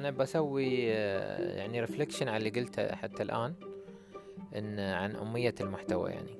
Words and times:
أنا 0.00 0.10
بسوي 0.10 0.92
آه، 0.92 1.56
يعني 1.56 1.80
reflection 1.80 2.28
على 2.28 2.48
اللي 2.48 2.60
قلته 2.60 2.94
حتى 2.94 3.22
الآن 3.22 3.54
إن 4.56 4.78
عن 4.80 5.16
أهمية 5.16 5.54
المحتوى 5.60 6.10
يعني. 6.10 6.38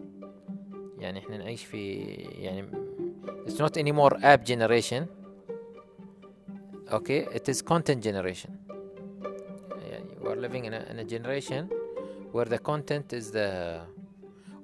يعني 0.98 1.18
إحنا 1.18 1.38
نعيش 1.38 1.64
في 1.64 1.94
يعني 2.14 2.68
it's 3.46 3.60
not 3.60 3.76
anymore 3.76 4.14
app 4.16 4.44
generation. 4.44 5.02
Okay 6.90 7.26
it 7.36 7.48
is 7.48 7.62
content 7.62 8.00
generation. 8.02 8.50
يعني 9.82 10.16
we're 10.20 10.40
living 10.46 10.64
in 10.64 10.72
a, 10.72 10.92
in 10.92 10.98
a 10.98 11.04
generation 11.04 11.68
where 12.32 12.48
the 12.48 12.58
content 12.58 13.12
is 13.12 13.30
the 13.32 13.80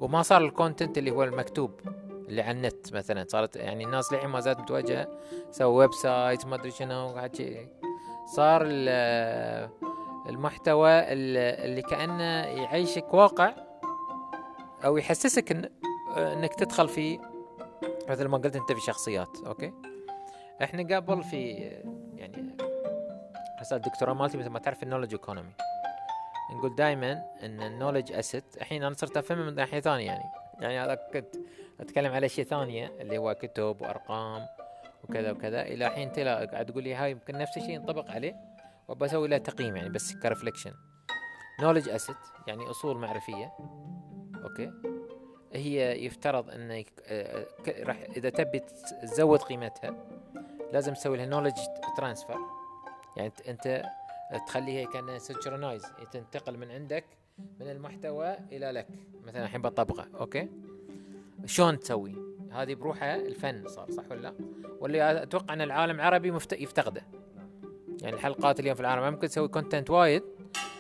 وما 0.01 0.23
صار 0.23 0.45
ال 0.45 0.52
content 0.52 0.99
اللي 0.99 1.11
هو 1.11 1.25
المكتوب 1.25 1.81
اللي 2.29 2.43
على 2.43 2.57
النت 2.57 2.93
مثلا. 2.93 3.25
صارت 3.29 3.57
يعني 3.57 3.85
الناس 3.85 4.13
للحين 4.13 4.31
ما 4.31 4.41
زالت 4.41 4.61
متوجهة 4.61 5.09
سووا 5.51 5.79
website 5.79 6.47
ما 6.47 6.55
أدري 6.55 6.71
شنو 6.71 7.15
صار 8.27 8.63
ال- 8.65 9.71
المحتوى 10.29 10.91
ال- 10.91 11.37
اللي 11.65 11.83
كأنه 11.83 12.23
يعيشك 12.63 13.15
واقع 13.15 13.55
أو 14.85 14.97
يحسسك 14.97 15.53
إن 15.53 15.71
إنك 16.17 16.55
تدخل 16.55 16.89
في 16.89 17.19
مثل 18.09 18.27
ما 18.27 18.39
قلت 18.39 18.57
أنت 18.57 18.73
في 18.73 18.81
شخصيات 18.81 19.29
okay؟ 19.47 19.73
إحنا 20.63 20.97
قبل 20.97 21.23
في 21.23 21.51
يعني 22.15 22.57
هسه 23.59 23.77
الدكتوراه 23.77 24.13
مالتي 24.15 24.39
مثل 24.39 24.49
ما 24.49 24.59
تعرف 24.59 24.83
ال 24.83 24.86
knowledge 24.86 25.13
economy 25.13 25.53
نقول 26.53 26.75
دائما 26.75 27.13
إن 27.43 27.63
ال 27.63 27.68
knowledge 27.68 28.13
asset 28.13 28.45
الحين 28.57 28.83
أنا 28.83 28.95
صرت 28.95 29.17
أفهمه 29.17 29.43
من 29.43 29.55
ناحية 29.55 29.81
ثانية 29.81 30.07
يعني. 30.07 30.25
يعني 30.61 30.79
هذا 30.79 30.95
كنت 30.95 31.37
أتكلم 31.81 32.13
على 32.13 32.29
شيء 32.29 32.45
ثانية 32.45 32.93
اللي 33.01 33.19
هو 33.19 33.35
كتب 33.35 33.77
وأرقام 33.81 34.47
وكذا 35.05 35.31
وكذا 35.31 35.63
إلى 35.63 35.91
حين 35.91 36.09
انت 36.09 36.19
قاعد 36.19 36.67
تقول 36.67 36.83
لي 36.83 36.95
هاي 36.95 37.11
يمكن 37.11 37.39
نفس 37.39 37.57
الشيء 37.57 37.71
ينطبق 37.71 38.11
عليه 38.11 38.37
وبسوي 38.89 39.29
له 39.29 39.39
تقييم 39.39 39.77
يعني 39.77 39.89
بس 39.89 40.17
ك 40.17 40.22
reflection 40.22 40.73
knowledge 41.61 41.89
asset 41.89 42.17
يعني 42.47 42.71
أصول 42.71 42.97
معرفية. 42.97 43.53
okay؟ 44.45 44.73
هي 45.53 46.05
يفترض 46.05 46.51
إن 46.51 46.85
راح 47.69 47.97
إذا 48.17 48.31
تبي 48.31 48.63
تزود 49.03 49.43
قيمتها 49.43 49.95
لازم 50.73 50.95
تسوي 50.95 51.17
لها 51.17 51.27
knowledge 51.27 51.55
transfer 51.97 52.37
يعني 53.17 53.33
أنت 53.49 53.83
تخليها 54.47 54.91
كأنها 54.91 55.19
synchronize 55.19 55.83
تنتقل 56.13 56.59
من 56.59 56.71
عندك 56.71 57.05
من 57.61 57.71
المحتوى 57.71 58.37
إلى 58.53 58.71
لك. 58.71 58.89
مثلا 59.25 59.45
الحين 59.45 59.63
بطبقه 59.63 60.09
okay؟ 60.21 60.49
شلون 61.47 61.79
تسوي؟ 61.79 62.26
هذه 62.51 62.75
بروحها 62.75 63.17
الفن 63.17 63.69
صار 63.69 63.91
صح 63.91 64.05
ولا 64.11 64.21
لا؟ 64.21 64.35
واللي 64.81 65.23
أتوقع 65.23 65.55
إن 65.55 65.61
العالم 65.61 65.95
العربي 65.97 66.31
مفت... 66.31 66.53
يفتقده. 66.53 67.03
يعني 68.03 68.17
الحلقات 68.17 68.61
اليوم 68.61 68.75
في 68.75 68.81
العالم 68.81 69.13
ممكن 69.15 69.29
تسوي 69.29 69.49
content 69.49 69.91
وايد 69.91 70.23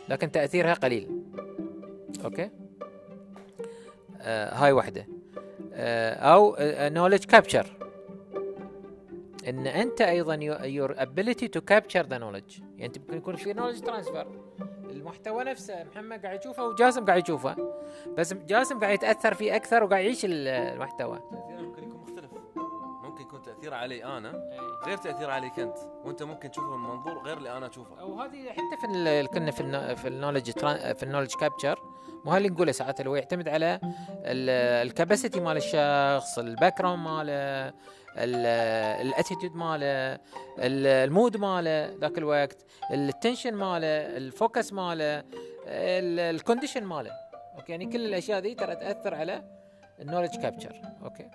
لكن 0.08 0.30
تأثيرها 0.32 0.74
قليل. 0.74 1.22
okay؟ 2.24 2.50
آه 4.20 4.54
هاي 4.54 4.72
واحدة 4.72 5.06
آه 5.74 6.14
أو 6.14 6.56
knowledge 6.88 7.24
capture 7.24 7.76
إن 9.48 9.66
أنت 9.66 10.00
أيضا 10.00 10.34
your 10.64 10.94
ability 10.94 11.46
to 11.56 11.60
capture 11.60 12.02
the 12.06 12.18
knowledge. 12.18 12.62
يعني 12.76 12.92
ممكن 12.98 13.16
يكون 13.16 13.36
في 13.36 13.54
knowledge 13.54 13.80
transfer. 13.84 14.26
المحتوى 14.90 15.44
نفسه 15.44 15.84
محمد 15.84 16.22
قاعد 16.22 16.40
يشوفه 16.40 16.66
وجاسم 16.68 17.04
قاعد 17.04 17.22
يشوفه. 17.22 17.74
بس 18.18 18.32
جاسم 18.34 18.80
قاعد 18.80 18.94
يتأثر 18.94 19.34
فيه 19.34 19.56
أكثر 19.56 19.84
وقاعد 19.84 20.04
يعيش 20.04 20.24
ال- 20.24 20.48
المحتوى. 20.48 21.20
تأثيره 23.66 23.76
علي 23.76 24.04
أنا؟ 24.04 24.50
غير 24.86 24.96
تأثيره 24.96 25.32
عليك 25.32 25.58
أنت. 25.58 25.76
وأنت 26.04 26.22
ممكن 26.22 26.50
تشوفه 26.50 26.76
من 26.76 26.88
منظور 26.90 27.22
غير 27.22 27.36
اللي 27.38 27.56
أنا 27.56 27.66
أشوفه. 27.66 28.00
أو 28.00 28.20
هذه 28.20 28.50
حتى 28.50 28.76
في 28.80 29.26
كنا 29.26 29.50
في 29.50 29.96
في 29.96 30.08
ال 30.08 30.12
knowledge 30.12 30.50
في 30.94 31.02
ال 31.02 31.05
knowledge 31.05 31.34
capture 31.40 31.78
مو 32.24 32.30
هاللي 32.32 32.48
نقوله 32.48 32.72
ساعات 32.72 33.00
اللي 33.00 33.10
هو 33.10 33.16
يعتمد 33.16 33.48
على 33.48 33.80
ال 34.82 34.89
capacity 34.89 35.40
مال 35.40 35.56
الشخص 35.56 36.38
ال 36.38 36.78
background 36.78 37.04
ماله 37.04 37.72
ال 39.00 39.06
attitude 39.06 39.54
ماله 39.56 40.14
ال- 40.58 40.86
ال 40.86 40.96
mood 40.96 41.36
ماله 41.36 41.96
ذاك 42.00 42.18
الوقت 42.18 42.64
ال 42.90 42.97
attention 42.97 43.54
ماله 43.54 44.16
ال 44.16 44.25
focus 44.25 44.72
ماله 44.72 45.24
ال 45.66 45.78
condition 45.78 46.84
ماله. 46.84 47.10
Okay؟ 47.56 47.72
يعني 47.72 47.86
كل 47.86 48.04
الأشياء 48.06 48.38
ذي 48.40 48.54
ترى 48.54 48.76
تأثر 48.76 49.14
على 49.14 49.44
ال 50.00 50.04
knowledge 50.04 50.36
capture 50.36 50.80
okay؟ 51.04 51.30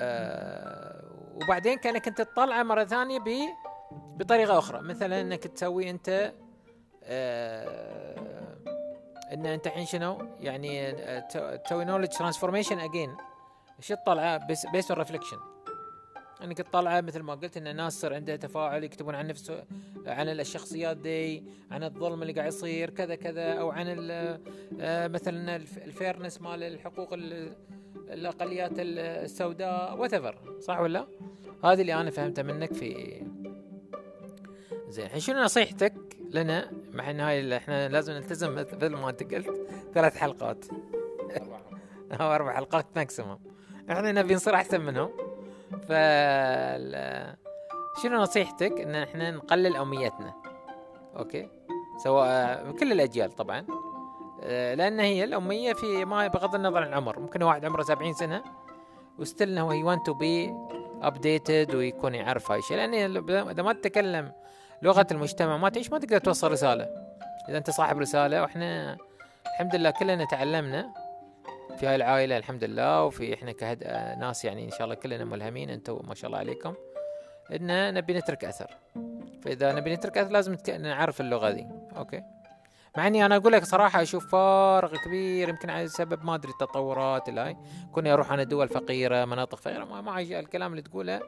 آه 0.00 0.93
وبعدين 1.34 1.78
كانك 1.78 2.08
أنت 2.08 2.20
تطلعه 2.20 2.62
مرة 2.62 2.84
ثانية 2.84 3.18
بطريقة 3.92 4.58
أخرى. 4.58 4.80
مثلا 4.82 5.20
إنك 5.20 5.46
تسوي 5.46 5.90
أنت 5.90 6.32
آه 7.04 8.56
إن 9.32 9.46
أنت 9.46 9.66
الحين 9.66 9.86
شنو؟ 9.86 10.18
يعني 10.40 10.88
آه، 10.90 11.18
تسوي 11.56 11.84
knowledge 11.84 12.08
transformation 12.08 12.78
again 12.78 13.16
إيش 13.78 13.88
تطلعه 13.88 14.46
بيس 14.72 14.90
reflection 14.90 15.36
إنك 16.42 16.58
تطلعه 16.58 17.00
مثل 17.00 17.20
ما 17.22 17.34
قلت 17.34 17.56
إن 17.56 17.66
الناس 17.66 18.00
صار 18.00 18.14
عندها 18.14 18.36
تفاعل 18.36 18.84
يكتبون 18.84 19.14
عن 19.14 19.26
نفسه 19.26 19.64
عن 20.06 20.28
الشخصيات 20.28 20.96
دي 20.96 21.44
عن 21.70 21.84
الظلم 21.84 22.22
اللي 22.22 22.32
قاعد 22.32 22.48
يصير 22.48 22.90
كذا 22.90 23.14
كذا 23.14 23.52
أو 23.52 23.70
عن 23.70 23.86
آه، 24.80 25.08
مثلا 25.08 25.56
الف- 25.56 25.78
ال 25.78 25.85
fairness 25.85 26.40
مال 26.40 26.62
الحقوق 26.62 27.12
ال- 27.12 27.56
الأقليات 28.10 28.72
السوداء 28.78 29.96
what 29.98 30.34
صح 30.60 30.80
ولا؟ 30.80 31.06
هذه 31.64 31.80
اللي 31.80 31.94
أنا 31.94 32.10
فهمتها 32.10 32.42
منك 32.42 32.72
في 32.72 33.20
زين 34.88 35.04
الحين 35.04 35.20
شنو 35.20 35.42
نصيحتك 35.42 35.94
لنا؟ 36.30 36.70
مع 36.92 37.10
إن 37.10 37.20
هاي 37.20 37.56
إحنا 37.56 37.88
لازم 37.88 38.12
نلتزم 38.12 38.54
مثل 38.54 38.88
ما 38.88 39.10
أنت 39.10 39.34
قلت 39.34 39.68
ثلاث 39.94 40.16
حلقات. 40.16 40.64
أو 42.12 42.32
أربع 42.34 42.54
حلقات 42.54 42.86
maximum 42.96 43.38
إحنا 43.90 44.12
نبي 44.12 44.34
نصير 44.34 44.54
أحسن 44.54 44.80
منهم. 44.80 45.10
ف 45.88 45.92
شنو 48.02 48.16
نصيحتك 48.22 48.80
إن 48.80 48.94
إحنا 48.94 49.30
نقلل 49.30 49.76
اميتنا 49.76 50.34
okay؟ 51.16 51.48
سواء 52.04 52.70
كل 52.70 52.92
الأجيال 52.92 53.32
طبعا. 53.32 53.66
لأن 54.42 55.00
هي 55.00 55.24
الأمية 55.24 55.72
في 55.72 56.04
ما 56.04 56.26
بغض 56.26 56.54
النظر 56.54 56.82
عن 56.82 56.88
العمر. 56.88 57.18
ممكن 57.18 57.42
واحد 57.42 57.64
عمره 57.64 57.82
70 57.82 58.12
سنة 58.12 58.42
و 59.18 59.25
still 59.25 59.58
هو 59.58 59.70
he 59.70 59.82
want 59.82 60.06
to 60.06 60.14
be 60.14 60.54
updated 61.02 61.74
ويكون 61.74 62.14
يعرف 62.14 62.50
هاي 62.50 62.58
الشيء. 62.58 62.76
لأن 62.76 62.94
إذا 63.50 63.62
ما 63.62 63.72
تتكلم 63.72 64.32
لغة 64.82 65.06
المجتمع 65.10 65.56
ما 65.56 65.68
تعيش 65.68 65.90
ما 65.92 65.98
تقدر 65.98 66.18
توصل 66.18 66.52
رسالة. 66.52 66.84
إذا 67.48 67.58
أنت 67.58 67.70
صاحب 67.70 67.98
رسالة 67.98 68.42
وإحنا 68.42 68.96
الحمد 69.46 69.76
لله 69.76 69.90
كلنا 69.90 70.24
تعلمنا 70.24 70.94
في 71.76 71.86
هاي 71.86 71.94
العائلة 71.94 72.36
الحمد 72.36 72.64
لله. 72.64 73.04
وفي 73.04 73.34
إحنا 73.34 73.52
كهد 73.52 73.82
آه، 73.82 74.14
ناس 74.14 74.44
يعني 74.44 74.64
إن 74.64 74.70
شاء 74.70 74.84
الله 74.84 74.94
كلنا 74.94 75.24
ملهمين 75.24 75.70
أنتم 75.70 76.00
ما 76.04 76.14
شاء 76.14 76.26
الله 76.26 76.38
عليكم. 76.38 76.74
إن 77.52 77.94
نبي 77.94 78.14
نترك 78.14 78.44
أثر. 78.44 78.76
فإذا 79.42 79.72
نبي 79.72 79.94
نترك 79.94 80.18
أثر 80.18 80.30
لازم 80.30 80.56
نعرف 80.80 81.20
اللغة 81.20 81.50
دي. 81.50 81.66
Okay؟ 81.96 82.22
مع 82.96 83.06
إني 83.06 83.26
أنا 83.26 83.36
أقول 83.36 83.52
لك 83.52 83.64
صراحة 83.64 84.02
أشوف 84.02 84.26
فارق 84.26 84.96
كبير 85.04 85.48
يمكن 85.48 85.70
على 85.70 85.88
سبب 85.88 86.24
ما 86.24 86.34
أدري 86.34 86.52
التطورات 86.52 87.28
اللي 87.28 87.40
هاي. 87.40 87.56
كوني 87.92 88.12
أروح 88.12 88.32
أنا 88.32 88.42
دول 88.42 88.68
فقيرة 88.68 89.24
مناطق 89.24 89.58
فقيرة 89.58 89.84
ما, 89.84 90.00
ما 90.00 90.20
الكلام 90.20 90.70
اللي 90.70 90.82
تقوله. 90.82 91.20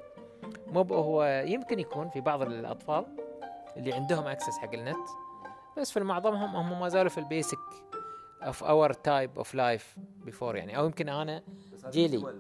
مو 0.67 0.83
هو 0.83 1.45
يمكن 1.47 1.79
يكون 1.79 2.09
في 2.09 2.21
بعض 2.21 2.43
الأطفال 2.43 3.07
اللي 3.77 3.93
عندهم 3.93 4.27
access 4.27 4.59
حق 4.59 4.75
النت 4.75 4.97
بس 5.79 5.93
في 5.93 6.01
معظمهم 6.01 6.57
هم 6.57 6.81
ما 6.81 6.89
زالوا 6.89 7.11
في 7.11 7.19
ال 7.19 7.25
basic 7.25 7.59
of 8.43 8.65
our 8.65 8.93
type 8.93 9.31
of 9.37 9.55
life 9.55 9.97
before 10.25 10.57
يعني. 10.57 10.79
أو 10.79 10.85
يمكن 10.85 11.09
أنا 11.09 11.43
جيلي. 11.91 12.35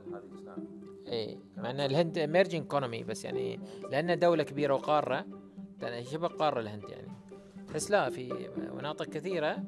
اي 1.08 1.38
مع 1.56 1.70
إن 1.70 1.80
الهند 1.80 2.18
emerging 2.18 2.62
economy 2.62 3.02
بس 3.02 3.24
يعني 3.24 3.60
لانها 3.90 4.14
دولة 4.14 4.42
كبيرة 4.42 4.74
وقارة 4.74 5.26
شبه 6.02 6.28
قارة 6.28 6.60
الهند 6.60 6.84
يعني. 6.88 7.08
تحس 7.76 7.90
لا 7.90 8.10
في 8.10 8.48
مناطق 8.74 9.04
كثيرة 9.04 9.58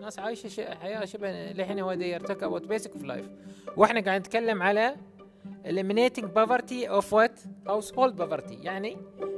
ناس 0.00 0.18
عايشة 0.18 0.74
حياة 0.74 1.04
شبه 1.04 1.52
لحين 1.52 1.80
هو 1.80 1.90
يرتكب 1.90 2.52
what 2.52 2.66
basic 2.66 2.92
of 2.92 3.04
life 3.04 3.28
وإحنا 3.76 4.00
قاعد 4.00 4.20
نتكلم 4.20 4.62
على 4.62 4.96
eliminating 5.64 6.24
poverty 6.24 6.88
of 6.88 7.04
what? 7.04 7.38
Household 7.66 8.18
poverty. 8.18 8.64
يعني 8.64 8.96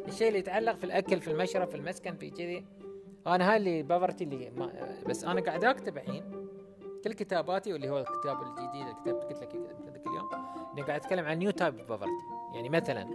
الشيء 0.08 0.28
اللي 0.28 0.38
يتعلق 0.38 0.74
في 0.74 0.84
الأكل 0.84 1.20
في 1.20 1.30
المشرب 1.30 1.68
في 1.68 1.76
المسكن 1.76 2.16
في 2.16 2.30
كذي. 2.30 2.64
أنا 3.26 3.52
هاي 3.52 3.56
اللي 3.56 3.84
poverty 3.84 4.22
اللي 4.22 4.50
ما 4.50 4.72
بس 5.06 5.24
أنا 5.24 5.40
قاعد 5.40 5.64
أكتب 5.64 5.96
الحين 5.96 6.24
كل 7.04 7.12
كتاباتي 7.12 7.72
واللي 7.72 7.88
هو 7.88 7.98
الكتاب 7.98 8.42
الجديد 8.42 8.86
الكتاب 8.86 9.14
قلت 9.14 9.32
لك 9.32 9.54
ذاك 9.92 10.06
اليوم 10.06 10.28
إني 10.72 10.82
قاعد 10.82 11.00
أتكلم 11.00 11.24
عن 11.24 11.38
new 11.38 11.50
type 11.50 11.74
poverty. 11.88 12.54
يعني 12.54 12.68
مثلا 12.68 13.08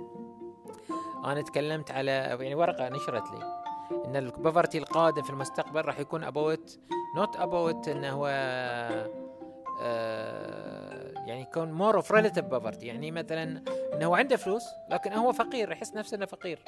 أنا 1.25 1.41
تكلمت 1.41 1.91
على 1.91 2.11
يعني 2.11 2.55
ورقة 2.55 2.89
نشرت 2.89 3.31
لي. 3.31 3.60
إن 4.05 4.15
ال 4.15 4.23
poverty 4.23 4.77
القادم 4.77 5.21
في 5.21 5.29
المستقبل 5.29 5.81
راح 5.85 5.99
يكون 5.99 6.23
about 6.23 6.79
not 7.15 7.35
about 7.35 7.87
انه 7.87 8.09
هو 8.09 8.27
آه، 9.81 11.11
يعني 11.27 11.41
يكون 11.41 11.71
more 11.71 11.95
of 11.95 12.11
relative 12.11 12.45
poverty 12.45 12.87
يعني 12.87 13.11
مثلا 13.11 13.63
انه 13.93 14.05
هو 14.05 14.15
عنده 14.15 14.35
فلوس 14.35 14.63
لكن 14.89 15.13
هو 15.13 15.31
فقير 15.31 15.71
يحس 15.71 15.95
نفسه 15.95 16.17
إنه 16.17 16.25
فقير. 16.25 16.59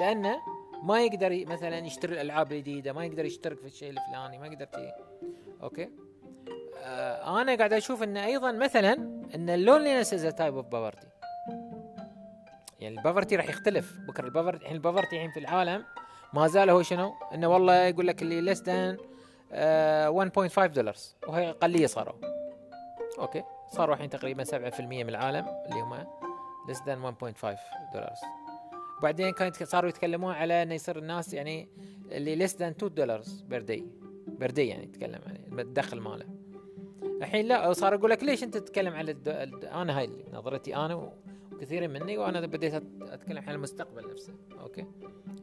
لأنه 0.00 0.36
ما 0.82 1.02
يقدر 1.02 1.44
مثلا 1.46 1.78
يشتري 1.78 2.14
الألعاب 2.14 2.52
الجديدة 2.52 2.92
ما 2.92 3.04
يقدر 3.04 3.24
يشترك 3.24 3.58
في 3.58 3.66
الشيء 3.66 3.90
الفلاني 3.90 4.38
ما 4.38 4.46
يقدر 4.46 4.66
شيء. 4.74 4.92
Okay؟ 5.62 5.88
آه 6.84 7.42
أنا 7.42 7.54
قاعد 7.54 7.72
أشوف 7.72 8.02
إن 8.02 8.16
أيضا 8.16 8.52
مثلا 8.52 8.92
إن 9.34 9.50
ال 9.50 9.56
loneliness 9.56 10.14
is 10.14 10.34
type 10.34 10.56
of 10.56 10.66
poverty 10.66 11.06
يعني 12.80 12.98
ال 12.98 13.03
poverty 13.03 13.36
راح 13.36 13.48
يختلف. 13.48 13.98
بكرة 14.08 14.24
ال 14.24 14.29
poverty 14.29 14.62
الحين 14.62 14.76
ال 14.76 14.81
poverty 14.81 15.16
الحين 15.16 15.30
في 15.30 15.40
العالم 15.40 15.84
ما 16.34 16.46
زال 16.46 16.70
هو 16.70 16.82
شنو؟ 16.82 17.14
إنه 17.34 17.48
والله 17.48 17.74
يقول 17.74 18.06
لك 18.06 18.22
اللي 18.22 18.40
less 18.40 18.62
than 18.62 18.96
1.5 18.96 20.66
دولار 20.66 20.94
وهي 21.28 21.50
أقلية 21.50 21.86
صاروا. 21.86 22.14
Okay. 23.18 23.42
صاروا 23.68 23.94
الحين 23.94 24.10
تقريبا 24.10 24.44
7% 24.44 24.80
من 24.80 25.08
العالم 25.08 25.46
اللي 25.66 25.80
هم 25.80 26.04
less 26.68 26.78
than 26.78 27.14
1.5 27.42 27.46
دولار 27.94 28.12
وبعدين 28.98 29.32
كانوا 29.32 29.52
صاروا 29.52 29.88
يتكلمون 29.88 30.34
على 30.34 30.62
إنه 30.62 30.74
يصير 30.74 30.98
الناس 30.98 31.34
يعني 31.34 31.68
اللي 32.10 32.48
less 32.48 32.50
than 32.50 32.62
2 32.62 32.94
دولار 32.94 33.22
per 33.44 33.62
day 33.62 33.86
per 34.26 34.50
day 34.50 34.68
يعني 34.68 34.84
يتكلم 34.84 35.20
عن 35.26 35.60
الدخل 35.60 36.00
ماله. 36.00 36.26
الحين 37.02 37.46
لا 37.46 37.72
صار 37.72 37.94
أقول 37.94 38.10
لك 38.10 38.24
ليش 38.24 38.42
أنت 38.42 38.56
تتكلم 38.56 38.94
على 38.94 39.10
الد... 39.10 39.28
أنا 39.64 39.98
هاي 39.98 40.10
نظرتي 40.32 40.76
أنا 40.76 41.12
وكثير 41.62 41.88
مني 41.88 42.18
وأنا 42.18 42.40
بديت 42.40 42.74
أتكلم 43.02 43.44
عن 43.46 43.54
المستقبل 43.54 44.10
نفسه. 44.10 44.34
Okay؟ 44.60 44.86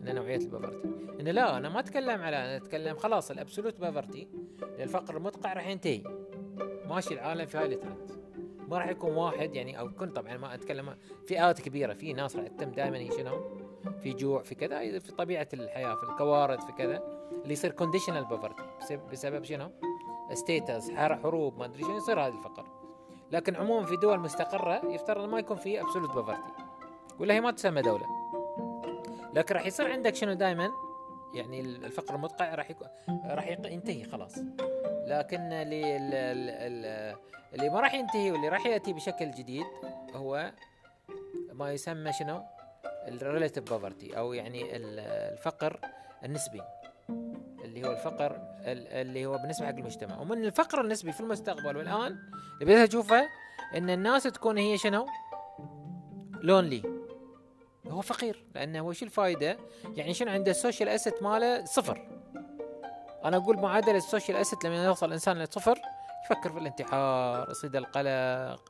ان 0.01 0.15
نوعية 0.15 0.37
ال 0.37 0.43
poverty. 0.43 0.87
إن 1.19 1.27
لا 1.27 1.57
أنا 1.57 1.69
ما 1.69 1.79
أتكلم 1.79 2.21
على 2.21 2.35
أنا 2.35 2.55
أتكلم 2.55 2.95
خلاص 2.95 3.31
ال 3.31 3.37
absolute 3.37 3.79
poverty 3.79 4.27
الفقر 4.79 5.17
المدقع 5.17 5.53
راح 5.53 5.67
ينتهي. 5.67 6.03
ماشي 6.85 7.13
العالم 7.13 7.45
في 7.45 7.57
هاي 7.57 7.65
الترند 7.65 8.11
ما 8.67 8.77
راح 8.77 8.87
يكون 8.87 9.11
واحد 9.11 9.55
يعني 9.55 9.79
أو 9.79 9.89
كنت 9.91 10.15
طبعا 10.15 10.37
ما 10.37 10.53
أتكلم 10.53 10.95
فئات 11.27 11.61
كبيرة 11.61 11.93
في 11.93 12.13
ناس 12.13 12.35
راح 12.35 12.47
تتم 12.47 12.71
دائما 12.71 13.09
شنو 13.17 13.41
في 14.03 14.13
جوع 14.13 14.43
في 14.43 14.55
كذا 14.55 14.99
في 14.99 15.11
طبيعة 15.11 15.47
الحياة 15.53 15.95
في 15.95 16.03
الكوارث 16.03 16.65
في 16.65 16.71
كذا 16.71 17.03
اللي 17.43 17.53
يصير 17.53 17.71
conditional 17.71 18.25
poverty. 18.25 18.63
بسبب 19.11 19.43
شنو؟ 19.43 19.71
states 20.33 20.91
حروب 20.91 21.57
ما 21.57 21.65
أدري 21.65 21.83
شنو 21.83 21.97
يصير 21.97 22.19
هذا 22.19 22.33
الفقر. 22.33 22.68
لكن 23.31 23.55
عموما 23.55 23.85
في 23.85 23.95
دول 23.97 24.19
مستقرة 24.19 24.81
يفترض 24.85 25.29
ما 25.29 25.39
يكون 25.39 25.57
في 25.57 25.81
absolute 25.81 26.11
poverty 26.15 26.51
ولا 27.19 27.33
هي 27.33 27.41
ما 27.41 27.51
تسمى 27.51 27.81
دولة. 27.81 28.05
لكن 29.33 29.55
راح 29.55 29.65
يصير 29.65 29.91
عندك 29.91 30.15
شنو 30.15 30.33
دائما 30.33 30.69
يعني 31.33 31.61
الفقر 31.61 32.15
المدقع 32.15 32.55
راح 32.55 32.69
يكون 32.69 32.87
راح 33.25 33.47
ينتهي 33.47 34.03
خلاص. 34.03 34.37
لكن 35.07 35.39
اللي 35.53 35.97
ال- 35.97 36.13
ال- 36.13 36.49
ال- 36.85 37.15
اللي 37.53 37.69
ما 37.69 37.79
راح 37.79 37.93
ينتهي 37.93 38.31
واللي 38.31 38.49
راح 38.49 38.65
يأتي 38.65 38.93
بشكل 38.93 39.31
جديد 39.31 39.65
هو 40.15 40.51
ما 41.53 41.71
يسمى 41.71 42.13
شنو؟ 42.13 42.41
ال 43.07 43.14
relative 43.14 43.69
poverty 43.73 44.17
أو 44.17 44.33
يعني 44.33 44.75
ال- 44.75 44.99
الفقر 45.33 45.79
النسبي. 46.25 46.61
اللي 47.69 47.87
هو 47.87 47.91
الفقر 47.91 48.31
ال- 48.65 48.87
اللي 48.87 49.25
هو 49.25 49.37
بالنسبة 49.37 49.65
حق 49.65 49.75
المجتمع. 49.75 50.19
ومن 50.19 50.45
الفقر 50.45 50.81
النسبي 50.81 51.11
في 51.11 51.19
المستقبل 51.19 51.77
والآن 51.77 52.19
اللي 52.53 52.65
بديت 52.65 52.89
أشوفه 52.89 53.29
إن 53.75 53.89
الناس 53.89 54.23
تكون 54.23 54.57
هي 54.57 54.77
شنو؟ 54.77 55.07
Lonely 56.41 56.83
هو 57.87 58.01
فقير. 58.01 58.45
لأنه 58.55 58.79
هو 58.79 58.93
شو 58.93 59.05
الفائده 59.05 59.57
يعني 59.95 60.13
شنو 60.13 60.31
عنده 60.31 60.51
ال 60.51 60.57
social 60.57 60.89
asset 60.89 61.23
ماله؟ 61.23 61.65
صفر. 61.65 62.07
أنا 63.25 63.37
أقول 63.37 63.57
معادلة 63.57 63.97
ال 63.97 64.03
social 64.03 64.37
asset 64.37 64.63
لما 64.65 64.85
يوصل 64.85 65.05
الانسان 65.07 65.37
لصفر 65.43 65.79
يفكر 66.25 66.51
في 66.51 66.59
الانتحار 66.59 67.49
يصيده 67.51 67.75
القلق 67.75 68.63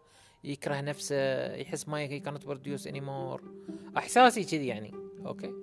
يكره 0.44 0.82
نفسه 0.82 1.16
يحس 1.56 1.88
ما 1.88 2.06
كانت 2.06 2.46
بروديوس 2.46 2.88
اني 2.88 3.02
مور 3.02 3.44
أحساسي 3.98 4.44
كذي 4.44 4.68
يعني. 4.68 4.92
Okay؟ 5.26 5.54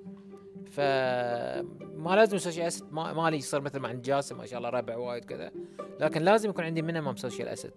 فما 0.76 2.16
لازم 2.16 2.36
ال 2.36 2.41
social 2.41 2.66
asset 2.66 2.92
ما 2.92 3.12
مالي 3.12 3.36
يصير 3.36 3.60
مثل 3.60 3.78
ما 3.78 3.88
عند 3.88 4.02
جاسم 4.02 4.38
ما 4.38 4.46
شاء 4.46 4.58
الله 4.58 4.70
ربع 4.70 4.96
وايد 4.96 5.24
كذا. 5.24 5.50
لكن 6.00 6.22
لازم 6.22 6.50
يكون 6.50 6.64
عندي 6.64 6.82
minimum 6.82 7.16
social 7.16 7.48
asset 7.48 7.74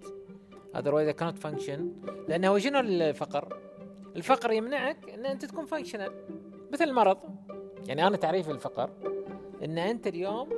otherwise 0.76 1.10
I 1.10 1.14
cannot 1.22 1.38
function. 1.48 1.80
لأنه 2.28 2.58
شنو 2.58 2.80
الفقر؟ 2.80 3.60
الفقر 4.16 4.52
يمنعك 4.52 5.10
إن 5.10 5.26
أنت 5.26 5.46
تكون 5.46 5.66
functional 5.66 6.12
مثل 6.74 6.84
المرض 6.84 7.18
يعني 7.88 8.08
أنا 8.08 8.18
تعريف 8.18 8.50
الفقر. 8.50 8.90
إن 9.64 9.78
أنت 9.78 10.08
اليوم 10.08 10.50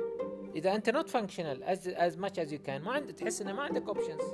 إذا 0.54 0.74
أنت 0.74 0.90
not 0.90 1.08
functional 1.08 1.62
as 1.62 1.88
as 1.88 2.18
much 2.18 2.38
as 2.38 2.52
you 2.52 2.58
can 2.58 2.82
ما 2.82 2.92
عندك 2.92 3.14
تحس 3.14 3.42
إنه 3.42 3.52
ما 3.52 3.62
عندك 3.62 3.88
options 3.88 4.24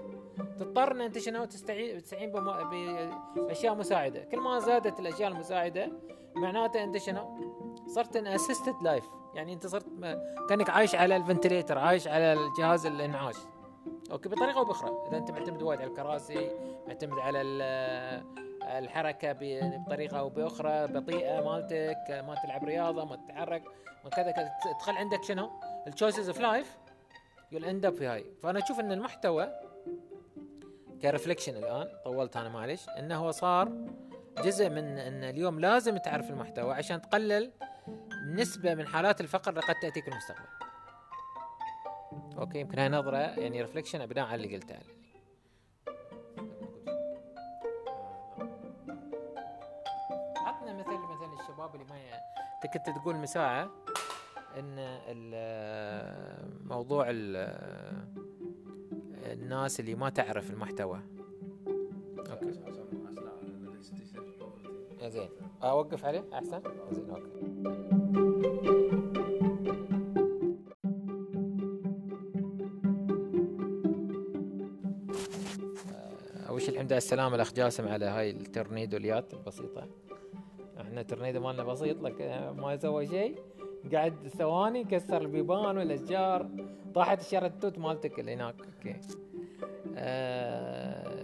تضطر 0.58 0.92
إن 0.92 1.00
أنت 1.00 1.18
شنو؟ 1.18 1.44
تستعين 1.44 2.02
تستعين 2.02 2.32
بأشياء 3.36 3.74
مساعدة. 3.74 4.20
كل 4.20 4.40
ما 4.40 4.58
زادت 4.58 5.00
الأشياء 5.00 5.30
المساعدة 5.30 5.92
معناته 6.36 6.84
أنت 6.84 6.96
شنو؟ 6.96 7.38
صرت 7.88 8.16
in 8.16 8.26
assisted 8.26 8.74
life 8.82 9.04
يعني 9.34 9.52
أنت 9.52 9.66
صرت 9.66 9.86
كأنك 10.48 10.70
عايش 10.70 10.94
على 10.94 11.16
ال 11.16 11.22
ventilator 11.22 11.78
عايش 11.78 12.08
على 12.08 12.32
الجهاز 12.32 12.86
الإنعاش. 12.86 13.36
okay 14.12 14.28
بطريقة 14.28 14.58
أو 14.58 14.64
بأخرى. 14.64 14.90
إذا 15.08 15.16
أنت 15.18 15.30
معتمد 15.30 15.62
وايد 15.62 15.80
على 15.80 15.90
الكراسي 15.90 16.50
معتمد 16.88 17.18
على 17.18 17.40
ال- 17.42 18.22
الحركة 18.62 19.36
بطريقة 19.40 20.18
أو 20.18 20.28
بأخرى 20.28 20.86
بطيئة 20.86 21.40
مالتك 21.40 22.10
ما 22.26 22.34
تلعب 22.44 22.64
رياضة 22.64 23.04
ما 23.04 23.16
تتحرك 23.16 23.62
ما 24.04 24.10
كذا 24.10 24.30
كذا 24.30 24.50
تدخل 24.74 24.96
عندك 24.96 25.22
شنو؟ 25.24 25.50
ال 25.86 25.91
choices 25.91 26.28
of 26.28 26.40
life 26.40 26.78
you'll 27.52 27.64
end 27.64 27.84
up 27.86 27.94
في 27.94 28.06
هاي 28.06 28.24
فأنا 28.42 28.58
أشوف 28.58 28.80
إن 28.80 28.92
المحتوى 28.92 29.48
ك 31.02 31.07
reflection 31.07 31.56
الآن 31.56 31.88
طولت 32.04 32.36
أنا 32.36 32.48
معلش 32.48 32.88
إنه 32.88 33.16
هو 33.16 33.30
صار 33.30 33.72
جزء 34.44 34.70
من 34.70 34.98
إن 34.98 35.24
اليوم 35.24 35.60
لازم 35.60 35.96
تعرف 35.96 36.30
المحتوى 36.30 36.74
عشان 36.74 37.02
تقلل 37.02 37.52
نسبة 38.34 38.74
من 38.74 38.86
حالات 38.86 39.20
الفقر 39.20 39.50
اللي 39.50 39.60
قد 39.60 39.74
تأتيك 39.82 40.04
في 40.04 40.10
المستقبل. 40.10 40.48
okay 42.38 42.58
يمكن 42.60 42.78
هاي 42.78 42.88
نظرة 42.88 43.16
يعني 43.16 43.62
reflection 43.62 44.06
بناء 44.06 44.26
على 44.26 44.44
اللي 44.44 44.56
قلته 44.56 44.76
عطنا 50.46 50.72
مثل 50.72 50.90
مثل 50.90 51.40
الشباب 51.40 51.74
اللي 51.74 51.86
ما. 51.86 51.96
انت 52.64 52.72
كنت 52.72 52.96
تقول 52.96 53.16
من 53.16 53.26
ساعة 53.26 53.70
ان 54.58 54.76
موضوع 56.64 57.06
ال- 57.10 58.08
الناس 59.32 59.80
اللي 59.80 59.94
ما 59.94 60.10
تعرف 60.10 60.50
المحتوى 60.50 61.00
okay 62.18 62.60
زين. 65.08 65.28
اوقف 65.62 66.04
عليه؟ 66.04 66.24
احسن؟ 66.34 66.60
زين 66.92 67.10
okay 67.10 67.28
آه، 75.92 76.48
اول 76.48 76.62
شيء 76.62 76.74
الحمد 76.74 76.86
لله 76.86 76.94
على 76.94 76.96
السلامة 76.96 77.34
الاخ 77.34 77.52
جاسم 77.52 77.88
على 77.88 78.04
هاي 78.04 78.30
التورنيدوليات 78.30 79.34
البسيطة. 79.34 79.86
إحنا 80.80 81.00
التورنيدو 81.00 81.40
مالنا 81.40 81.64
بسيط 81.64 82.02
لك 82.02 82.20
آه، 82.20 82.52
ما 82.52 82.76
سوى 82.76 83.06
شيء. 83.06 83.42
قعد 83.94 84.28
ثواني 84.28 84.84
كسر 84.84 85.22
البيبان 85.22 85.78
والأشجار. 85.78 86.48
طاحت 86.94 87.20
الشرتوت 87.20 87.78
مالتك 87.78 88.20
اللي 88.20 88.34
هناك. 88.34 88.54
أوكي. 88.60 89.00
آه 89.96 91.18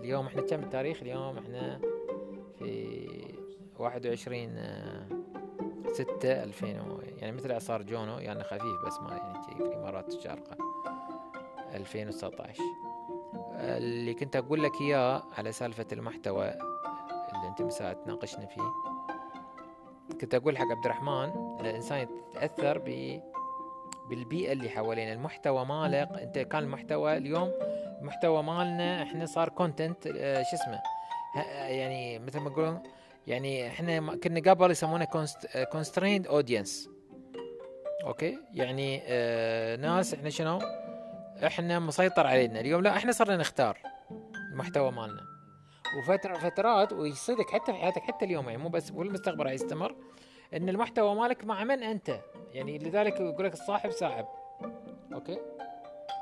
اليوم 0.00 0.26
إحنا 0.26 0.42
كم 0.42 0.60
التاريخ؟ 0.60 1.02
اليوم 1.02 1.38
إحنا 1.38 1.80
في 2.64 3.82
21 3.82 4.54
آه، 4.58 5.06
ستة 5.92 6.42
2000 6.42 6.66
و- 6.80 7.00
يعني 7.18 7.32
مثل 7.32 7.52
اعصار 7.52 7.82
جونو 7.82 8.18
يعني 8.18 8.44
خفيف 8.44 8.86
بس 8.86 9.00
ما 9.00 9.16
يعني 9.16 9.42
في 9.42 9.52
الإمارات 9.52 10.08
الشارقة. 10.14 10.56
2019 11.74 12.60
آه، 13.56 13.78
اللي 13.78 14.14
كنت 14.14 14.36
أقول 14.36 14.62
لك 14.62 14.72
إياه 14.80 15.22
على 15.38 15.52
سالفة 15.52 15.86
المحتوى 15.92 16.44
اللي 17.34 17.48
أنت 17.48 17.62
مساء 17.62 17.92
تناقشنا 17.92 18.46
فيه 18.46 18.62
كنت 20.20 20.34
أقول 20.34 20.58
حق 20.58 20.64
عبد 20.70 20.84
الرحمن 20.84 21.30
ان 21.60 21.66
الإنسان 21.66 21.98
يتأثر 22.32 22.78
ب 22.78 23.20
بالبيئة 24.08 24.52
اللي 24.52 24.68
حوالينا. 24.68 25.12
المحتوى 25.12 25.64
مالك 25.64 26.08
أنت 26.22 26.38
كان 26.38 26.62
المحتوى 26.62 27.16
اليوم 27.16 27.52
المحتوى 28.00 28.42
مالنا 28.42 29.02
إحنا 29.02 29.26
صار 29.26 29.48
content 29.48 30.04
شو 30.50 30.56
اسمه؟ 30.56 30.80
يعني 31.36 32.18
مثل 32.18 32.40
ما 32.40 32.50
يقولون 32.50 32.82
يعني 33.26 33.66
إحنا 33.68 34.16
كنا 34.16 34.50
قبل 34.50 34.70
يسمونه 34.70 35.08
constrained 35.72 36.26
audience 36.26 36.90
okay؟ 38.04 38.38
يعني 38.54 39.02
آه 39.06 39.76
ناس 39.76 40.14
إحنا 40.14 40.30
شنو؟ 40.30 40.58
إحنا 41.46 41.78
مسيطر 41.78 42.26
علينا. 42.26 42.60
اليوم 42.60 42.82
لا 42.82 42.96
إحنا 42.96 43.12
صرنا 43.12 43.36
نختار 43.36 43.78
المحتوى 44.52 44.90
مالنا. 44.90 45.22
وفترة 45.98 46.34
فترات 46.34 46.92
ويصيدك 46.92 47.50
حتى 47.50 47.72
في 47.72 47.78
حياتك 47.78 48.02
حتى 48.02 48.24
اليوم 48.24 48.48
يعني 48.48 48.62
مو 48.62 48.68
بس 48.68 48.90
والمستقبل 48.92 49.46
يستمر 49.46 49.96
إن 50.54 50.68
المحتوى 50.68 51.14
مالك 51.14 51.44
مع 51.44 51.64
من 51.64 51.82
أنت؟ 51.82 52.20
يعني 52.52 52.78
لذلك 52.78 53.20
يقول 53.20 53.46
لك 53.46 53.52
الصاحب 53.52 53.90
ساحب 53.90 54.26
okay؟ 55.12 55.38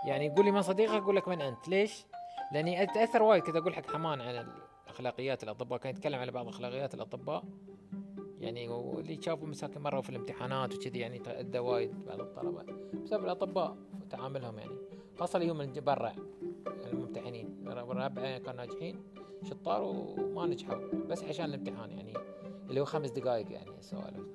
يعني 0.07 0.27
يقول 0.27 0.45
لي 0.45 0.51
من 0.51 0.63
صديقك 0.63 1.03
أقول 1.03 1.17
لك 1.17 1.29
من 1.29 1.43
أنت. 1.43 1.69
ليش؟ 1.69 2.07
لأني 2.53 2.83
اتاثر 2.83 3.23
وايد 3.23 3.43
كنت 3.43 3.57
أقول 3.57 3.75
حق 3.75 3.91
حمان 3.91 4.21
عن 4.21 4.47
أخلاقيات 4.93 5.43
الأطباء 5.45 5.79
كان 5.79 5.91
يتكلم 5.91 6.19
على 6.19 6.33
بعض 6.33 6.49
أخلاقيات 6.49 6.95
الأطباء. 6.95 7.45
يعني 8.41 8.69
واللي 8.69 9.23
شافوا 9.23 9.49
مساكين 9.49 9.83
مروا 9.83 10.03
في 10.03 10.11
الامتحانات 10.11 10.75
وكذي 10.75 10.99
يعني 10.99 11.19
تأذى 11.19 11.59
وايد 11.59 12.05
بعض 12.07 12.21
الطلبة. 12.21 12.65
بسبب 13.05 13.25
الأطباء 13.25 13.77
وتعاملهم 14.03 14.59
يعني. 14.59 14.77
خاصة 15.19 15.37
اليوم 15.37 15.59
من 15.59 15.73
برا 15.73 16.13
الممتحنين. 16.93 17.67
الرابعة 17.67 18.39
كانوا 18.39 18.67
ناجحين 18.67 18.97
شطار 19.45 19.83
وما 19.83 20.47
نجحوا. 20.47 20.81
بس 21.09 21.25
عشان 21.25 21.45
الامتحان 21.45 21.91
يعني 21.91 22.15
اللي 22.69 22.81
هو 22.81 22.85
خمس 22.85 23.11
دقائق 23.11 23.53
يعني 23.53 23.71
سوالف 23.81 24.27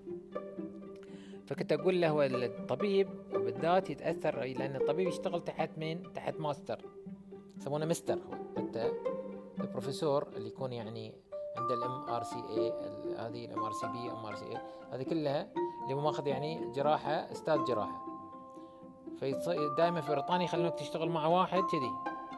فكنت 1.45 1.71
أقول 1.71 2.01
له 2.01 2.09
هو 2.09 2.23
الطبيب 2.23 3.07
بالذات 3.33 3.89
يتأثر 3.89 4.39
لأن 4.39 4.75
الطبيب 4.75 5.07
يشتغل 5.07 5.43
تحت 5.43 5.77
مين؟ 5.77 6.03
تحت 6.13 6.39
ماستر. 6.39 6.81
يسمونه 7.57 7.85
مستر 7.85 8.13
هو. 8.13 8.33
حتى 8.57 8.91
البروفيسور 9.59 10.27
اللي 10.35 10.47
يكون 10.47 10.73
يعني 10.73 11.15
عنده 11.57 11.73
ال 11.73 12.09
MRCA 12.09 12.73
هذه 13.17 13.45
الام 13.45 13.63
ار 13.63 13.71
سي 13.71 13.87
بي 13.87 14.11
ام 14.11 14.25
ار 14.25 14.35
سي 14.35 14.45
اي 14.45 14.57
هذه 14.91 15.03
كلها 15.03 15.47
اللي 15.83 15.95
ماخذ 15.95 16.27
يعني 16.27 16.71
جراحة 16.71 17.11
أستاذ 17.11 17.63
جراحة. 17.63 18.05
فدائما 19.21 20.01
في 20.01 20.11
بريطانيا 20.11 20.45
يخلونك 20.45 20.73
تشتغل 20.73 21.09
مع 21.09 21.27
واحد 21.27 21.61
كذي. 21.61 21.91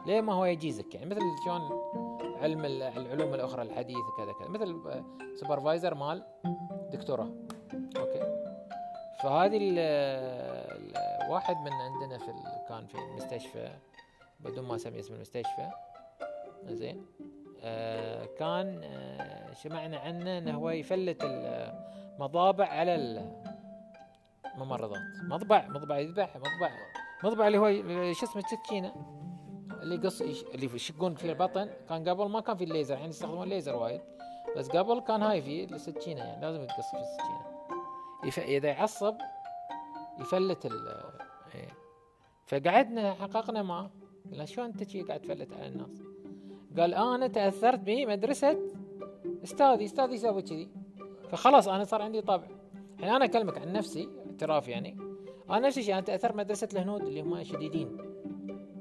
ليه 0.06 0.20
ما 0.20 0.32
هو 0.32 0.44
يجيزك؟ 0.44 0.94
يعني 0.94 1.10
مثل 1.10 1.20
شلون 1.44 1.60
علم 2.42 2.64
العلوم 2.64 3.34
الأخرى 3.34 3.62
الحديثه 3.62 4.16
كذا 4.16 4.32
كذا. 4.32 4.48
مثل 4.48 5.02
supervisor 5.40 5.94
مال 5.94 6.26
دكتوراه. 6.92 7.28
okay. 7.96 8.46
فهذه 9.22 9.58
واحد 11.30 11.56
من 11.56 11.72
عندنا 11.72 12.18
في 12.18 12.32
كان 12.68 12.86
في 12.86 12.98
المستشفى 12.98 13.70
بدون 14.40 14.64
ما 14.64 14.74
أسمي 14.74 15.00
اسم 15.00 15.14
المستشفى. 15.14 15.70
زين. 16.66 17.06
آه 17.62 18.24
كان 18.24 18.80
آه 18.84 19.52
سمعنا 19.52 19.98
عنه 19.98 20.38
إنه 20.38 20.54
هو 20.54 20.70
يفلت 20.70 21.18
المضابع 21.24 22.66
على 22.66 22.94
الممرضات 24.54 25.00
مضبع 25.22 25.68
مضبع 25.68 25.98
يذبح 25.98 26.36
مضبع 26.36 26.70
مضبع 27.24 27.46
اللي 27.46 27.58
هو 27.58 27.72
شو 28.12 28.26
اسمه 28.26 28.42
السكينه 28.42 28.92
اللي 29.82 29.96
قص 29.96 30.20
اللي 30.20 30.74
يشقون 30.74 31.14
في 31.14 31.30
البطن. 31.32 31.70
كان 31.88 32.08
قبل 32.08 32.28
ما 32.28 32.40
كان 32.40 32.56
في 32.56 32.64
الليزر 32.64 32.94
الحين 32.94 33.08
يستخدمون 33.08 33.42
الليزر 33.42 33.76
وايد. 33.76 34.00
بس 34.56 34.68
قبل 34.68 35.00
كان 35.00 35.22
هاي 35.22 35.42
في 35.42 35.74
السكينه 35.74 36.20
يعني 36.20 36.40
لازم 36.40 36.62
يتقص 36.62 36.90
في 36.90 36.96
السكينه 36.96 37.46
يف... 38.24 38.38
إذا 38.38 38.68
يعصب 38.68 39.16
يفلت 40.20 40.66
ال 40.66 40.88
إيه. 41.54 41.68
فقعدنا 42.46 43.14
حققنا 43.14 43.62
معه 43.62 43.90
قلنا 44.32 44.44
شو 44.44 44.64
انت 44.64 44.96
قاعد 44.96 45.20
تفلت 45.20 45.52
على 45.52 45.66
الناس؟ 45.66 46.02
قال 46.78 46.94
أنا 46.94 47.26
تأثرت 47.26 47.78
بمدرسه 47.78 48.58
أستاذي 49.44 49.84
أستاذي 49.84 50.14
يسوي 50.14 50.42
كذي. 50.42 50.68
فخلاص 51.28 51.68
أنا 51.68 51.84
صار 51.84 52.02
عندي 52.02 52.20
طبع 52.20 52.46
يعني 52.98 53.16
أنا 53.16 53.24
أكلمك 53.24 53.58
عن 53.58 53.72
نفسي 53.72 54.08
اعتراف 54.30 54.68
يعني. 54.68 54.98
أنا 55.50 55.66
نفس 55.66 55.78
الشيء 55.78 55.94
أنا 55.94 56.02
تاثرت 56.02 56.34
مدرسة 56.34 56.68
الهنود 56.72 57.02
اللي 57.02 57.20
هم 57.20 57.42
شديدين. 57.42 57.96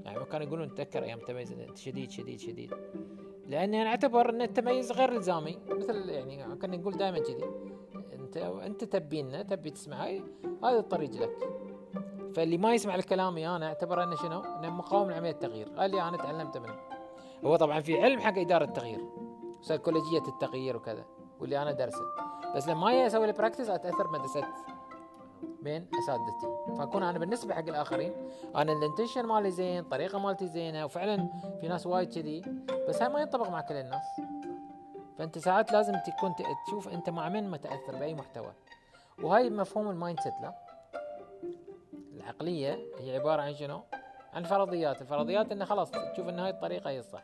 يعني 0.05 0.25
كانوا 0.25 0.47
يقولون 0.47 0.75
تذكر 0.75 1.03
أيام 1.03 1.19
تميز 1.19 1.51
انت 1.51 1.77
شديد 1.77 2.11
شديد 2.11 2.39
شديد. 2.39 2.73
لأني 3.47 3.81
أنا 3.81 3.89
أعتبر 3.89 4.29
أن 4.29 4.41
التميز 4.41 4.91
غير 4.91 5.11
الزامي 5.11 5.57
مثل 5.69 6.09
يعني 6.09 6.55
كنا 6.55 6.77
نقول 6.77 6.97
دائما 6.97 7.19
كذي. 7.19 7.45
أنت 8.13 8.37
أنت 8.37 8.83
تبينا 8.83 9.43
تبي 9.43 9.69
تسمع. 9.69 10.03
هاي 10.03 10.23
هذا 10.63 10.79
الطريق 10.79 11.11
لك. 11.11 11.37
فاللي 12.35 12.57
ما 12.57 12.73
يسمع 12.73 12.95
لكلامي 12.95 13.47
أنا. 13.47 13.67
أعتبر 13.67 14.03
انه 14.03 14.15
شنو؟ 14.15 14.39
انه 14.39 14.69
مقاوم 14.69 15.11
لعملية 15.11 15.31
التغيير، 15.31 15.69
قال 15.69 15.91
لي 15.91 16.01
أنا 16.01 16.17
تعلمت 16.17 16.57
منه. 16.57 16.75
هو 17.45 17.55
طبعا 17.55 17.81
في 17.81 18.01
علم 18.01 18.19
حق 18.19 18.37
إدارة 18.37 18.63
التغيير 18.63 19.05
سيكولوجيه 19.61 20.27
التغيير 20.27 20.77
وكذا 20.77 21.05
واللي 21.39 21.61
أنا 21.61 21.71
درسه 21.71 22.03
بس 22.55 22.67
لما 22.67 23.07
أسوي 23.07 23.25
ال 23.25 23.30
practice 23.30 23.69
أتأثر 23.69 24.07
بمدرسة 24.07 24.43
من 25.61 25.87
أساتذتي. 26.03 26.75
فأكون 26.77 27.03
أنا 27.03 27.19
بالنسبة 27.19 27.53
حق 27.53 27.67
الآخرين 27.67 28.13
أنا 28.55 28.71
ال 28.73 28.78
intention 28.78 29.25
مالي 29.25 29.51
زين 29.51 29.79
الطريقة 29.79 30.19
مالتي 30.19 30.47
زينة 30.47 30.85
وفعلا 30.85 31.29
في 31.61 31.67
ناس 31.67 31.87
وايد 31.87 32.13
كذي. 32.13 32.41
بس 32.89 33.01
هاي 33.01 33.09
ما 33.09 33.21
ينطبق 33.21 33.49
مع 33.49 33.61
كل 33.61 33.75
الناس. 33.75 34.03
فأنت 35.17 35.37
ساعات 35.37 35.71
لازم 35.71 35.93
تكون 35.93 36.35
تشوف 36.67 36.89
أنت 36.89 37.09
مع 37.09 37.29
من 37.29 37.51
متأثر 37.51 37.95
بأي 37.95 38.13
محتوى. 38.13 38.53
وهاي 39.23 39.49
مفهوم 39.49 39.89
ال 39.89 40.19
mindset 40.19 40.33
لا. 40.41 40.55
العقلية 42.13 42.79
هي 42.99 43.15
عبارة 43.17 43.41
عن 43.41 43.55
شنو؟ 43.55 43.81
عن 44.33 44.43
فرضيات. 44.43 45.01
الفرضيات 45.01 45.51
إنه 45.51 45.65
خلاص 45.65 45.91
تشوف 45.91 46.29
إن 46.29 46.39
هاي 46.39 46.49
الطريقة 46.49 46.89
هي 46.89 46.99
الصح. 46.99 47.23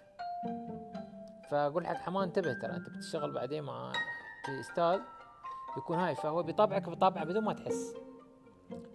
فأقول 1.49 1.87
حق 1.87 1.95
حمان 1.95 2.23
انتبه 2.23 2.53
ترى 2.53 2.75
أنت 2.75 2.89
بتشتغل 2.89 3.31
بعدين 3.31 3.63
مع 3.63 3.91
أستاذ 4.59 4.99
يكون 5.77 5.97
هاي 5.97 6.15
فهو 6.15 6.43
بيطبعك 6.43 6.89
بطبعه 6.89 7.23
بدون 7.23 7.43
ما 7.43 7.53
تحس. 7.53 7.95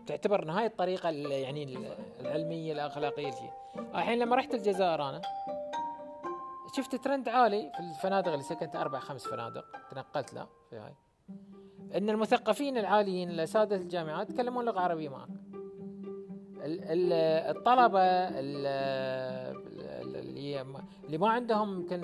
تعتبر 0.07 0.43
إن 0.43 0.51
هاي 0.51 0.67
الطريقة 0.67 1.09
يعني 1.11 1.79
العلمية 2.21 2.73
الأخلاقية 2.73 3.33
الحين 3.95 4.19
لما 4.19 4.37
رحت 4.37 4.55
الجزائر 4.55 5.09
أنا 5.09 5.21
شفت 6.77 6.95
ترند 6.95 7.29
عالي 7.29 7.73
في 7.75 7.81
الفنادق 7.81 8.33
اللي 8.33 8.45
سكنت 8.45 8.77
أربع 8.77 8.99
خمس 8.99 9.27
فنادق 9.27 9.65
تنقلت 9.91 10.35
له 10.35 10.47
في 10.71 10.77
هاي. 10.77 10.95
إن 11.97 12.11
المثقفين 12.11 12.79
العاليين 12.79 13.31
الاساتذه 13.31 13.77
الجامعات 13.77 14.31
يتكلمون 14.31 14.65
لغة 14.65 14.81
عربية 14.81 15.09
معك. 15.09 15.29
الطلبة 16.63 18.01
اللي 18.39 18.75
اللي 21.07 21.19
ما 21.19 21.29
عندهم 21.29 21.81
يمكن 21.81 22.01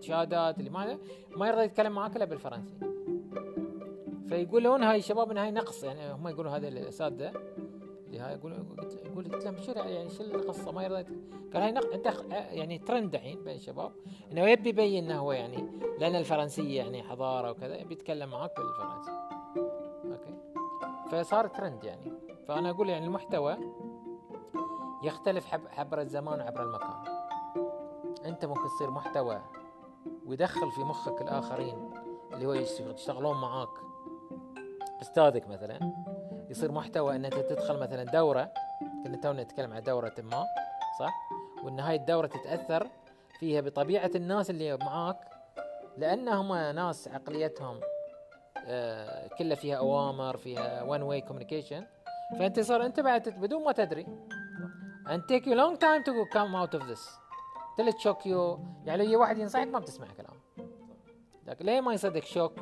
شهادات 0.00 0.58
اللي 0.58 0.70
ما 0.70 0.98
ما 1.36 1.48
يرضى 1.48 1.62
يتكلم 1.62 1.92
معك 1.92 2.16
إلا 2.16 2.24
بالفرنسي. 2.24 2.74
فيقولون 4.28 4.82
هاي 4.82 4.98
الشباب 4.98 5.30
إن 5.30 5.38
هاي 5.38 5.50
نقص 5.50 5.84
يعني 5.84 6.12
هم 6.12 6.28
يقولون 6.28 6.52
هذا 6.52 6.68
الاساتذه 6.68 7.32
اللي 8.06 8.18
هاي 8.18 8.34
يقول 8.34 8.52
يقول 9.06 9.24
قلت 9.24 9.44
لهم 9.44 9.56
شو 9.56 9.72
يعني 9.72 10.08
شو 10.08 10.22
القصة 10.22 10.72
ما 10.72 10.82
يرضى 10.82 11.02
قال 11.52 11.62
هاي 11.62 11.72
نقص 11.72 11.86
أنت 11.86 12.14
يعني 12.30 12.78
ترند 12.78 13.14
الحين 13.14 13.44
بين 13.44 13.54
الشباب 13.54 13.92
إنه 14.32 14.48
يبي 14.48 14.68
يبين 14.68 15.04
إنه 15.04 15.18
هو 15.18 15.32
يعني 15.32 15.68
لأن 15.98 16.16
الفرنسية 16.16 16.76
يعني 16.76 17.02
حضارة 17.02 17.50
وكذا 17.50 17.76
يبي 17.76 17.94
يتكلم 17.94 18.30
معك 18.30 18.52
بالفرنسي. 18.56 19.10
okay؟ 20.04 20.34
فصار 21.10 21.46
ترند 21.46 21.84
يعني. 21.84 22.27
فأنا 22.48 22.70
أقول 22.70 22.88
يعني 22.88 23.06
المحتوى 23.06 23.56
يختلف 25.02 25.54
عبر 25.78 26.00
الزمان 26.00 26.40
وعبر 26.40 26.62
المكان 26.62 27.04
أنت 28.24 28.44
ممكن 28.44 28.68
تصير 28.76 28.90
محتوى 28.90 29.42
ويدخل 30.26 30.70
في 30.70 30.80
مخك 30.80 31.22
الآخرين 31.22 31.90
اللي 32.32 32.46
هو 32.46 32.52
يشتغلون 32.52 33.40
معاك. 33.40 33.68
أستاذك 35.02 35.48
مثلا 35.48 35.92
يصير 36.50 36.72
محتوى 36.72 37.16
إن 37.16 37.24
أنت 37.24 37.34
تدخل 37.34 37.80
مثلا 37.80 38.04
دورة 38.04 38.52
كنا 39.04 39.16
تونا 39.16 39.42
نتكلم 39.42 39.72
عن 39.72 39.82
دورة 39.82 40.14
ما 40.18 40.44
صح؟ 40.98 41.14
وإن 41.64 41.80
هاي 41.80 41.96
الدورة 41.96 42.26
تتأثر 42.26 42.86
فيها 43.38 43.60
بطبيعة 43.60 44.10
الناس 44.14 44.50
اللي 44.50 44.76
معاك 44.76 45.20
لأنهم 45.96 46.54
ناس 46.54 47.08
عقليتهم 47.08 47.80
آه 48.66 49.28
كلها 49.38 49.56
فيها 49.56 49.76
أوامر 49.76 50.36
فيها 50.36 50.82
one 50.82 51.02
way 51.02 51.20
communication 51.20 51.86
فأنت 52.32 52.60
صار 52.60 52.86
أنت 52.86 53.00
بعد 53.00 53.28
بدون 53.28 53.64
ما 53.64 53.72
تدري. 53.72 54.06
And 55.06 55.22
take 55.26 55.46
you 55.46 55.54
long 55.54 55.76
time 55.78 56.02
to 56.04 56.12
come 56.36 56.54
out 56.54 56.74
of 56.74 56.86
this. 56.86 57.02
it 57.78 58.00
shock 58.00 58.26
you. 58.26 58.58
يعني 58.84 59.06
لو 59.06 59.20
واحد 59.20 59.38
ينصحك 59.38 59.66
ما 59.66 59.78
بتسمع 59.78 60.06
كلام. 60.16 60.68
لكن 61.46 61.64
ليه 61.64 61.80
ما 61.80 61.94
يصدق 61.94 62.24
shock 62.24 62.52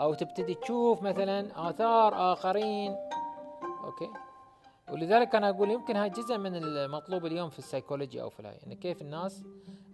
أو 0.00 0.14
تبتدي 0.14 0.54
تشوف 0.54 1.02
مثلا 1.02 1.70
آثار 1.70 2.32
آخرين. 2.32 2.96
okay. 3.84 4.10
ولذلك 4.92 5.34
أنا 5.34 5.50
أقول 5.50 5.70
يمكن 5.70 5.96
هاي 5.96 6.10
جزء 6.10 6.38
من 6.38 6.56
المطلوب 6.56 7.26
اليوم 7.26 7.50
في 7.50 7.58
السيكولوجي 7.58 8.22
أو 8.22 8.30
في 8.30 8.40
الهاي. 8.40 8.56
يعني 8.62 8.76
كيف 8.76 9.02
الناس 9.02 9.44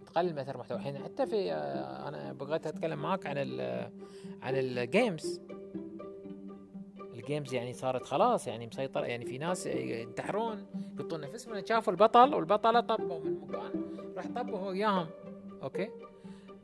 تقلل 0.05 0.35
مثلا 0.35 0.57
محتوى. 0.57 0.77
الحين 0.77 0.97
حتى 0.97 1.25
في 1.25 1.53
آه، 1.53 2.07
أنا 2.07 2.33
بغيت 2.33 2.67
أتكلم 2.67 3.01
معاك 3.01 3.25
عن 3.25 3.35
ال 3.37 3.61
عن 4.41 4.55
ال 4.55 4.69
games 4.69 5.41
ال 7.21 7.26
games 7.26 7.53
يعني 7.53 7.73
صارت 7.73 8.05
خلاص 8.05 8.47
يعني 8.47 8.67
مسيطرة 8.67 9.05
يعني 9.05 9.25
في 9.25 9.37
ناس 9.37 9.65
ينتحرون 9.65 10.65
يحطون 10.95 11.21
نفسهم 11.21 11.65
شافوا 11.65 11.93
البطل 11.93 12.35
والبطلة 12.35 12.79
طبوا 12.79 13.19
من 13.19 13.39
مكان 13.41 13.71
راح 14.17 14.27
طبوا 14.27 14.57
هو 14.57 14.69
وياهم. 14.69 15.07
okay؟ 15.63 15.89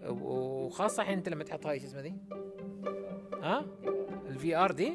وخاصة 0.10 1.04
الحين 1.04 1.18
أنت 1.18 1.30
لما 1.30 1.44
تحط 1.44 1.68
هاي 1.68 1.80
شو 1.80 1.86
اسمه 1.86 2.02
ذي 2.02 2.14
ها؟ 3.42 3.66
ال 4.30 4.56
VR 4.56 4.72
دي؟ 4.72 4.94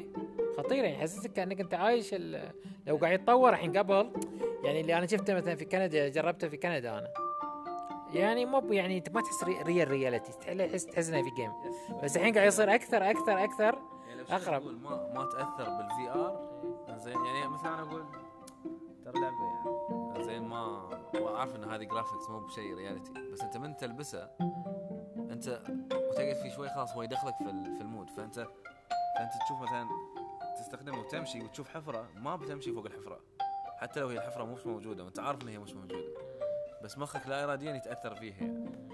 خطيرة 0.57 0.85
يعني 0.85 0.97
يحسسك 0.97 1.33
كأنك 1.33 1.61
أنت 1.61 1.73
عايش 1.73 2.13
لو 2.87 2.97
قاعد 2.97 3.19
يتطور 3.19 3.49
الحين 3.49 3.77
قبل 3.77 4.11
يعني 4.63 4.81
اللي 4.81 4.97
أنا 4.97 5.07
شفته 5.07 5.33
مثلا 5.33 5.55
في 5.55 5.65
كندا 5.65 6.09
جربته 6.09 6.47
في 6.47 6.57
كندا 6.57 6.97
أنا. 6.97 7.07
يعني 8.13 8.45
مو 8.45 8.73
يعني 8.73 8.97
أنت 8.97 9.09
ما 9.09 9.21
تحس 9.21 9.43
real 9.43 9.91
reality 9.91 10.31
تحس 10.31 10.85
تحس 10.85 11.09
إنها 11.09 11.21
في 11.21 11.29
game 11.29 11.51
بس 12.03 12.17
الحين 12.17 12.33
قاعد 12.33 12.47
يصير 12.47 12.75
أكثر 12.75 13.09
أكثر 13.09 13.43
أكثر 13.43 13.63
يعني 13.65 13.92
أقرب. 14.29 14.63
ما 14.63 15.13
ما 15.13 15.25
تأثر 15.25 15.69
بال 15.69 16.09
VR 16.09 16.53
زين 16.97 17.25
يعني 17.25 17.47
مثلا 17.47 17.73
أنا 17.73 17.81
أقول 17.81 18.05
ترى 19.05 19.21
لعبة 19.21 19.35
يعني. 19.45 20.23
زين 20.23 20.47
ما 20.47 20.89
عارف 21.35 21.55
إن 21.55 21.63
هذه 21.63 21.83
graphics 21.83 22.29
مو 22.29 22.39
بشيء 22.39 22.75
reality 22.75 23.11
بس 23.33 23.41
أنت 23.41 23.57
من 23.57 23.77
تلبسه 23.77 24.29
أنت 25.17 25.61
وتقعد 25.93 26.35
فيه 26.35 26.49
شوي 26.55 26.69
خلاص 26.69 26.93
هو 26.93 27.01
يدخلك 27.01 27.35
في 27.37 27.43
في 27.43 27.81
ال 27.81 27.86
mood. 27.86 28.09
فأنت 28.09 28.35
فأنت 29.17 29.31
تشوف 29.45 29.61
مثلا 29.61 29.87
تستخدمه 30.57 30.99
وتمشي 30.99 31.41
وتشوف 31.41 31.69
حفرة 31.69 32.07
ما 32.15 32.35
بتمشي 32.35 32.73
فوق 32.73 32.85
الحفرة. 32.85 33.19
حتى 33.77 33.99
لو 33.99 34.07
هي 34.07 34.17
الحفرة 34.17 34.43
مش 34.43 34.65
موجودة 34.65 35.03
وأنت 35.03 35.19
عارف 35.19 35.43
إن 35.43 35.47
هي 35.47 35.59
مش 35.59 35.73
موجودة. 35.73 36.13
بس 36.83 36.97
مخك 36.97 37.27
لا 37.27 37.43
اراديا 37.43 37.75
يتأثر 37.75 38.15
فيها 38.15 38.35
يعني. 38.41 38.89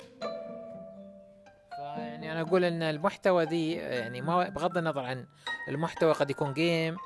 يعني 1.97 2.31
أنا 2.31 2.41
أقول 2.41 2.63
إن 2.63 2.83
المحتوى 2.83 3.45
ذي 3.45 3.71
يعني 3.71 4.21
ما 4.21 4.49
بغض 4.49 4.77
النظر 4.77 5.01
عن 5.01 5.25
المحتوى 5.69 6.11
قد 6.11 6.29
يكون 6.29 6.53
جيم 6.53 6.97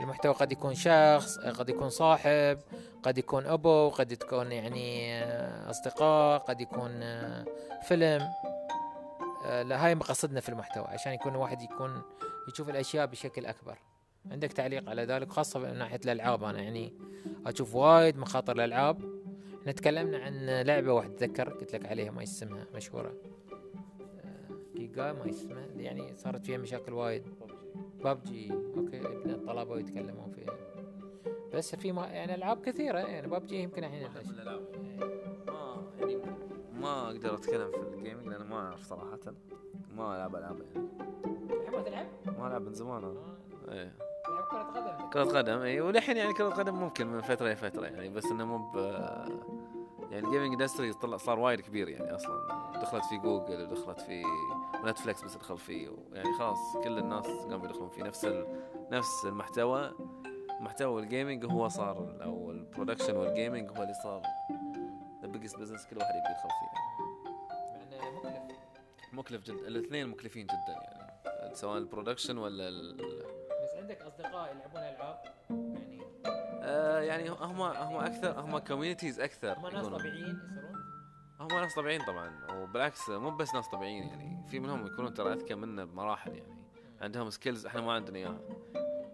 المحتوى 0.00 0.32
قد 0.32 0.52
يكون 0.52 0.74
شخص 0.74 1.38
قد 1.38 1.68
يكون 1.68 1.88
صاحب 1.88 2.58
قد 3.02 3.18
يكون 3.18 3.46
أبو 3.46 3.88
قد 3.88 4.16
تكون 4.16 4.52
يعني 4.52 5.24
أصدقاء 5.70 6.38
قد 6.38 6.60
يكون 6.60 7.00
فيلم 7.82 8.28
لا 9.44 9.86
هاي 9.86 9.94
مقصدنا 9.94 10.40
في 10.40 10.48
المحتوى 10.48 10.84
عشان 10.84 11.12
يكون 11.12 11.32
الواحد 11.32 11.62
يكون 11.62 12.02
يشوف 12.52 12.68
الأشياء 12.68 13.06
بشكل 13.06 13.46
أكبر. 13.46 13.78
عندك 14.30 14.52
تعليق 14.52 14.88
على 14.90 15.04
ذلك 15.04 15.30
خاصة 15.30 15.60
من 15.60 15.78
ناحية 15.78 16.00
الألعاب. 16.04 16.44
أنا 16.44 16.62
يعني 16.62 16.94
أشوف 17.46 17.74
وايد 17.74 18.16
مخاطر 18.16 18.52
الألعاب. 18.52 19.00
إحنا 19.60 19.72
تكلمنا 19.72 20.18
عن 20.18 20.46
لعبة 20.46 20.92
واحد 20.92 21.10
أتذكر 21.10 21.48
قلت 21.48 21.74
لك 21.74 21.86
عليها 21.86 22.10
ما 22.10 22.22
اسمها 22.22 22.66
مشهورة. 22.74 23.12
جيجا 24.78 25.12
ما 25.12 25.30
اسمها 25.30 25.66
يعني 25.76 26.16
صارت 26.16 26.44
فيها 26.44 26.58
مشاكل 26.58 26.92
وايد. 26.92 27.22
بابجي 28.04 28.52
أوكي 28.52 29.00
ابن 29.00 29.30
الطلبة 29.30 29.78
يتكلمون 29.78 30.30
فيها. 30.30 30.54
بس 31.54 31.74
في 31.74 31.92
ما 31.92 32.06
يعني 32.06 32.34
ألعاب 32.34 32.60
كثيرة 32.60 32.98
يعني 32.98 33.26
بابجي 33.26 33.62
يمكن 33.62 33.84
الحين 33.84 34.02
ما 34.02 34.10
يعني 36.00 36.22
ما 36.72 37.06
أقدر 37.06 37.34
أتكلم 37.34 37.70
في 37.70 37.94
الجيمنج 37.94 38.26
لأن 38.26 38.46
ما 38.46 38.56
أعرف 38.56 38.82
صراحة. 38.82 39.18
ما 39.96 40.16
ألعب 40.16 40.36
ألعاب 40.36 40.60
يعني. 40.60 40.88
ما 41.72 41.82
تلعب؟ 41.82 42.06
ما 42.38 42.46
ألعب 42.46 42.62
من 42.62 42.72
زمان. 42.72 43.04
أنا 43.04 43.38
إيه. 43.68 43.92
تلعب 44.24 44.44
كرة 44.50 44.62
قدم؟ 44.62 45.10
كرة 45.10 45.38
قدم 45.38 45.58
اي 45.58 45.80
وللحين 45.80 46.16
يعني 46.16 46.32
كرة 46.32 46.48
قدم 46.48 46.74
ممكن 46.74 47.06
من 47.06 47.20
فترة 47.20 47.48
لفترة 47.48 47.86
يعني 47.86 48.08
بس 48.08 48.24
إنه 48.26 48.44
مو 48.44 48.58
ب 48.58 48.76
يعني 50.10 50.26
ال 50.26 50.30
gaming 50.30 50.52
industry 50.52 50.92
طلع 50.92 51.16
صار 51.16 51.38
وايد 51.38 51.60
كبير 51.60 51.88
يعني 51.88 52.14
أصلا. 52.14 52.72
دخلت 52.82 53.04
في 53.04 53.18
جوجل 53.18 53.62
ودخلت 53.62 54.00
في 54.00 54.22
نتفلكس 54.84 55.24
بس 55.24 55.36
دخل 55.36 55.58
فيه. 55.58 55.90
يعني 56.12 56.32
خلاص 56.38 56.58
كل 56.84 56.98
الناس 56.98 57.26
قاموا 57.26 57.66
يدخلون 57.66 57.88
فيه. 57.88 58.02
نفس 58.02 58.24
ال... 58.24 58.60
نفس 58.90 59.24
المحتوى. 59.24 59.92
محتوى 60.60 61.02
ال 61.02 61.08
gaming 61.08 61.44
هو 61.44 61.68
صار 61.68 62.18
أو 62.22 62.50
ال 62.50 62.56
production 62.56 63.16
وال 63.16 63.29
gaming 63.29 63.70
هو 63.70 63.82
اللي 63.82 63.94
صار 64.02 64.22
the 65.22 65.28
biggest 65.28 65.58
business 65.58 65.86
كل 65.86 65.98
واحد 65.98 66.14
يبي 66.14 66.28
يدخل 66.30 66.48
فيه. 66.48 67.96
يعني 67.96 68.16
مكلف. 68.16 68.58
مكلف 69.12 69.44
جدا. 69.44 69.68
الاثنين 69.68 70.08
مكلفين 70.08 70.46
جدا 70.46 70.72
يعني. 70.82 71.54
سواء 71.54 71.78
ال 71.78 71.84
production 71.84 72.38
ولا 72.38 72.68
ال... 72.68 72.96
بس 73.62 73.74
عندك 73.76 74.02
أصدقاء 74.02 74.50
يلعبون 74.54 74.80
ألعاب؟ 74.80 75.22
آه 76.68 77.00
يعني 77.00 77.28
هم 77.30 77.60
هم 77.62 77.96
أكثر 77.96 78.40
هم 78.40 78.58
communities 78.58 79.20
أكثر 79.20 79.58
هم 79.58 79.66
ناس. 79.66 79.86
طبيعيين 79.86 80.40
يصيرون؟ 80.44 80.82
هم 81.40 81.48
ناس 81.48 81.74
طبيعيين 81.74 82.04
طبعا 82.04 82.30
وبالعكس 82.52 83.10
مو 83.10 83.30
بس 83.36 83.54
ناس 83.54 83.68
طبيعيين 83.68 84.02
يعني 84.02 84.48
في 84.48 84.60
منهم 84.60 84.86
يكونون 84.86 85.14
ترى 85.14 85.32
أذكى 85.32 85.54
منا 85.54 85.84
بمراحل 85.84 86.34
يعني. 86.34 86.58
عندهم 87.00 87.30
skills 87.30 87.66
إحنا 87.66 87.80
ما 87.80 87.92
عندنا 87.92 88.18
إياها. 88.18 88.40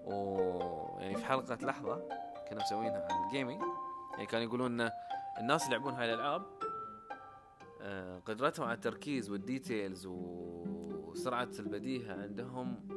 ويعني 0.04 1.16
في 1.16 1.24
حلقة 1.24 1.58
لحظة 1.66 2.08
كنا 2.48 2.62
مسوينها 2.62 3.08
عن 3.10 3.26
ال 3.26 3.31
gaming 3.31 3.62
يعني 4.12 4.26
كانوا 4.26 4.46
يقولون 4.46 4.80
إن 4.80 4.90
الناس 5.40 5.64
اللي 5.64 5.76
يلعبون 5.76 5.94
هاي 5.94 6.14
الألعاب 6.14 6.42
آه، 7.82 8.18
قدرتهم 8.18 8.66
على 8.66 8.74
التركيز 8.74 9.30
وال 9.30 9.47
details 9.47 10.06
وسرعة 10.06 11.48
البديهة 11.58 12.22
عندهم 12.22 12.88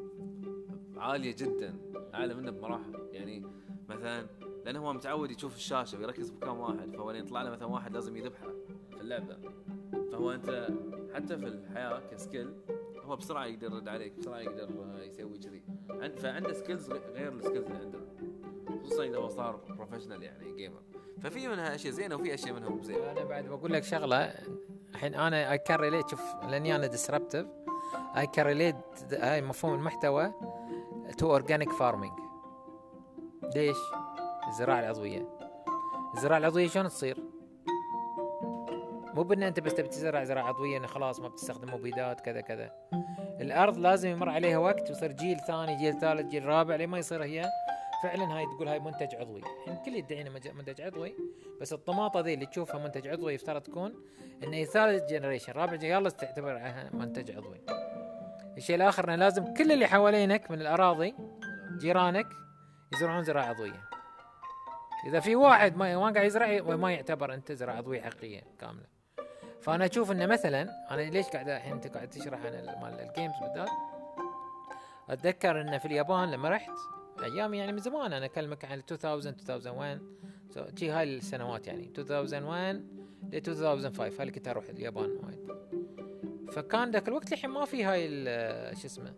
عالية 0.97 1.35
جدا 1.35 1.77
أعلى 2.13 2.33
منا 2.33 2.51
بمراحل. 2.51 3.09
يعني 3.11 3.45
مثلا 3.89 4.27
لأنه 4.67 4.79
هو 4.79 4.93
متعود 4.93 5.31
يشوف 5.31 5.55
الشاشة 5.55 5.97
ويركز 5.97 6.29
بمكان 6.29 6.49
واحد 6.57 6.95
فهو 6.95 7.11
لين 7.11 7.23
يطلع 7.23 7.41
له 7.41 7.49
مثلا 7.49 7.67
واحد 7.67 7.93
لازم 7.93 8.17
يذبحه 8.17 8.47
في 8.91 9.01
اللعبة. 9.01 9.37
فهو 10.11 10.31
أنت 10.31 10.69
حتى 11.15 11.37
في 11.37 11.47
الحياة 11.47 11.99
ك 12.11 12.18
skill 12.18 12.53
هو 13.03 13.15
بسرعة 13.15 13.45
يقدر 13.45 13.67
يرد 13.67 13.87
عليك 13.87 14.13
بسرعة 14.13 14.39
يقدر 14.39 14.69
يسوي 15.03 15.37
كذي. 15.37 15.63
عند- 15.89 16.19
فعنده 16.19 16.53
skills 16.53 16.89
غير 16.91 17.33
ال 17.33 17.38
skills 17.38 17.65
اللي 17.65 17.77
عندنا 17.79 18.05
خصوصا 18.83 19.03
إذا 19.03 19.17
هو 19.17 19.27
صار 19.27 19.55
professional 19.69 20.23
يعني 20.23 20.53
gamer 20.55 20.81
ففي 21.21 21.47
منها 21.47 21.75
أشياء 21.75 21.93
زينة 21.93 22.15
وفي 22.15 22.33
أشياء 22.33 22.53
منها 22.55 22.69
مو 22.69 22.81
زينة. 22.83 23.11
أنا 23.11 23.23
بعد 23.23 23.45
بقول 23.45 23.73
لك 23.73 23.83
شغلة 23.83 24.33
الحين 24.93 25.15
أنا 25.15 25.51
I 25.51 25.57
can 25.57 25.79
relate 25.79 26.09
شوف 26.09 26.21
لأني 26.49 26.75
أنا 26.75 26.87
disruptive 26.87 27.47
I 28.17 28.27
can 28.27 28.45
relate 28.45 28.75
هاي 29.13 29.41
مفهوم 29.41 29.73
المحتوى 29.73 30.33
to 31.17 31.31
organic 31.31 31.71
farming 31.71 32.13
ليش؟ 33.55 33.77
الزراعة 34.47 34.79
العضوية. 34.79 35.27
الزراعة 36.15 36.37
العضوية 36.37 36.67
شلون 36.67 36.87
تصير؟ 36.87 37.17
مو 39.13 39.23
بأن 39.23 39.43
أنت 39.43 39.59
بس 39.59 39.73
تبي 39.73 39.87
تزرع 39.87 40.23
زراعة 40.23 40.47
عضوية 40.47 40.77
إنه 40.77 40.87
خلاص 40.87 41.19
ما 41.19 41.27
بتستخدم 41.27 41.73
مبيدات 41.73 42.21
كذا 42.21 42.41
كذا. 42.41 42.71
الأرض 43.41 43.77
لازم 43.77 44.09
يمر 44.09 44.29
عليها 44.29 44.57
وقت 44.57 44.89
ويصير 44.89 45.11
جيل 45.11 45.37
ثاني 45.47 45.75
جيل 45.75 45.99
ثالث 45.99 46.27
جيل 46.29 46.45
رابع 46.45 46.75
لما 46.75 46.97
يصير 46.97 47.23
هي 47.23 47.45
فعلا 48.03 48.37
هاي 48.37 48.45
تقول 48.45 48.67
هاي 48.67 48.79
منتج 48.79 49.15
عضوي. 49.15 49.39
الحين 49.39 49.73
الكل 49.77 49.95
يدعي 49.95 50.23
مج- 50.23 50.47
منتج 50.51 50.81
عضوي 50.81 51.13
بس 51.61 51.73
الطماطة 51.73 52.19
ذي 52.19 52.33
اللي 52.33 52.45
تشوفها 52.45 52.79
منتج 52.79 53.07
عضوي 53.07 53.33
يفترض 53.33 53.61
تكون 53.61 53.93
انه 54.43 54.63
ثالث 54.63 55.03
generation 55.09 55.53
رابع 55.53 55.77
يلا 55.83 56.09
تعتبر 56.09 56.73
منتج 56.93 57.31
عضوي. 57.31 57.61
الشيء 58.57 58.75
الآخر 58.75 59.03
إنه 59.03 59.15
لازم 59.15 59.53
كل 59.53 59.71
اللي 59.71 59.87
حوالينك 59.87 60.51
من 60.51 60.61
الأراضي 60.61 61.15
جيرانك 61.77 62.27
يزرعون 62.93 63.23
زراعة 63.23 63.45
عضوية. 63.45 63.89
إذا 65.05 65.19
في 65.19 65.35
واحد 65.35 65.77
ما 65.77 65.97
ما 65.97 66.11
قاعد 66.13 66.25
يزرع 66.25 66.61
ما 66.61 66.91
يعتبر 66.93 67.33
أنت 67.33 67.51
زراعه 67.51 67.75
عضويه 67.75 68.01
حقيقية 68.01 68.41
كاملة. 68.59 68.85
فأنا 69.61 69.85
أشوف 69.85 70.11
إنه 70.11 70.25
مثلا 70.25 70.69
أنا 70.91 71.01
ليش 71.01 71.25
قاعد 71.27 71.49
الحين 71.49 71.73
أنت 71.73 71.87
قاعد 71.87 72.09
تشرح 72.09 72.39
عن 72.45 72.53
ال- 72.53 72.79
مال 72.81 72.99
ال 72.99 73.05
games 73.05 73.33
بالذات؟ 73.41 73.69
أتذكر 75.09 75.61
انه 75.61 75.77
في 75.77 75.85
اليابان 75.85 76.31
لما 76.31 76.49
رحت 76.49 76.71
أيام 77.23 77.53
يعني 77.53 77.71
من 77.71 77.79
زمان 77.79 78.13
أنا 78.13 78.25
أكلمك 78.25 78.65
عن 78.65 78.77
2000 78.91 79.29
2001 79.49 80.01
so, 80.55 80.79
شي 80.79 80.89
هاي 80.89 81.03
السنوات 81.03 81.67
يعني 81.67 81.91
2001 81.97 82.75
ل 83.31 83.35
2005 83.35 84.21
هاي 84.23 84.31
كنت 84.31 84.47
أروح 84.47 84.65
اليابان 84.69 85.09
وايد. 85.23 85.47
فكان 86.51 86.91
ذاك 86.91 87.07
الوقت 87.07 87.33
الحين 87.33 87.49
ما 87.49 87.65
في 87.65 87.83
هاي 87.83 88.07
شو 88.75 88.85
اسمه 88.87 89.13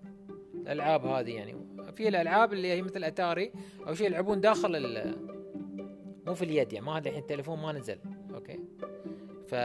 الألعاب 0.55 1.05
هذه 1.05 1.35
يعني. 1.35 1.55
في 1.95 2.07
الألعاب 2.07 2.53
اللي 2.53 2.67
هي 2.71 2.81
مثل 2.81 3.03
أتاري 3.03 3.51
أو 3.87 3.93
شيء 3.93 4.05
يلعبون 4.07 4.41
داخل 4.41 4.75
مو 6.27 6.33
في 6.33 6.45
اليد 6.45 6.73
يعني 6.73 6.85
ما 6.85 6.97
هذا 6.97 7.07
الحين 7.07 7.21
التليفون 7.21 7.59
ما 7.59 7.71
نزل 7.71 7.99
okay؟ 8.33 8.59
ف 9.47 9.55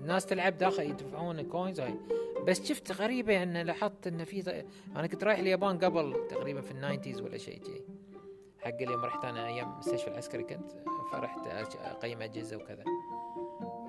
الناس 0.00 0.26
تلعب 0.26 0.58
داخل 0.58 0.82
يدفعون 0.82 1.42
coins 1.42 1.80
هاي 1.80 1.94
بس 2.46 2.64
شفت 2.68 2.92
غريبة 2.92 3.32
يعني 3.32 3.64
لاحظت 3.64 4.06
إن 4.06 4.24
في 4.24 4.64
أنا 4.96 5.06
كنت 5.06 5.24
رايح 5.24 5.38
اليابان 5.38 5.78
قبل 5.78 6.26
تقريبا 6.30 6.60
في 6.60 6.70
ال 6.70 6.76
nineties 6.76 7.20
ولا 7.20 7.38
شيء 7.38 7.62
جي 7.62 7.82
حق 8.64 8.74
اليوم 8.80 9.04
رحت 9.04 9.24
أنا 9.24 9.46
أيام 9.46 9.72
المستشفى 9.72 10.08
العسكري 10.08 10.42
كنت 10.42 10.72
فرحت 11.12 11.46
أقيم 11.76 12.22
أجهزة 12.22 12.56
وكذا. 12.56 12.84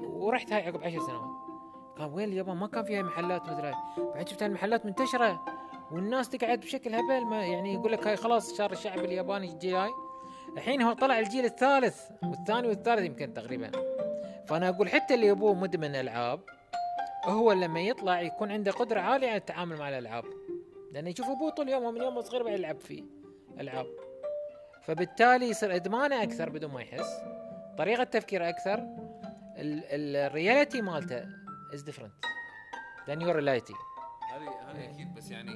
ورحت 0.02 0.54
هاي 0.54 0.68
عقب 0.68 0.84
عشر 0.84 1.00
سنوات. 1.00 1.30
كان 1.98 2.14
وين 2.14 2.30
اليابان؟ 2.30 2.58
ما 2.58 2.68
كان 2.68 2.84
فيها 2.84 3.02
محلات 3.02 3.42
مثل 3.42 3.66
هاي. 3.66 3.74
بعد 3.98 4.28
شفت 4.28 4.44
المحلات 4.44 4.86
منتشرة 4.86 5.46
والناس 5.92 6.30
تقعد 6.30 6.60
بشكل 6.60 6.96
هبل 6.96 7.26
ما 7.26 7.46
يعني 7.46 7.74
يقول 7.74 7.92
لك 7.92 8.08
هاي 8.08 8.16
خلاص 8.16 8.54
صار 8.54 8.72
الشعب 8.72 9.00
الياباني 9.00 9.60
هاي. 9.64 9.92
الحين 10.58 10.82
هو 10.82 10.94
طلع 10.94 11.20
الجيل 11.20 11.46
الثالث 11.46 12.02
والثاني 12.24 12.68
والثالث 12.68 13.06
يمكن 13.06 13.34
تقريبا. 13.34 13.72
فأنا 14.46 14.70
أقول 14.70 14.90
حتى 14.90 15.14
اللي 15.14 15.32
ابوه 15.32 15.54
مدمن 15.54 15.96
العاب 15.96 16.40
هو 17.26 17.52
لما 17.52 17.82
يطلع 17.82 18.22
يكون 18.22 18.52
عنده 18.52 18.72
قدرة 18.72 19.00
عالية 19.00 19.28
على 19.28 19.38
التعامل 19.38 19.78
مع 19.78 19.90
الألعاب. 19.90 20.24
لأنه 20.92 21.10
يشوف 21.10 21.30
أبوه 21.30 21.50
طول 21.50 21.68
اليوم 21.68 21.84
هو 21.84 21.92
من 21.92 22.02
يوم 22.02 22.22
صغير 22.22 22.44
بعد 22.44 22.54
يلعب 22.54 22.80
فيه 22.80 23.04
ألعاب. 23.60 23.88
فبالتالي 24.84 25.50
يصير 25.50 25.76
إدمانه 25.76 26.24
أكثر 26.24 26.50
بدون 26.50 26.72
ما 26.72 26.82
يحس 26.82 27.22
طريقة 27.78 28.04
تفكيره 28.04 28.50
أكثر 28.50 28.88
ال 29.58 29.73
reality 29.73 30.82
مالته 30.82 31.26
is 31.74 31.82
different 31.82 32.14
than 33.08 33.22
your 33.22 33.36
reality 33.36 33.74
هذه 34.34 34.72
هذه 34.72 34.92
أكيد 34.92 35.14
بس 35.14 35.32
يعني 35.32 35.52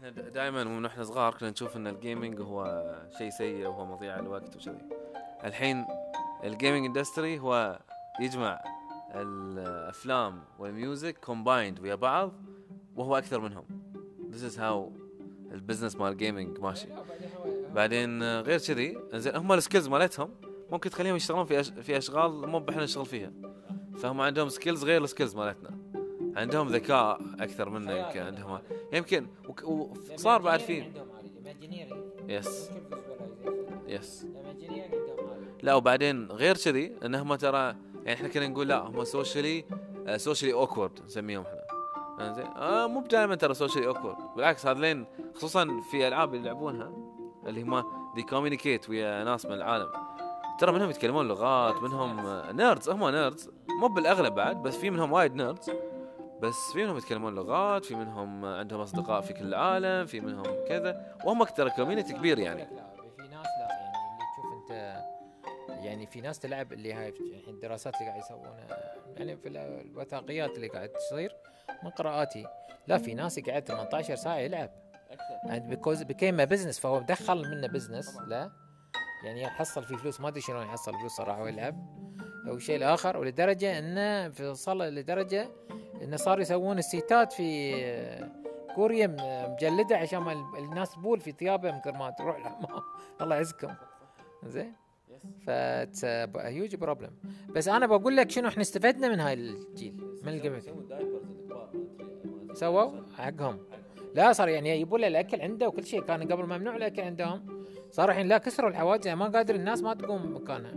إحنا 0.00 0.10
دائما 0.10 0.64
من 0.64 0.86
إحنا 0.86 1.04
صغار 1.04 1.34
كنا 1.34 1.50
نشوف 1.50 1.76
إن 1.76 1.86
ال 1.86 1.94
gaming 1.94 2.40
هو 2.40 2.84
شيء 3.18 3.30
سيء 3.30 3.66
وهو 3.66 3.86
مضيعه 3.86 4.20
للوقت 4.20 4.56
وكذي 4.56 4.78
الحين 5.44 5.86
ال 6.44 6.50
gaming 6.50 6.86
industry 6.86 7.38
هو 7.38 7.78
يجمع 8.20 8.62
الأفلام 9.14 10.42
وال 10.58 10.75
music 10.75 11.18
combined 11.18 11.80
ويا 11.80 11.94
بعض 11.94 12.32
وهو 12.96 13.18
أكثر 13.18 13.40
منهم. 13.40 13.64
This 14.30 14.52
is 14.52 14.56
how 14.56 14.90
ال 15.52 15.57
business 15.57 15.96
مال 15.96 16.12
ال 16.12 16.19
gaming 16.19 16.58
ماشي. 16.60 16.88
بعدين 17.74 18.40
غير 18.40 18.58
كذي 18.58 18.98
زين 19.14 19.36
هم 19.36 19.52
ال 19.52 19.57
skills 19.57 19.88
مالتهم 19.88 20.30
ممكن 20.70 20.90
تخليهم 20.90 21.16
يشتغلون 21.16 21.44
في 21.44 21.60
أش... 21.60 21.68
في 21.70 21.98
أشغال 21.98 22.48
مو 22.48 22.64
إحنا 22.68 22.84
نشتغل 22.84 23.06
فيها. 23.06 23.32
فهم 23.98 24.20
عندهم 24.20 24.48
skills 24.48 24.84
غير 24.84 25.04
ال 25.04 25.09
skills 25.09 25.36
مالتنا. 25.36 25.89
عندهم 26.36 26.68
ذكاء 26.68 27.20
أكثر 27.40 27.70
منا 27.70 27.96
يمكن 28.06 28.20
عندهم. 28.20 28.58
يمكن 28.92 29.26
وصار 29.64 30.42
بعد 30.42 30.60
في 30.60 30.84
yes 32.28 32.70
yes 33.86 34.26
لا 35.62 35.74
وبعدين 35.74 36.26
غير 36.26 36.56
كذي 36.56 36.96
إنهم 37.04 37.34
ترى 37.34 37.76
يعني 38.04 38.12
إحنا 38.12 38.28
كنا 38.28 38.48
نقول 38.48 38.68
لا 38.68 38.78
هم 38.78 39.04
socially 39.04 39.64
socially 40.16 40.52
awkward 40.54 41.00
نسميهم 41.04 41.44
إحنا. 41.46 42.32
زين 42.32 42.46
آه 42.46 42.86
مو 42.86 43.00
دائما 43.00 43.34
ترى 43.34 43.54
socially 43.54 43.86
awkward 43.86 44.16
بالعكس 44.36 44.66
هذا 44.66 44.80
لين 44.80 45.06
خصوصا 45.34 45.80
في 45.90 46.08
ألعاب 46.08 46.34
اللي 46.34 46.48
يلعبونها 46.48 46.92
اللي 47.46 47.62
هم 47.62 47.84
they 48.14 48.22
communicate 48.22 48.88
ويا 48.90 49.24
ناس 49.24 49.46
من 49.46 49.52
العالم. 49.52 49.88
ترى 50.60 50.72
منهم 50.72 50.90
يتكلمون 50.90 51.28
لغات 51.28 51.82
منهم 51.82 52.20
nerds 52.56 52.88
هم 52.88 53.08
nerds 53.08 53.50
مو 53.80 53.88
بالأغلب 53.88 54.34
بعد 54.34 54.62
بس 54.62 54.76
في 54.76 54.90
منهم 54.90 55.12
وايد 55.12 55.34
nerds 55.34 55.70
بس 56.42 56.72
في 56.72 56.84
منهم 56.84 56.96
يتكلمون 56.96 57.34
لغات 57.34 57.84
في 57.84 57.94
منهم 57.94 58.44
عندهم 58.44 58.80
أصدقاء 58.80 59.20
في 59.20 59.32
كل 59.32 59.46
العالم 59.46 60.06
في 60.06 60.20
منهم 60.20 60.64
كذا. 60.68 61.16
وهم 61.24 61.44
ترى 61.44 61.70
community 61.70 62.12
كبير 62.12 62.38
يعني. 62.38 62.60
لا 62.60 62.90
في 63.16 63.28
ناس 63.28 63.46
لا 63.46 63.68
يعني 63.70 63.96
اللي 64.12 64.24
تشوف 64.34 64.52
أنت 64.52 65.04
يعني 65.84 66.06
في 66.06 66.20
ناس 66.20 66.38
تلعب 66.38 66.72
اللي 66.72 66.92
هاي 66.92 67.08
الحين 67.08 67.54
الدراسات 67.54 67.94
اللي 67.94 68.06
قاعد 68.06 68.22
يسوونها. 68.22 68.66
يعني 69.16 69.36
في 69.36 69.48
الوثائقيات 69.48 70.56
اللي 70.56 70.68
قاعد 70.68 70.88
تصير 70.88 71.36
من 71.84 71.90
قراءاتي. 71.90 72.46
لا 72.86 72.98
في 72.98 73.14
ناس 73.14 73.38
يقعد 73.38 73.62
18 73.68 74.14
ساعة 74.14 74.36
يلعب. 74.36 74.70
and 75.44 75.62
because 75.74 76.04
became 76.04 76.38
a 76.40 76.46
business 76.46 76.80
فهو 76.80 76.98
دخل 76.98 77.50
منه 77.50 77.66
business 77.66 78.16
لا. 78.26 78.50
يعني 79.24 79.42
يحصل 79.42 79.84
فيه 79.84 79.96
فلوس 79.96 80.20
ما 80.20 80.28
أدري 80.28 80.40
شلون 80.40 80.62
يحصل 80.62 80.92
فلوس 80.92 81.12
صراحة 81.12 81.42
ويلعب 81.42 81.76
أو 82.48 82.54
الشيء 82.54 82.76
الآخر. 82.76 83.16
ولدرجة 83.16 83.78
انه 83.78 84.28
في 84.28 84.46
وصل 84.48 84.82
لدرجة 84.82 85.48
انه 86.02 86.16
صاروا 86.16 86.42
يسوون 86.42 86.78
السيتات 86.78 87.32
في 87.32 87.74
كوريا 88.74 89.06
مجلدة 89.48 89.96
عشان 89.96 90.44
الناس 90.58 90.94
تبول 90.94 91.20
في 91.20 91.32
ثيابها 91.32 91.82
من 91.86 91.98
ما 91.98 92.10
تروح 92.10 92.36
الحمام 92.36 92.82
الله 93.20 93.36
يعزكم. 93.36 93.74
زين؟ 94.46 94.72
ف 95.46 95.50
huge 96.36 96.76
problem 96.76 97.10
بس 97.48 97.68
أنا 97.68 97.86
بقول 97.86 98.16
لك 98.16 98.30
شنو 98.30 98.48
إحنا 98.48 98.62
استفدنا 98.62 99.08
من 99.08 99.20
هاي 99.20 99.34
الجيل 99.34 100.20
من 100.22 100.28
ال 100.32 100.36
gaming 100.36 100.62
سووا 102.52 102.90
حقهم. 103.18 103.58
لا 104.14 104.32
صار 104.32 104.48
يعني 104.48 104.70
يجيبون 104.70 105.00
له 105.00 105.06
الأكل 105.06 105.40
عنده 105.40 105.68
وكل 105.68 105.84
شيء. 105.86 106.02
كان 106.02 106.32
قبل 106.32 106.44
ممنوع 106.44 106.76
الأكل 106.76 107.02
عندهم. 107.02 107.59
صار 107.90 108.08
الحين 108.10 108.28
لا 108.28 108.38
كسروا 108.38 108.70
الحواجز 108.70 109.06
يعني 109.06 109.18
ما 109.18 109.26
قادر 109.28 109.54
الناس 109.54 109.82
ما 109.82 109.94
تقوم 109.94 110.36
مكانها 110.36 110.74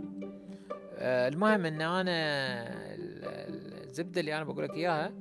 آه 0.98 1.28
المهم 1.28 1.66
إن 1.66 1.80
أنا 1.80 2.02
ال- 2.94 3.24
ال- 3.24 3.84
الزبدة 3.84 4.20
اللي 4.20 4.36
أنا 4.36 4.44
بقول 4.44 4.64
لك 4.64 4.74
إياها 4.74 5.12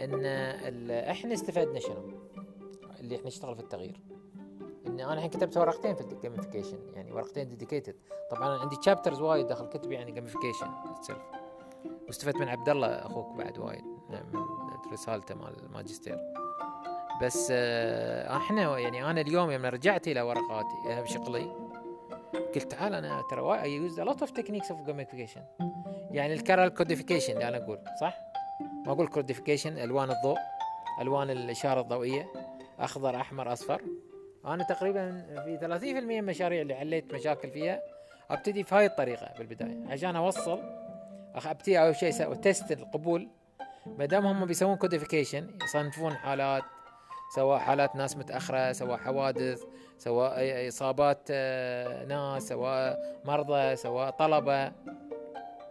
إن 0.00 0.24
إحنا 0.90 1.34
استفدنا 1.34 1.80
شنو؟ 1.80 2.12
اللي 3.00 3.16
إحنا 3.16 3.26
نشتغل 3.26 3.54
في 3.56 3.60
التغيير. 3.62 4.00
إن 4.86 5.00
أنا 5.00 5.14
الحين 5.14 5.30
كتبت 5.30 5.56
ورقتين 5.56 5.94
في 5.94 6.00
ال 6.00 6.06
gamification 6.06 6.78
يعني 6.94 7.12
ورقتين 7.12 7.48
dedicated 7.48 7.94
طبعا 8.30 8.58
عندي 8.58 8.76
chapters 8.76 9.20
وايد 9.20 9.46
داخل 9.46 9.66
كتبي 9.66 9.94
يعني 9.94 10.12
gamification 10.12 10.66
واستفدت 12.06 12.36
من 12.36 12.48
عبد 12.48 12.68
الله 12.68 12.86
أخوك 12.86 13.36
بعد 13.38 13.58
وايد 13.58 13.84
من 14.10 14.22
رسالته 14.92 15.34
مال 15.34 15.58
الماجستير 15.64 16.18
بس 17.22 17.48
آه، 17.50 18.36
إحنا 18.36 18.78
يعني 18.78 19.10
أنا 19.10 19.20
اليوم 19.20 19.50
يوم 19.50 19.66
رجعت 19.66 20.08
إلى 20.08 20.20
ورقاتي 20.22 20.90
آه، 20.90 21.00
بشغلي 21.00 21.52
قلت 22.54 22.70
تعال 22.70 22.94
أنا 22.94 23.22
ترى 23.30 23.62
I 23.62 23.72
use 23.72 24.00
lot 24.00 24.20
of 24.20 24.30
techniques 24.30 24.70
of 24.70 24.80
gamification 24.86 25.42
يعني 26.10 26.32
ال 26.32 26.38
color 26.38 26.68
codification 26.68 27.32
اللي 27.32 27.48
أنا 27.48 27.56
أقول 27.56 27.78
صح؟ 28.00 28.18
ما 28.86 28.92
أقول 28.92 29.08
codification 29.08 29.78
ألوان 29.78 30.10
الضوء 30.10 30.38
ألوان 31.00 31.30
الاشاره 31.30 31.80
الضوئية 31.80 32.28
أخضر 32.78 33.16
أحمر 33.16 33.52
أصفر. 33.52 33.82
أنا 34.46 34.64
تقريبا 34.64 35.26
في 35.44 35.58
30% 35.58 35.82
من 35.84 36.18
المشاريع 36.18 36.62
اللي 36.62 36.74
حليت 36.74 37.14
مشاكل 37.14 37.50
فيها 37.50 37.82
أبتدي 38.30 38.64
في 38.64 38.74
هاي 38.74 38.86
الطريقة 38.86 39.28
بالبداية. 39.38 39.84
عشان 39.88 40.16
أوصل 40.16 40.60
أبتدي 41.34 41.80
أول 41.80 41.96
شيء 41.96 42.34
test 42.34 42.72
القبول. 42.72 43.28
ما 43.86 44.06
دام 44.06 44.26
هم 44.26 44.44
بيسوون 44.44 44.76
codification 44.76 45.58
يصنفون 45.64 46.12
حالات 46.12 46.62
سواء 47.34 47.58
حالات 47.58 47.96
ناس 47.96 48.16
متأخرة 48.16 48.72
سواء 48.72 48.96
حوادث 48.96 49.64
سواء 49.98 50.68
إصابات 50.68 51.28
آه، 51.30 52.04
ناس 52.04 52.48
سواء 52.48 53.20
مرضى 53.24 53.76
سواء 53.76 54.10
طلبة. 54.10 54.72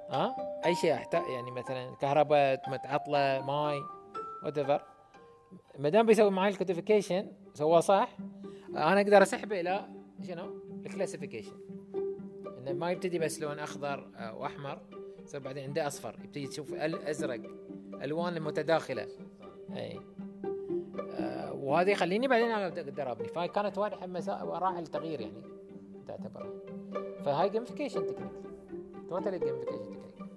ها 0.10 0.36
أي 0.66 0.76
شيء 0.76 0.94
احتاج 0.94 1.22
يعني 1.30 1.52
مثلا 1.52 1.96
كهرباء 1.96 2.70
متعطلة 2.70 3.42
ماي 3.46 3.80
what 4.44 4.82
ما 5.80 5.90
دام 5.90 6.06
بيسوي 6.06 6.32
معي 6.32 6.50
ال 6.50 6.56
codification 6.56 7.32
سواه 7.54 7.80
صح؟ 7.80 8.18
أنا 8.70 9.02
أقدر 9.02 9.22
أسحبه 9.22 9.60
إلى 9.60 9.88
شنو؟ 10.28 10.62
ال 10.86 10.90
classification 10.90 11.56
انه 12.58 12.74
ما 12.74 12.92
يبتدي 12.92 13.20
بس 13.20 13.40
لون 13.40 13.60
أخضر 13.60 14.10
واحمر 14.34 14.82
يصير 15.24 15.40
بعدين 15.40 15.64
عنده 15.64 15.88
أصفر. 15.88 16.16
يبتدي 16.24 16.48
تشوف 16.48 16.74
الأزرق 16.74 17.42
الوان 18.04 18.42
متداخله 18.42 19.08
أي. 19.76 20.00
وهذا 21.54 21.92
يخليني 21.92 22.28
بعدين 22.28 22.52
أقدر 22.52 23.12
ابني 23.12 23.28
فهاي 23.28 23.48
كانت 23.48 23.80
مسا- 24.06 24.44
مراحل 24.44 24.88
تغيير 24.88 25.22
يعني 25.22 25.42
تعتبرها 26.08 26.50
فهاي 27.26 27.50
gamification 27.50 28.06
technique 28.06 28.32
totally 29.10 29.40
gamification 29.40 29.84
technique 29.84 30.30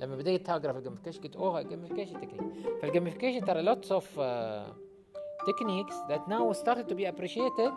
لما 0.00 0.16
بديت 0.16 0.50
اقرا 0.50 0.72
في 0.72 0.78
ال 0.78 0.81
gamification 0.81 1.20
قلت 1.22 1.36
أوه 1.36 1.62
gamification 1.62 2.20
technique 2.20 2.52
فال 2.82 2.91
gamification 2.91 3.46
ترى 3.46 3.62
lots 3.62 3.92
of 3.92 4.20
techniques 5.50 5.96
that 6.10 6.22
now 6.28 6.52
started 6.52 6.88
to 6.88 6.94
be 6.94 7.04
appreciated. 7.06 7.72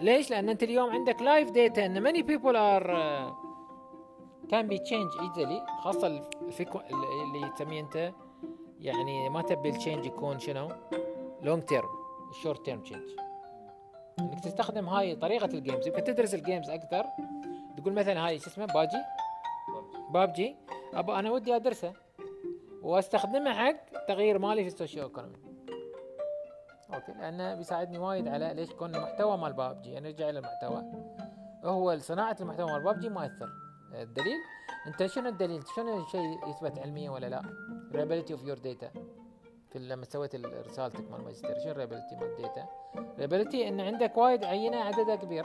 ليش؟ 0.00 0.30
لأن 0.30 0.48
أنت 0.48 0.62
اليوم 0.62 0.90
عندك 0.90 1.22
live 1.22 1.50
data 1.50 1.86
إن 1.86 2.22
people 2.26 2.56
are 2.56 2.86
uh, 2.86 3.32
can 4.50 4.66
be 4.68 4.78
changed 4.78 5.20
easily. 5.20 5.80
خاصة 5.80 6.06
الفيكو 6.46 6.80
اللي 6.80 7.50
تسميه 7.56 7.80
أنت 7.80 8.12
يعني 8.80 9.28
ما 9.28 9.42
تبي 9.42 9.68
ال 9.68 9.73
change 9.73 10.06
يكون 10.06 10.38
شنو؟ 10.38 10.68
long 11.46 11.62
term 11.62 11.88
short 12.42 12.64
term 12.64 12.80
change 12.80 13.02
إنك 14.18 14.40
تستخدم 14.40 14.88
هاي 14.88 15.16
طريقة 15.16 15.44
ال 15.44 15.51
games 15.51 15.86
يمكن 15.86 16.04
تدرس 16.04 16.34
ال 16.34 16.40
games 16.40 16.70
أكثر. 16.70 17.04
تقول 17.76 17.92
مثلا 17.92 18.26
هاي 18.26 18.38
شو 18.38 18.50
اسمه؟ 18.50 18.66
باجي 18.66 18.96
بابجي. 20.10 20.56
ابا 20.94 21.18
أنا 21.18 21.30
ودي 21.30 21.56
أدرسه 21.56 21.92
وأستخدمه 22.82 23.54
حق 23.54 24.06
تغيير 24.08 24.38
مالي 24.38 24.62
في 24.62 24.68
ال 24.68 24.74
socio 24.74 25.02
economy 25.02 25.36
okay 26.94 27.12
لأنه 27.12 27.54
بيساعدني 27.54 27.98
وايد 27.98 28.28
على 28.28 28.54
ليش 28.54 28.70
كون 28.70 28.94
المحتوى 28.94 29.36
مال 29.36 29.52
بابجي. 29.52 29.90
يعني 29.90 30.08
نرجع 30.08 30.30
إلى 30.30 30.38
المحتوى. 30.38 30.84
هو 31.64 31.98
صناعة 31.98 32.36
المحتوى 32.40 32.72
مال 32.72 32.82
بابجي 32.82 33.08
ما 33.08 33.22
ياثر 33.24 33.48
الدليل؟ 33.94 34.38
أنت 34.86 35.06
شنو 35.06 35.28
الدليل؟ 35.28 35.62
شنو 35.76 36.02
الشيء 36.02 36.48
يثبت 36.48 36.78
علميا 36.78 37.10
ولا 37.10 37.26
لا؟ 37.26 37.42
reliability 37.92 38.30
of 38.30 38.44
your 38.44 38.58
data 38.58 38.90
في 39.78 39.82
لما 39.88 40.04
سويت 40.04 40.34
ال- 40.34 40.66
رسالتك 40.66 41.10
مال 41.10 41.20
الماجستير 41.20 41.58
شنو 41.58 41.74
مال 41.74 42.02
ال 42.22 42.31
data 42.31 42.66
reliability 43.18 43.54
إن 43.66 43.80
عندك 43.80 44.16
وايد 44.16 44.44
عينة 44.44 44.76
عددها 44.76 45.16
كبير 45.16 45.44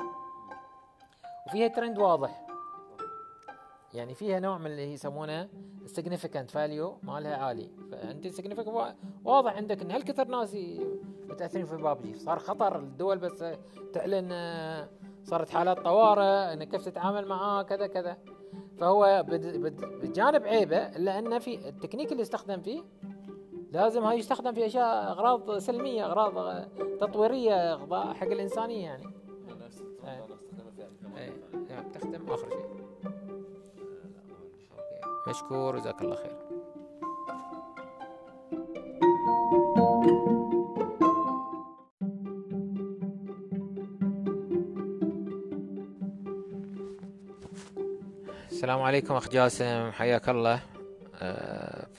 وفيها 1.47 1.67
ترند 1.67 1.97
واضح. 1.97 2.47
يعني 3.93 4.13
فيها 4.15 4.39
نوع 4.39 4.57
من 4.57 4.65
اللي 4.65 4.93
يسمونه 4.93 5.49
significant 5.97 6.51
value 6.53 7.05
مالها 7.05 7.35
عالي. 7.37 7.69
فأنت 7.91 8.27
significant 8.27 8.67
وا- 8.67 8.91
واضح 9.25 9.53
عندك 9.55 9.81
إن 9.81 9.91
هالكثر 9.91 10.27
ناس 10.27 10.57
متأثرين 11.29 11.65
في 11.65 11.75
بابجي. 11.77 12.19
صار 12.19 12.39
خطر 12.39 12.75
الدول 12.79 13.17
بس 13.17 13.45
تعلن 13.93 14.29
آه، 14.31 14.89
صارت 15.23 15.49
حالات 15.49 15.79
طوارئ 15.79 16.53
ان 16.53 16.63
كيف 16.63 16.85
تتعامل 16.85 17.25
معاه 17.27 17.61
كذا 17.63 17.87
كذا. 17.87 18.17
فهو 18.77 19.23
بجانب 20.01 20.43
عيبه 20.47 20.77
إلا 20.77 21.19
انه 21.19 21.39
في 21.39 21.69
التكنيك 21.69 22.11
اللي 22.11 22.21
يستخدم 22.21 22.61
فيه 22.61 22.83
لازم 23.71 24.03
هاي 24.03 24.17
يستخدم 24.17 24.53
في 24.53 24.65
أشياء 24.65 25.11
أغراض 25.11 25.57
سلمية 25.57 26.05
أغراض 26.05 26.65
تطويرية 26.99 27.77
حق 28.13 28.27
الإنسانية 28.27 28.83
يعني. 28.83 29.03
إيه، 31.17 31.33
نعم 31.69 31.91
تختم 31.91 32.29
آخر 32.31 32.49
شيء. 32.49 32.81
مشكور 35.27 35.77
جزاك 35.77 36.01
الله 36.01 36.15
خير. 36.15 36.37
السلام 48.51 48.81
عليكم 48.81 49.13
أخ 49.13 49.29
جاسم 49.29 49.91
حياك 49.91 50.29
الله. 50.29 50.59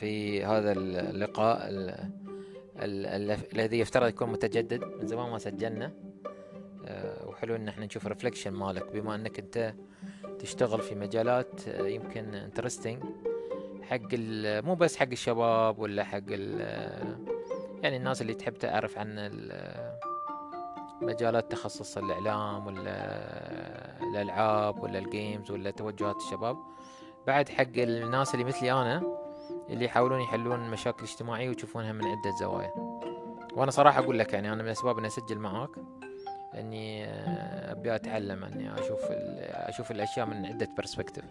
في 0.02 0.44
هذا 0.44 0.72
اللقاء 0.72 1.68
ال- 1.68 1.90
ال- 2.82 3.06
ال- 3.06 3.38
الذي 3.54 3.78
يفترض 3.78 4.08
يكون 4.08 4.28
متجدد. 4.32 4.84
من 4.84 5.06
زمان 5.06 5.30
ما 5.30 5.38
سجلنا. 5.38 5.92
آه، 6.86 7.28
وحلو 7.28 7.56
إن 7.56 7.68
إحنا 7.68 7.86
نشوف 7.86 8.06
reflection 8.06 8.50
مالك. 8.50 8.92
بما 8.92 9.14
إنك 9.14 9.38
أنت 9.38 9.74
تشتغل 10.38 10.80
في 10.80 10.94
مجالات 10.94 11.68
آه، 11.68 11.86
يمكن 11.86 12.34
interesting 12.34 13.02
حق 13.82 14.14
مو 14.66 14.74
بس 14.74 14.96
حق 14.96 15.08
الشباب 15.12 15.78
ولا 15.78 16.04
حق 16.04 16.30
يعني 17.82 17.96
الناس 17.96 18.22
اللي 18.22 18.34
تحب 18.34 18.54
تعرف 18.54 18.98
عن 18.98 19.06
ال- 19.18 19.98
مجالات 21.02 21.52
تخصص 21.52 21.98
الإعلام 21.98 22.66
ولا 22.66 24.02
الألعاب 24.02 24.82
ولا 24.82 24.98
ال 24.98 25.07
games 25.07 25.50
ولا 25.50 25.70
توجهات 25.70 26.16
الشباب. 26.16 26.56
بعد 27.26 27.48
حق 27.48 27.66
الناس 27.76 28.34
اللي 28.34 28.44
مثلي 28.44 28.72
أنا 28.72 29.21
اللي 29.70 29.84
يحاولون 29.84 30.20
يحلون 30.20 30.70
مشاكل 30.70 31.02
اجتماعية 31.04 31.48
ويشوفونها 31.48 31.92
من 31.92 32.04
عدة 32.04 32.30
زوايا. 32.40 32.72
وأنا 33.56 33.70
صراحة 33.70 34.00
أقول 34.00 34.18
لك 34.18 34.32
يعني 34.32 34.48
أنا 34.52 34.62
من 34.62 34.68
الأسباب 34.68 34.98
إني 34.98 35.06
أسجل 35.06 35.38
معاك 35.38 35.70
إني 36.54 37.04
آه، 37.04 37.72
أبي 37.72 37.94
أتعلم 37.94 38.44
إني 38.44 38.74
أشوف 38.74 39.00
ال- 39.10 39.38
أشوف 39.68 39.90
الأشياء 39.90 40.26
من 40.26 40.46
عدة 40.46 40.68
برسبكتيف 40.78 41.24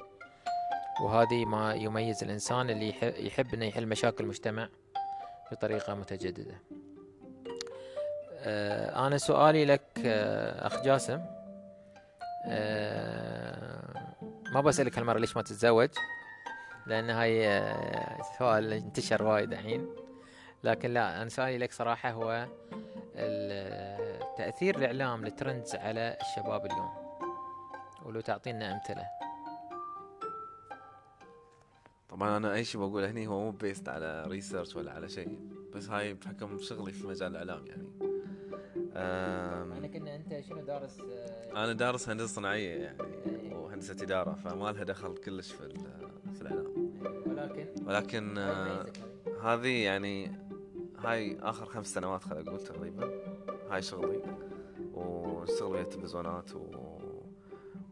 وهذه 1.01 1.45
ما 1.45 1.73
يميز 1.73 2.23
الإنسان 2.23 2.69
اللي 2.69 2.89
يح- 2.89 3.03
يحب 3.03 3.53
إنه 3.53 3.65
يحل 3.65 3.85
مشاكل 3.87 4.23
المجتمع 4.23 4.69
بطريقة 5.51 5.93
متجددة. 5.95 6.55
آه، 8.43 9.07
أنا 9.07 9.17
سؤالي 9.17 9.65
لك 9.65 9.81
آه، 10.05 10.67
أخ 10.67 10.81
جاسم. 10.83 11.19
ما 14.53 14.61
بسألك 14.61 14.97
هالمرة 14.97 15.17
ليش 15.19 15.35
ما 15.37 15.41
تتزوج؟ 15.43 15.89
لأن 16.91 17.09
هاي 17.09 17.47
آه، 17.47 18.21
سؤال 18.39 18.73
انتشر 18.73 19.23
وايد 19.23 19.51
الحين 19.53 19.87
لكن 20.63 20.89
لا 20.93 21.21
أنا 21.21 21.29
سؤالي 21.29 21.57
لك 21.57 21.71
صراحة 21.71 22.11
هو 22.11 22.47
ال- 23.15 24.19
تأثير 24.37 24.75
الإعلام 24.77 25.25
ال 25.25 25.32
trends 25.32 25.75
على 25.75 26.17
الشباب 26.21 26.65
اليوم 26.65 26.89
ولو 28.05 28.21
تعطينا 28.21 28.73
أمثلة. 28.73 29.03
طبعا 32.09 32.37
أنا 32.37 32.53
أي 32.53 32.63
شيء 32.63 32.81
بقوله 32.81 33.11
هني 33.11 33.27
هو 33.27 33.39
مو 33.39 33.51
based 33.51 33.89
على 33.89 34.25
research 34.27 34.75
ولا 34.75 34.91
على 34.91 35.09
شيء 35.09 35.39
بس 35.75 35.89
هاي 35.89 36.13
بحكم 36.13 36.59
شغلي 36.59 36.91
في 36.91 37.07
مجال 37.07 37.31
الإعلام 37.35 37.67
يعني. 37.67 37.87
أم، 38.95 39.91
كنا 39.93 40.15
أنت 40.15 40.39
شنو 40.39 40.61
دارس 40.61 40.97
أنا 41.55 41.73
دارس 41.73 42.09
هندسة 42.09 42.27
صناعية 42.27 42.83
يعني 42.83 42.97
وهندسة 43.55 43.93
إدارة 44.03 44.33
فما 44.33 44.71
لها 44.71 44.83
دخل 44.83 45.17
كلش 45.17 45.51
في 45.51 45.69
في 46.33 46.41
الإعلام. 46.41 46.80
ولكن 47.25 47.67
ولكن 47.87 48.37
آه، 48.37 48.85
هذه 49.43 49.83
يعني 49.83 50.31
هاي 50.99 51.37
آخر 51.41 51.65
خمس 51.65 51.93
سنوات 51.93 52.23
خليني 52.23 52.49
أقول 52.49 52.59
تقريبا. 52.59 53.11
هاي 53.71 53.81
شغلي. 53.81 54.21
ونشتغل 54.93 55.71
ويا 55.71 55.81
التلفزيونات 55.81 56.55
و... 56.55 56.59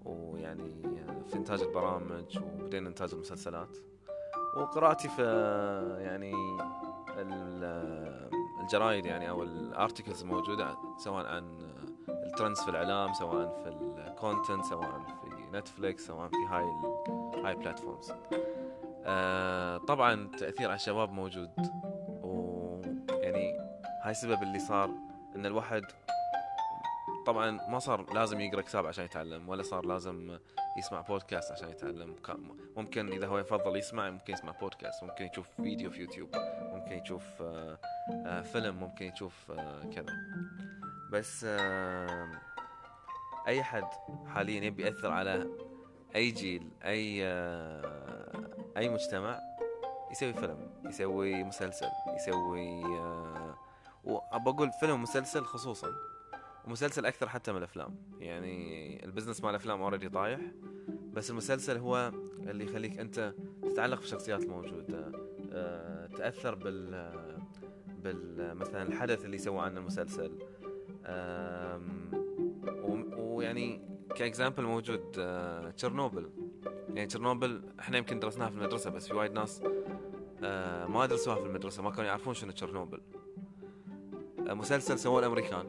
ويعني 0.06 0.72
في 1.28 1.36
إنتاج 1.36 1.62
البرامج 1.62 2.38
وبعدين 2.38 2.88
إنتاج 2.88 3.14
المسلسلات. 3.14 3.78
وقراءتي 4.58 5.10
في 5.10 5.22
يعني 6.02 6.34
ال- 7.18 8.30
الجرايد 8.62 9.06
يعني 9.06 9.30
أو 9.30 9.44
ال 9.44 9.52
articles 9.52 10.22
الموجودة 10.22 10.78
سواء 10.98 11.26
عن 11.26 11.60
ال 12.10 12.17
trends 12.17 12.60
في 12.60 12.70
الإعلام 12.70 13.14
سواء 13.14 13.62
في 13.64 13.70
ال 13.70 13.82
content 13.82 14.66
سواء 14.66 15.02
في 15.22 15.58
Netflix 15.58 16.08
سواء 16.08 16.28
في 16.28 16.36
هاي 16.50 16.64
ال- 16.64 17.46
هاي 17.46 17.56
platforms 17.56 18.12
آه 19.10 19.78
طبعا 19.78 20.14
التاثير 20.14 20.68
على 20.68 20.76
الشباب 20.76 21.12
موجود. 21.12 21.50
ويعني 22.24 23.58
هاي 24.04 24.12
السبب 24.12 24.44
اللي 24.44 24.60
صار 24.60 24.90
إن 25.36 25.46
الواحد 25.46 25.84
طبعا 27.26 27.52
ما 27.70 27.80
صار 27.80 28.14
لازم 28.14 28.40
يقرأ 28.40 28.62
كتاب 28.62 28.86
عشان 28.86 29.06
يتعلم 29.06 29.50
ولا 29.50 29.64
صار 29.64 29.86
لازم 29.86 30.38
يسمع 30.78 31.02
بودكاست 31.02 31.52
عشان 31.52 31.70
يتعلم. 31.70 32.16
ممكن 32.78 33.12
إذا 33.12 33.28
هو 33.28 33.38
يفضل 33.40 33.78
يسمع 33.78 34.10
ممكن 34.10 34.34
يسمع 34.34 34.52
بودكاست 34.52 35.04
ممكن 35.04 35.26
يشوف 35.26 35.48
فيديو 35.58 35.92
في 35.92 36.02
يوتيوب 36.02 36.30
ممكن 36.62 36.92
يشوف 36.92 37.24
آه، 37.42 37.78
آه، 38.26 38.42
فيلم 38.42 38.76
ممكن 38.76 39.06
يشوف 39.06 39.52
آه، 39.52 39.84
كذا. 39.96 40.14
بس 41.12 41.46
أي 43.48 43.64
حد 43.64 43.88
حاليا 44.28 44.64
يبي 44.64 44.84
يأثر 44.84 45.12
على 45.12 45.48
أي 46.16 46.32
جيل 46.32 46.70
أي 46.84 47.24
أي 48.78 48.90
مجتمع 48.90 49.40
يسوي 50.12 50.34
فيلم 50.34 50.58
يسوي 50.86 51.44
مسلسل 51.44 51.90
يسوي 52.16 52.86
آه، 52.86 53.56
وبقول 54.04 54.72
فيلم 54.80 54.94
ومسلسل 54.94 55.44
خصوصا 55.44 55.88
ومسلسل 56.68 57.06
أكثر 57.06 57.30
حتى 57.30 57.52
من 57.52 57.58
الأفلام. 57.58 57.96
يعني 58.20 59.06
ال 59.06 59.10
business 59.10 59.44
مال 59.44 59.50
الأفلام 59.50 59.82
already 59.82 60.10
طايح 60.10 60.40
بس 61.14 61.30
المسلسل 61.30 61.78
هو 61.78 62.12
اللي 62.40 62.64
يخليك 62.64 63.00
أنت 63.00 63.34
تتعلق 63.64 64.00
بالشخصيات 64.00 64.44
الموجوده 64.44 65.12
آه، 65.52 66.08
تأثر 66.08 66.56
بال 66.56 67.12
بال 68.04 68.56
مثلا 68.56 68.84
الحدث 68.84 69.26
اللي 69.26 69.38
سوى 69.38 69.60
عنه 69.60 69.80
المسلسل. 69.80 70.32
ويعني 73.18 73.82
ك 74.16 74.22
example 74.22 74.64
موجود 74.64 75.16
آه، 75.20 75.72
تشيرنوبل. 75.72 76.30
يعني 76.94 77.06
تشيرنوبل 77.06 77.64
إحنا 77.80 77.98
يمكن 77.98 78.20
درسناها 78.20 78.50
في 78.50 78.56
المدرسة 78.56 78.90
بس 78.90 79.08
في 79.08 79.14
وايد 79.14 79.32
ناس 79.32 79.64
آه، 80.44 80.88
ما 80.88 81.06
درسوها 81.06 81.36
في 81.36 81.46
المدرسة 81.46 81.84
ما 81.84 81.92
كانوا 81.92 82.06
يعرفون 82.06 82.34
شنو 82.34 82.52
تشيرنوبل. 82.52 83.02
آه، 84.50 84.54
مسلسل 84.54 85.00
سووه 85.00 85.20
الأمريكان 85.20 85.66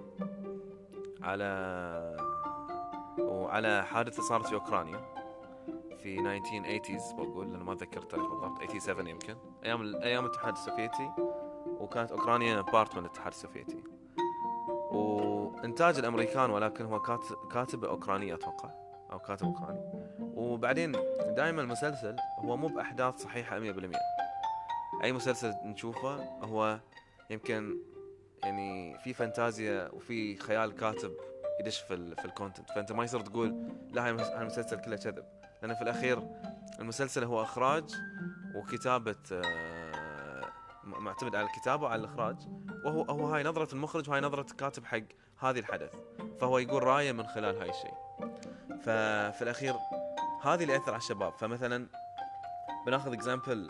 على 1.22 2.16
وعلى 3.18 3.85
حادثة 3.85 4.22
صارت 4.22 4.46
في 4.46 4.54
أوكرانيا 4.54 5.00
في 6.02 6.18
1980s 6.18 7.14
بقول 7.14 7.52
لأن 7.52 7.62
ما 7.62 7.72
أتذكر 7.72 8.02
التاريخ 8.02 8.26
بالضبط 8.26 8.59
87 8.62 9.06
يمكن. 9.06 9.37
أيام 9.64 9.96
أيام 9.96 10.24
الاتحاد 10.24 10.52
السوفيتي 10.52 11.11
وكانت 11.66 12.11
أوكرانيا 12.12 12.61
part 12.61 12.96
من 12.96 13.04
الاتحاد 13.04 13.33
السوفيتي. 13.33 13.85
وإنتاج 14.90 15.98
الأمريكان 15.98 16.50
ولكن 16.50 16.85
هو 16.85 17.00
كاتب 17.52 17.85
اوكراني 17.85 18.35
أتوقع 18.35 18.70
أو 19.12 19.18
كاتب 19.18 19.46
أوكراني. 19.46 19.80
وبعدين 20.40 20.92
دائما 21.37 21.62
المسلسل 21.62 22.16
هو 22.38 22.57
مو 22.57 22.66
بأحداث 22.66 23.16
صحيحة 23.22 23.59
100% 23.61 23.62
أي 25.05 25.12
مسلسل 25.12 25.55
نشوفه 25.64 26.16
هو 26.42 26.79
يمكن 27.31 27.79
يعني 28.42 28.98
في 28.98 29.14
fantasy 29.14 29.88
وفي 29.92 30.37
خيال 30.37 30.74
كاتب 30.76 31.12
يدش 31.61 31.79
في 31.79 32.14
في 32.14 32.24
ال 32.24 32.30
content 32.30 32.70
فأنت 32.70 32.92
ما 32.92 33.05
يصير 33.05 33.20
تقول 33.20 33.68
لا 33.92 34.05
هاي 34.05 34.11
المس- 34.11 34.26
هاي 34.26 34.40
المسلسل 34.40 34.81
كله 34.81 34.96
كذب. 34.96 35.24
لأن 35.62 35.74
في 35.74 35.83
الأخير 35.83 36.22
المسلسل 36.79 37.24
هو 37.24 37.42
إخراج 37.42 37.85
وكتابة 38.55 39.16
آه، 39.33 40.44
معتمد 40.85 41.37
على 41.37 41.46
الكتابة 41.46 41.85
وعلى 41.85 42.00
الإخراج. 42.00 42.37
وهو 42.85 43.03
هو 43.03 43.26
هاي 43.26 43.42
نظرة 43.42 43.74
المخرج 43.74 44.09
وهاي 44.11 44.20
نظرة 44.20 44.46
الكاتب 44.50 44.85
حق 44.85 45.03
هذه 45.38 45.59
الحدث. 45.59 45.90
فهو 46.40 46.59
يقول 46.59 46.83
رأيه 46.83 47.12
من 47.12 47.26
خلال 47.26 47.57
هاي 47.57 47.70
الشيء. 47.70 47.94
ففي 48.83 49.42
الأخير 49.42 49.74
هذه 50.42 50.62
اللي 50.62 50.72
ياثر 50.72 50.90
على 50.90 50.96
الشباب. 50.96 51.33
فمثلا 51.33 51.87
بناخذ 52.87 53.12
example 53.12 53.68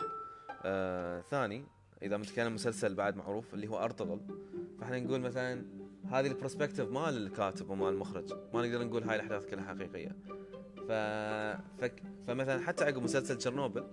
آه 0.65 1.21
ثاني 1.21 1.65
إذا 2.01 2.17
بنتكلم 2.17 2.53
مسلسل 2.53 2.95
بعد 2.95 3.15
معروف 3.15 3.53
اللي 3.53 3.67
هو 3.67 3.77
ارطغرل 3.77 4.19
فإحنا 4.79 4.99
نقول 4.99 5.21
مثلا 5.21 5.65
هذه 6.11 6.27
ال 6.27 6.32
perspective 6.32 6.89
مال 6.89 7.17
الكاتب 7.17 7.69
ومال 7.69 7.93
المخرج. 7.93 8.33
ما 8.53 8.67
نقدر 8.67 8.83
نقول 8.83 9.03
هاي 9.03 9.15
الأحداث 9.15 9.45
كلها 9.45 9.63
حقيقية. 9.63 10.15
ف... 10.87 10.91
ف... 11.81 11.91
فمثلا 12.27 12.65
حتى 12.65 12.83
عقب 12.83 13.03
مسلسل 13.03 13.37
تشيرنوبل 13.37 13.83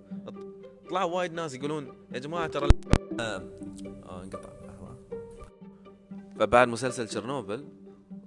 طلعوا 0.91 1.17
وايد 1.17 1.33
ناس 1.33 1.55
يقولون 1.55 1.93
يا 2.12 2.19
جماعة 2.19 2.47
ترى 2.47 2.69
آه، 3.21 3.43
انقطع 4.23 4.51
لحظه 4.67 4.97
فبعد 6.38 6.69
مسلسل 6.69 7.09
تشيرنوبل 7.09 7.69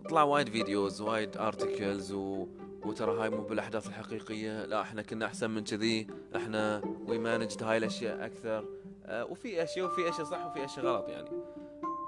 طلع 0.09 0.23
وايد 0.23 0.49
videos 0.49 1.01
وايد 1.01 1.37
articles 1.37 2.11
و... 2.11 2.47
وترى 2.85 3.21
هاي 3.21 3.29
مو 3.29 3.41
بالأحداث 3.41 3.87
الحقيقية 3.87 4.65
لا 4.65 4.81
إحنا 4.81 5.01
كنا 5.01 5.25
أحسن 5.25 5.49
من 5.51 5.63
كذي. 5.63 6.07
إحنا 6.35 6.81
وي 7.07 7.17
مانجد 7.17 7.63
هاي 7.63 7.77
الأشياء 7.77 8.25
أكثر. 8.25 8.65
آه 9.05 9.25
وفي 9.25 9.63
أشياء 9.63 9.85
وفي 9.85 10.09
أشياء 10.09 10.23
صح 10.25 10.45
وفي 10.45 10.65
أشياء 10.65 10.85
غلط 10.85 11.09
يعني. 11.09 11.29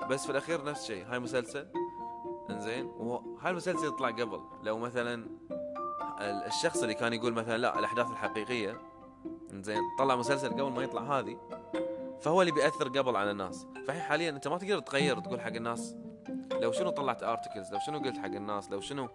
بس 0.09 0.25
في 0.25 0.31
الأخير 0.31 0.63
نفس 0.63 0.81
الشيء. 0.81 1.05
هاي 1.05 1.19
مسلسل 1.19 1.67
إنزين. 2.49 2.86
وهاي 2.86 3.51
المسلسل 3.51 3.88
يطلع 3.88 4.09
قبل. 4.09 4.39
لو 4.63 4.77
مثلا 4.77 5.27
ال- 6.19 6.43
الشخص 6.47 6.81
اللي 6.81 6.93
كان 6.93 7.13
يقول 7.13 7.33
مثلا 7.33 7.57
لا 7.57 7.79
الأحداث 7.79 8.12
الحقيقية 8.12 8.81
إنزين 9.53 9.81
طلع 9.99 10.15
مسلسل 10.15 10.49
قبل 10.49 10.71
ما 10.71 10.83
يطلع 10.83 11.19
هذه 11.19 11.38
فهو 12.21 12.41
اللي 12.41 12.51
بيأثر 12.51 12.88
قبل 12.88 13.15
على 13.15 13.31
الناس. 13.31 13.67
فالحين 13.88 14.01
حاليا 14.01 14.29
أنت 14.29 14.47
ما 14.47 14.57
تقدر 14.57 14.79
تغير 14.79 15.19
تقول 15.19 15.41
حق 15.41 15.47
الناس 15.55 15.95
لو 16.62 16.71
شنو 16.71 16.89
طلعت 16.89 17.23
articles 17.23 17.73
لو 17.73 17.79
شنو 17.79 17.99
قلت 17.99 18.17
حق 18.17 18.25
الناس 18.25 18.71
لو 18.71 18.81
شنو 18.81 19.09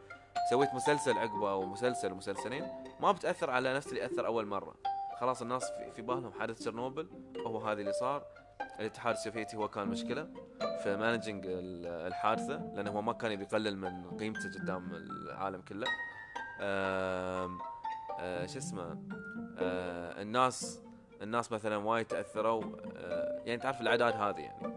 سويت 0.51 0.75
مسلسل 0.75 1.19
عقبه 1.19 1.51
أو 1.51 1.67
مسلسل 1.67 2.13
ومسلسلين 2.13 2.69
ما 3.01 3.13
بتأثر 3.13 3.51
على 3.51 3.75
نفس 3.75 3.89
اللي 3.89 4.05
أثر 4.05 4.27
أول 4.27 4.47
مرة. 4.47 4.75
خلاص 5.21 5.43
الناس 5.43 5.73
في, 5.95 6.03
بالهم 6.03 6.33
حدث 6.41 6.59
تشيرنوبل 6.59 7.09
هو 7.47 7.59
هذا 7.59 7.81
اللي 7.81 7.93
صار. 7.93 8.25
الاتحاد 8.81 9.15
السوفيتي 9.15 9.57
هو 9.57 9.69
كان 9.69 9.89
مشكلة 9.89 10.29
في 10.83 10.97
managing 10.97 11.45
الحادثة 11.47 12.57
لأنه 12.75 12.91
هو 12.91 13.03
ما 13.03 13.13
كان 13.13 13.33
يبي 13.33 13.43
يقلل 13.43 13.79
من 13.79 14.17
قيمته 14.17 14.61
قدام 14.61 14.91
العالم 14.95 15.63
كله. 15.63 15.87
آه، 16.61 17.49
شو 18.47 18.59
اسمه؟ 18.59 18.99
آه، 19.59 20.23
الناس 20.23 20.83
الناس 21.23 21.53
مثلا 21.53 21.77
وايد 21.77 22.07
تأثروا. 22.07 22.63
آه، 22.97 23.43
يعني 23.45 23.61
تعرف 23.61 23.81
الأعداد 23.81 24.15
هذه 24.15 24.41
يعني. 24.41 24.75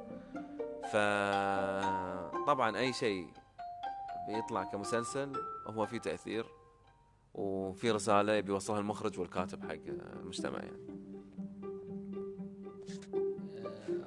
فطبعا 0.91 2.77
أي 2.77 2.93
شيء 2.93 3.27
بيطلع 4.27 4.63
كمسلسل 4.63 5.31
هو 5.67 5.85
فيه 5.85 5.97
تأثير 5.97 6.45
وفي 7.33 7.91
رسالة 7.91 8.33
يبي 8.33 8.51
يوصلها 8.51 8.79
المخرج 8.79 9.19
والكاتب 9.19 9.63
حق 9.63 9.77
المجتمع 10.19 10.59
يعني. 10.59 10.81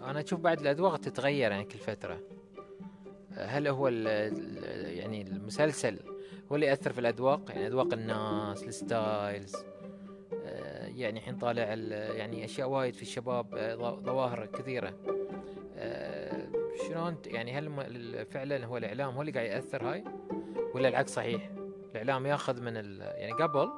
أنا 0.05 0.21
أشوف 0.21 0.41
بعد 0.41 0.61
الأذواق 0.61 0.97
تتغير 0.97 1.51
يعني 1.51 1.65
كل 1.65 1.79
فترة. 1.79 2.21
هل 3.37 3.69
هو 3.69 3.89
ال 3.89 4.07
ال 4.09 4.99
يعني 4.99 5.23
المسلسل 5.23 5.99
هو 6.53 6.55
اللي 6.55 6.67
يأثر 6.67 6.93
في 6.93 7.01
الأذواق؟ 7.01 7.51
يعني 7.51 7.67
أذواق 7.67 7.93
الناس 7.93 8.65
الستايلز. 8.65 9.57
آه، 10.45 10.87
يعني 10.87 11.19
الحين 11.19 11.37
طالع 11.39 11.63
ال- 11.73 12.17
يعني 12.17 12.45
أشياء 12.45 12.69
وايد 12.69 12.95
في 12.95 13.03
الشباب 13.03 13.55
آه، 13.55 13.75
ظواهر 14.01 14.47
كثيرة. 14.47 14.89
آه، 14.89 15.24
شلون 16.95 17.17
يعني 17.27 17.53
هل 17.53 18.27
فعلا 18.27 18.67
هو 18.67 18.77
الإعلام 18.77 19.15
هو 19.15 19.21
اللي 19.21 19.33
قاعد 19.33 19.47
يأثر 19.47 19.91
هاي؟ 19.91 20.05
ولا 20.75 20.89
العكس 20.89 21.15
صحيح؟ 21.15 21.51
الإعلام 21.91 22.27
ياخذ 22.27 22.61
من 22.61 22.77
يعني 23.01 23.33
قبل 23.33 23.71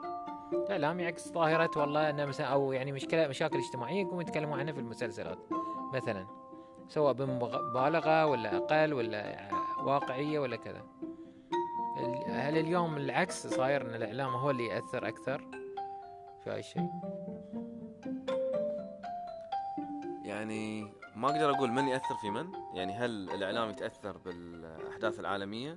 الإعلام 0.52 1.00
يعكس 1.00 1.32
ظاهرة 1.32 1.70
والله 1.76 2.10
إنه 2.10 2.24
مثلا 2.24 2.46
أو 2.46 2.72
يعني 2.72 2.92
مشكله 2.92 3.28
مشاكل 3.28 3.58
اجتماعية 3.58 4.00
يقوموا 4.00 4.22
يتكلموا 4.22 4.56
عنها 4.56 4.72
في 4.72 4.80
المسلسلات. 4.80 5.38
مثلا 5.94 6.26
سواء 6.88 7.12
بمبالغة 7.12 8.26
ولا 8.26 8.56
أقل 8.56 8.94
ولا 8.94 9.48
واقعية 9.84 10.38
ولا 10.38 10.56
كذا. 10.56 10.82
هل 12.26 12.58
اليوم 12.58 12.96
العكس 12.96 13.46
صاير 13.46 13.82
إن 13.82 13.94
الإعلام 13.94 14.34
هو 14.34 14.50
اللي 14.50 14.66
يأثر 14.66 15.08
أكثر 15.08 15.44
في 16.44 16.50
هاي 16.50 16.58
الشيء؟ 16.58 16.90
يعني 20.24 20.92
ما 21.16 21.28
أقدر 21.30 21.50
أقول 21.50 21.70
من 21.70 21.88
يأثر 21.88 22.14
في 22.14 22.30
من؟ 22.30 22.52
يعني 22.74 22.94
هل 22.94 23.30
الإعلام 23.30 23.70
يتأثر 23.70 24.16
بالأحداث 24.16 25.20
العالمية 25.20 25.74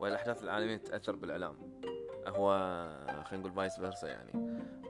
ولا 0.00 0.12
الأحداث 0.12 0.42
العالمية 0.42 0.76
تتأثر 0.76 1.16
بالإعلام؟ 1.16 1.56
هو 2.26 2.48
خلينا 3.24 3.44
نقول 3.44 3.52
فايس 3.52 3.80
فيرسا 3.80 4.08
يعني. 4.08 4.32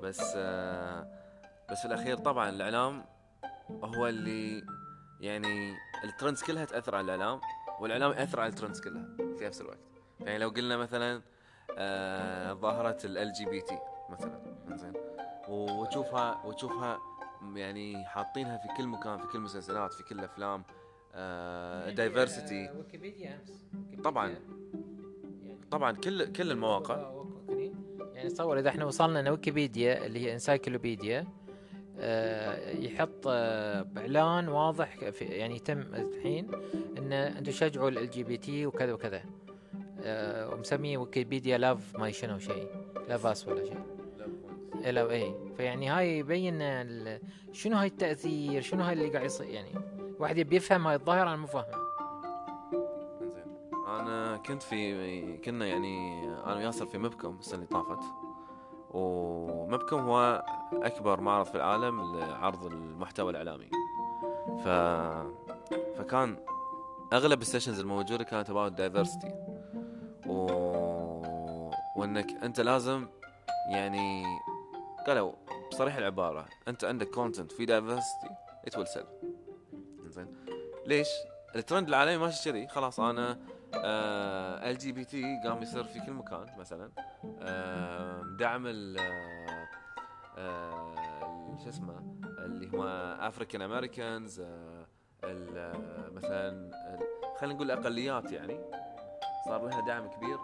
بس 0.03 0.37
بس 1.71 1.81
في 1.81 1.85
الأخير 1.85 2.17
طبعا 2.17 2.49
الإعلام 2.49 3.05
هو 3.71 4.07
اللي 4.07 4.65
يعني 5.21 5.77
ال 6.05 6.10
trends 6.10 6.43
كلها 6.43 6.65
تأثر 6.65 6.95
على 6.95 7.15
الإعلام 7.15 7.41
والإعلام 7.81 8.11
يأثر 8.13 8.41
على 8.41 8.49
ال 8.51 8.55
trends 8.55 8.81
كلها 8.81 9.07
في 9.39 9.47
نفس 9.47 9.61
الوقت. 9.61 9.79
يعني 10.21 10.39
لو 10.39 10.49
قلنا 10.49 10.77
مثلا 10.77 11.23
آه، 11.79 12.53
ظاهرة 12.53 12.99
ال 13.05 13.33
LGBT 13.33 13.79
مثلا 14.11 14.43
زين 14.75 14.93
وتشوفها 15.49 16.43
وتشوفها 16.45 16.99
يعني 17.55 18.05
حاطينها 18.05 18.57
في 18.57 18.69
كل 18.77 18.87
مكان 18.87 19.19
في 19.19 19.27
كل 19.27 19.41
مسلسلات 19.41 19.93
في 19.93 20.03
كل 20.03 20.21
أفلام. 20.21 20.63
diversity 21.95 22.71
ويكيبيديا 22.77 23.45
طبعاً. 24.05 24.35
طبعا 25.71 25.93
كل 25.93 26.33
كل 26.33 26.51
المواقع. 26.51 27.23
يعني 28.15 28.29
تصور 28.29 28.59
إذا 28.59 28.69
إحنا 28.69 28.85
وصلنا 28.85 29.21
إن 29.21 29.29
ويكيبيديا 29.29 30.07
اللي 30.07 30.21
هي 30.21 30.33
encyclopedia 30.33 31.27
آه، 31.99 32.71
يحط 32.71 33.27
آه، 33.27 33.87
إعلان 33.99 34.49
واضح 34.49 34.99
يعني 35.21 35.57
يتم 35.57 35.81
الحين 35.81 36.51
إن 36.99 37.13
أنتم 37.13 37.53
شجعوا 37.53 37.89
ال 37.89 38.11
جي 38.11 38.25
بي 38.25 38.37
تي 38.37 38.67
وكذا 38.67 38.93
وكذا. 38.93 39.23
آه، 40.01 40.55
ومسميه 40.55 40.99
ويكيبيديا 40.99 41.59
لاف 41.59 41.97
ما 41.99 42.11
شنو 42.11 42.39
شيء 42.39 42.69
لافاس 43.09 43.49
ولا 43.49 43.65
شيء. 43.65 44.02
لا 44.91 45.11
اي 45.11 45.35
فيعني 45.57 45.89
هاي 45.89 46.19
يبين 46.19 46.63
ال- 46.63 47.21
شنو 47.53 47.77
هاي 47.77 47.87
التأثير 47.87 48.63
شنو 48.63 48.83
هاي 48.83 48.93
اللي 48.93 49.09
قاعد 49.09 49.25
يصير 49.25 49.47
يعني 49.47 49.71
واحد 50.19 50.39
يبي 50.39 50.57
يفهم 50.57 50.87
هاي 50.87 50.97
الظاهرة 50.97 51.29
أنا 51.29 51.37
مو 51.37 51.47
فاهمها. 51.47 51.83
أنا 54.01 54.37
كنت 54.37 54.63
في 54.63 55.37
كنا 55.37 55.67
يعني 55.67 56.25
أنا 56.45 56.55
وياسر 56.55 56.87
في 56.87 56.99
مبكم 56.99 57.37
السنة 57.41 57.55
اللي 57.55 57.67
طافت. 57.67 58.03
ومبكم 58.91 59.99
هو 59.99 60.45
أكبر 60.73 61.21
معرض 61.21 61.47
في 61.47 61.55
العالم 61.55 62.17
لعرض 62.19 62.65
المحتوى 62.67 63.31
الإعلامي. 63.31 63.71
ف 64.65 64.69
فكان 65.99 66.37
أغلب 67.13 67.41
ال 67.43 67.47
sessions 67.47 67.81
الموجودة 67.81 68.25
كانت 68.25 68.49
about 68.51 68.79
diversity. 68.81 69.33
و... 70.27 70.47
وإنك 71.97 72.31
أنت 72.43 72.61
لازم 72.61 73.07
يعني 73.71 74.25
قالوا 75.07 75.33
بصريح 75.71 75.97
العبارة 75.97 76.47
أنت 76.69 76.85
عندك 76.85 77.09
content 77.11 77.53
في 77.53 77.67
diversity 77.67 78.31
it 78.71 78.75
will 78.79 78.87
sell. 78.95 79.07
زين 80.07 80.37
ليش؟ 80.87 81.09
الترند 81.57 81.89
العالمي 81.89 82.17
ماشي 82.17 82.51
كذي 82.51 82.69
خلاص 82.69 83.01
أنا 83.01 83.39
ال 84.71 84.79
LGBT 84.79 85.41
قام 85.45 85.63
يصير 85.63 85.85
في 85.85 86.01
كل 86.01 86.13
مكان 86.13 86.47
مثلا. 86.59 86.91
آه، 87.41 88.23
دعم 88.39 88.67
ال 88.67 88.97
آه، 88.99 89.69
آه، 90.39 91.57
شو 91.63 91.69
اسمه 91.69 92.17
اللي 92.39 92.79
هو 92.79 92.85
African 93.21 93.63
Americans 93.63 94.41
مثلا 96.13 96.49
ال- 96.49 97.01
خلينا 97.41 97.55
نقول 97.55 97.71
الأقليات 97.71 98.33
يعني. 98.33 98.61
صار 99.47 99.67
لها 99.67 99.81
دعم 99.81 100.07
كبير 100.11 100.39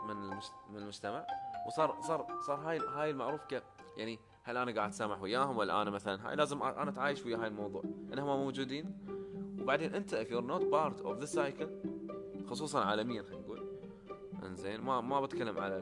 من 0.71 0.77
المجتمع 0.77 1.27
وصار 1.67 2.01
صار 2.01 2.27
صار 2.47 2.57
هاي 2.61 2.79
هاي 2.79 3.11
المعروف 3.11 3.41
ك 3.45 3.63
يعني 3.97 4.19
هل 4.49 4.57
أنا 4.57 4.73
قاعد 4.73 4.93
سامح 4.93 5.23
وياهم 5.23 5.57
ولا 5.57 5.83
أنا 5.83 5.91
مثلا 5.91 6.29
هاي 6.29 6.37
لازم 6.37 6.63
أنا 6.63 6.91
أتعايش 6.91 7.27
ويا 7.27 7.37
هاي 7.37 7.47
الموضوع. 7.47 7.83
انهم 8.13 8.27
موجودين. 8.45 8.85
وبعدين 9.61 9.95
أنت 9.95 10.15
if 10.15 10.27
you're 10.29 10.49
not 10.51 10.63
part 10.75 11.05
of 11.07 11.23
this 11.25 11.35
cycle 11.39 11.69
خصوصا 12.51 12.85
عالميا 12.85 13.23
خلينا 13.23 13.43
نقول. 13.43 13.69
إنزين 14.47 14.81
ما 14.81 15.01
ما 15.01 15.21
بتكلم 15.21 15.59
على 15.59 15.79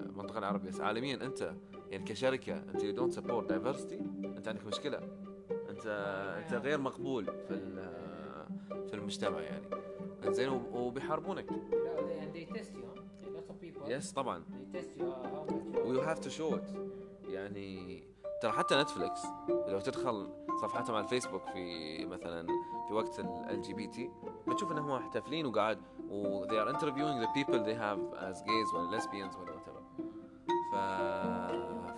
المنطقة 0.00 0.38
العربية 0.38 0.68
بس 0.68 0.80
عالميا 0.80 1.14
أنت 1.24 1.54
يعني 1.90 2.04
كشركة 2.04 2.52
أنت 2.56 2.80
you 2.80 2.98
don't 3.00 3.16
support 3.18 3.48
diversity 3.48 4.02
أنت 4.36 4.48
عندك 4.48 4.66
مشكلة. 4.66 4.98
أنت 5.70 5.86
أنت 6.44 6.54
غير 6.54 6.80
مقبول 6.80 7.24
في 7.24 7.60
في 8.88 8.94
المجتمع 8.94 9.40
يعني. 9.40 9.66
إنزين 10.26 10.48
وب- 10.48 10.74
وبيحاربونك. 10.74 11.46
Yes 13.86 14.12
طبعا. 14.12 14.44
You 14.98 15.02
You 15.86 16.00
have 16.00 16.18
to 16.18 16.30
show 16.30 16.54
it 16.56 16.70
يعني 17.28 18.02
ترى 18.42 18.52
حتى 18.52 18.74
نتفلكس 18.74 19.22
لو 19.48 19.80
تدخل 19.80 20.28
صفحتهم 20.62 20.96
على 20.96 21.04
الفيسبوك 21.04 21.42
في 21.42 22.06
مثلا 22.06 22.46
في 22.88 22.94
وقت 22.94 23.20
ال 23.20 23.62
LGBT 23.62 24.10
بتشوف 24.48 24.72
إنهم 24.72 24.90
محتفلين 24.90 25.46
وقاعد 25.46 25.78
و 26.08 26.46
they 26.46 26.64
are 26.64 26.74
interviewing 26.74 27.24
the 27.24 27.28
people 27.38 27.58
they 27.58 27.76
have 27.76 28.00
as 28.18 28.42
gays 28.42 28.74
ولا 28.74 28.98
lesbians 29.00 29.36
ولا 29.36 29.52
whatever. 29.52 30.04
ف 30.72 30.76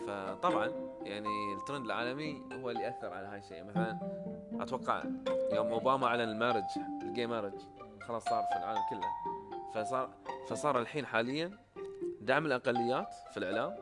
فطبعا 0.06 0.66
يعني 1.02 1.54
الترند 1.54 1.84
العالمي 1.84 2.42
هو 2.52 2.70
اللي 2.70 2.88
اثر 2.88 3.12
على 3.12 3.26
هاي 3.26 3.38
الشيء. 3.38 3.64
مثلا 3.64 3.98
أتوقع 4.60 5.04
يوم 5.52 5.66
أوباما 5.66 6.06
أعلن 6.06 6.20
ال 6.20 6.25
marriage 6.25 6.64
ال 7.02 7.08
gay 7.08 7.26
marriage 7.26 7.60
خلاص 8.00 8.24
صار 8.24 8.42
في 8.52 8.58
العالم 8.58 8.80
كله. 8.90 9.08
فصار 9.74 10.10
فصار 10.48 10.80
الحين 10.80 11.06
حاليا 11.06 11.58
دعم 12.20 12.46
الأقليات 12.46 13.14
في 13.30 13.36
الإعلام 13.36 13.76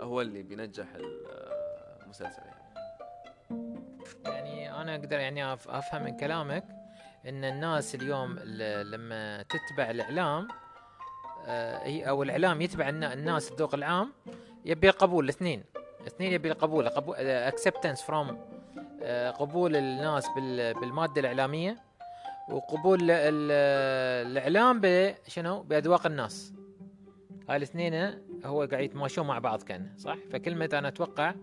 هو 0.00 0.20
اللي 0.20 0.42
بينجح 0.42 0.86
المسلسل 2.04 2.42
يعني. 2.42 2.60
يعني 4.24 4.80
أنا 4.82 4.94
أقدر 4.94 5.18
يعني 5.18 5.52
أفهم 5.52 6.02
من 6.04 6.16
كلامك 6.16 6.64
إن 7.26 7.44
الناس 7.44 7.94
اليوم 7.94 8.38
لما 8.94 9.42
تتبع 9.42 9.90
الإعلام 9.90 10.48
آه، 11.46 12.02
أو 12.04 12.22
الإعلام 12.22 12.60
يتبع 12.62 12.88
النا- 12.88 13.12
الناس 13.12 13.52
الذوق 13.52 13.74
العام 13.74 14.12
يبي 14.64 14.88
القبول 14.88 15.24
الاثنين. 15.24 15.64
الاثنين 16.00 16.32
يبي 16.32 16.52
القبول 16.52 16.88
قبول 16.88 17.16
acceptance 17.16 18.02
from 18.02 18.38
قبول 19.38 19.76
الناس 19.76 20.26
بال- 20.36 20.74
بالمادة 20.80 21.20
الإعلامية 21.20 21.76
وقبول 22.48 23.02
ال- 23.02 23.10
ال- 23.10 24.26
الإعلام 24.30 24.80
بشنو 24.82 25.62
بأذواق 25.62 26.06
الناس. 26.06 26.52
هاي 27.48 27.56
الاثنين 27.56 27.94
هو 28.44 28.62
قاعد 28.62 28.84
يتماشون 28.84 29.26
مع 29.26 29.38
بعض 29.38 29.62
كان 29.62 29.90
صح؟ 29.96 30.18
فكلمة 30.30 30.68
أنا 30.72 30.88
أتوقع 30.88 31.34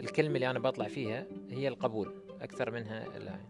الكلمة 0.00 0.34
اللي 0.34 0.50
أنا 0.50 0.58
بطلع 0.58 0.88
فيها 0.88 1.26
هي 1.50 1.68
القبول 1.68 2.12
أكثر 2.40 2.70
منها 2.70 3.18
لا 3.18 3.40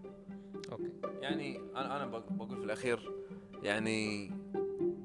okay. 0.72 0.90
يعني 1.20 1.60
أنا 1.76 2.06
بق- 2.06 2.32
بقول 2.32 2.56
في 2.56 2.64
الأخير 2.64 3.12
يعني 3.62 4.30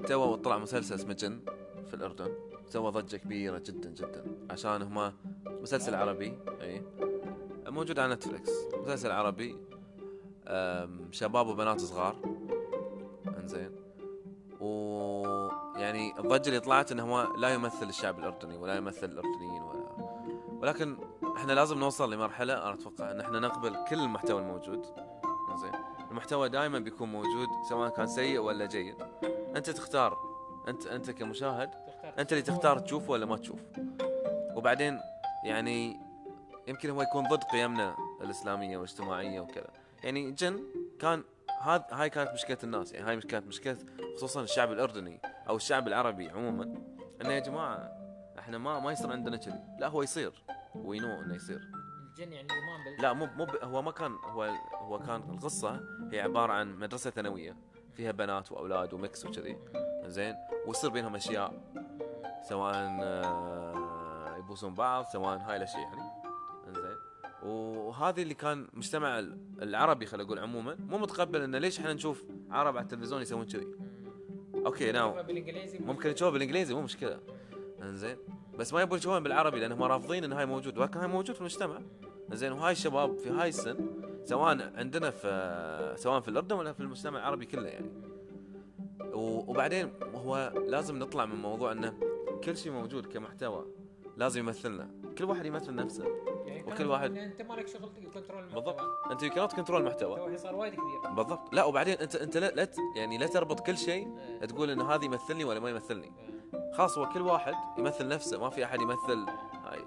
تو 0.07 0.36
طلع 0.36 0.57
مسلسل 0.57 0.95
اسمه 0.95 1.13
جن 1.13 1.39
في 1.88 1.93
الأردن 1.93 2.27
سوى 2.67 2.91
ضجة 2.91 3.17
كبيرة 3.17 3.61
جدا 3.65 3.89
جدا 3.89 4.23
عشان 4.49 4.81
هما 4.81 5.13
مسلسل 5.61 5.95
عربي 5.95 6.33
أي. 6.61 6.81
موجود 7.67 7.99
على 7.99 8.13
نتفلكس 8.13 8.51
مسلسل 8.81 9.11
عربي 9.11 9.55
شباب 11.11 11.47
وبنات 11.47 11.79
صغار 11.81 12.15
إنزين. 13.38 13.71
ويعني 15.76 16.19
الضجة 16.19 16.49
اللي 16.49 16.59
طلعت 16.59 16.91
إنه 16.91 17.03
هو 17.03 17.36
لا 17.38 17.53
يمثل 17.53 17.89
الشعب 17.89 18.19
الأردني 18.19 18.57
ولا 18.57 18.76
يمثل 18.76 19.05
الأردنيين 19.05 19.61
ولا 19.61 19.86
ولكن 20.61 20.97
إحنا 21.38 21.53
لازم 21.53 21.80
نوصل 21.80 22.13
لمرحلة 22.13 22.53
أنا 22.53 22.73
أتوقع 22.73 23.11
إن 23.11 23.19
إحنا 23.19 23.39
نقبل 23.39 23.86
كل 23.89 23.99
المحتوى 23.99 24.41
الموجود. 24.41 24.86
زين 25.55 25.71
المحتوى 26.11 26.49
دائما 26.49 26.80
بيكون 26.80 27.11
موجود 27.11 27.47
سواء 27.69 27.89
كان 27.89 28.07
سيء 28.07 28.39
ولا 28.39 28.65
جيد. 28.65 28.95
أنت 29.55 29.69
تختار. 29.69 30.17
انت 30.67 30.88
أنت 30.88 31.11
كمشاهد 31.11 31.69
أنت 32.19 32.32
اللي 32.32 32.43
تختار 32.43 32.80
تشوف 32.80 33.09
ولا 33.09 33.26
ما 33.26 33.38
تشوف 33.38 33.59
وبعدين 34.55 34.99
يعني 35.43 35.99
يمكن 36.67 36.89
هو 36.89 37.01
يكون 37.01 37.28
ضد 37.28 37.43
قيمنا 37.43 37.95
الإسلامية 38.21 38.78
والاجتماعية 38.78 39.39
وكذا. 39.39 39.69
يعني 40.03 40.32
جن 40.32 40.63
كان 40.99 41.23
هذا 41.61 41.86
هاي 41.91 42.09
كانت 42.09 42.32
مشكلة 42.34 42.57
الناس. 42.63 42.93
يعني 42.93 43.07
هاي 43.07 43.19
كانت 43.19 43.47
مشكلة 43.47 43.78
خصوصا 44.15 44.41
الشعب 44.41 44.71
الأردني. 44.71 45.21
أو 45.49 45.55
الشعب 45.55 45.87
العربي 45.87 46.29
عموما. 46.29 46.63
إنه 47.21 47.31
يا 47.33 47.39
جماعة 47.39 47.91
إحنا 48.39 48.57
ما 48.57 48.79
ما 48.79 48.91
يصير 48.91 49.11
عندنا 49.11 49.37
كذي. 49.37 49.63
لا 49.79 49.87
هو 49.87 50.01
يصير. 50.01 50.43
وينو 50.75 51.21
إنه 51.21 51.35
يصير؟ 51.35 51.61
الجن 52.09 52.33
يعني 52.33 52.47
إيمان 52.51 52.95
بال 52.95 53.03
لا 53.03 53.13
مو 53.13 53.25
مو 53.25 53.45
هو 53.63 53.81
ما 53.81 53.91
كان 53.91 54.11
هو 54.23 54.43
هو 54.73 54.99
كان 54.99 55.21
القصة 55.29 55.79
هي 56.11 56.21
عبارة 56.21 56.53
عن 56.53 56.75
مدرسة 56.79 57.09
ثانوية. 57.09 57.55
فيها 57.93 58.11
بنات 58.11 58.51
وأولاد 58.51 58.93
وميكس 58.93 59.25
وكذي. 59.25 59.57
زين؟ 60.05 60.35
ويصير 60.67 60.89
بينهم 60.89 61.15
أشياء. 61.15 61.53
سواء 62.49 62.73
آه، 62.75 64.35
يبوسون 64.37 64.73
بعض 64.73 65.05
سواء 65.05 65.37
هاي 65.37 65.57
الأشياء 65.57 65.81
يعني. 65.81 66.11
زين؟ 66.73 66.95
وهذه 67.43 68.21
اللي 68.21 68.33
كان 68.33 68.67
مجتمع 68.73 69.19
ال- 69.19 69.37
العربي 69.61 70.05
خلينا 70.05 70.23
نقول 70.23 70.39
عموما. 70.39 70.75
مو 70.79 70.97
متقبل 70.97 71.41
إنه 71.41 71.57
ليش 71.57 71.79
إحنا 71.79 71.93
نشوف 71.93 72.23
عرب 72.51 72.77
على 72.77 72.83
التلفزيون 72.83 73.21
يسوون 73.21 73.45
كذي. 73.45 73.67
okay 74.65 74.91
now. 74.91 75.23
ممكن 75.80 76.13
تشوفه 76.13 76.32
بالإنجليزي 76.32 76.74
مو 76.74 76.82
مشكلة. 76.82 77.20
إنزين. 77.82 78.18
بس 78.57 78.74
ما 78.74 78.82
يبون 78.82 78.97
يشوفون 78.97 79.24
بالعربي 79.24 79.59
لأنهم 79.59 79.84
رافضين 79.84 80.24
إن 80.24 80.34
هاي 80.34 80.45
موجود. 80.45 80.78
ولكن 80.78 80.99
هاي 80.99 81.07
موجود 81.07 81.36
في 81.36 81.41
المجتمع. 81.41 81.82
زين 82.32 82.51
وهاي 82.51 82.72
الشباب 82.72 83.18
في 83.18 83.30
هاي 83.30 83.49
السن 83.49 83.78
سواء 84.24 84.72
عندنا 84.76 85.09
في 85.09 85.95
سواء 85.97 86.20
في 86.20 86.28
الأردن 86.28 86.55
ولا 86.55 86.74
في 86.74 86.80
المجتمع 86.80 87.20
العربي 87.20 87.45
كله 87.45 87.68
يعني. 87.68 87.91
وبعدين 89.13 89.93
هو 90.16 90.53
لازم 90.68 90.99
نطلع 90.99 91.26
من 91.26 91.36
موضوع 91.36 91.72
إنه 91.72 91.93
كل 92.43 92.57
شيء 92.57 92.72
موجود 92.72 93.05
كمحتوى 93.05 93.66
لازم 94.18 94.39
يمثلنا. 94.39 94.89
كل 95.18 95.24
واحد 95.24 95.45
يمثل 95.45 95.76
نفسه. 95.76 96.05
وكل 96.64 96.76
كان 96.78 96.88
واحد- 96.88 97.18
أنت 97.18 97.41
مالك 97.41 97.68
شغل 97.68 97.89
control 98.13 98.43
بالضبط. 98.45 98.80
أنت 99.12 99.24
يو 99.24 99.30
كانت 99.30 99.53
كنترول 99.53 99.82
المحتوى. 99.82 100.16
تو 100.18 100.38
صار 100.38 100.56
وايد 100.56 100.74
كبير. 100.74 101.14
بالضبط. 101.14 101.53
لا 101.53 101.64
وبعدين 101.64 101.97
انت 101.97 102.16
أنت 102.16 102.38
لا, 102.38 102.68
يعني 102.95 103.18
لا 103.18 103.28
تربط 103.28 103.60
كل 103.60 103.78
شيء 103.78 104.08
آه. 104.41 104.45
تقول 104.45 104.70
إن 104.70 104.82
هذا 104.82 105.06
يمثلني 105.06 105.43
ولا 105.43 105.60
ما 105.60 105.70
يمثلني. 105.70 106.12
آه. 106.53 106.72
خلاص 106.78 106.97
هو 106.97 107.10
كل 107.10 107.22
واحد 107.22 107.53
يمثل 107.78 108.08
نفسه. 108.08 108.39
ما 108.39 108.49
في 108.49 108.66
أحد 108.66 108.82
يمثل. 108.82 109.26
هاي. 109.66 109.80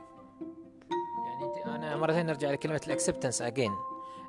يعني 1.26 1.44
انت 1.44 1.66
أنا 1.66 1.96
مره 1.96 2.12
ثانية 2.12 2.22
نرجع 2.32 2.50
لكلمة 2.50 2.80
ال 2.86 2.91
acceptance 2.91 3.42
again 3.42 3.72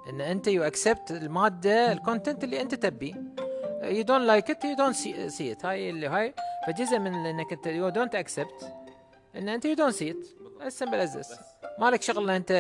إن 0.10 0.22
أنت 0.22 0.48
you 0.48 0.64
accept 0.64 1.12
المادة 1.12 1.92
ال 1.92 1.98
content 1.98 2.44
اللي 2.44 2.62
أنت 2.62 2.76
تبيه 2.76 3.14
you 3.84 4.04
don't 4.04 4.26
like 4.26 4.50
it 4.50 4.66
you 4.66 4.76
don't 4.76 4.96
see 4.96 5.52
it 5.52 5.66
هاي 5.66 5.90
اللي 5.90 6.08
هاي. 6.08 6.34
فجزء 6.68 7.00
من 7.00 7.26
إنك 7.26 7.54
انت 7.54 7.68
you 7.68 7.90
don't 7.90 8.16
accept 8.16 8.74
إن 9.36 9.50
أنت 9.50 9.66
you 9.66 9.74
don't 9.76 9.94
see 9.94 10.12
it 10.12 10.28
as 10.62 10.71
simple 10.71 11.00
as 11.00 11.18
بس. 11.18 11.40
مالك 11.80 12.02
شغل 12.02 12.24
ان 12.24 12.36
انت. 12.36 12.52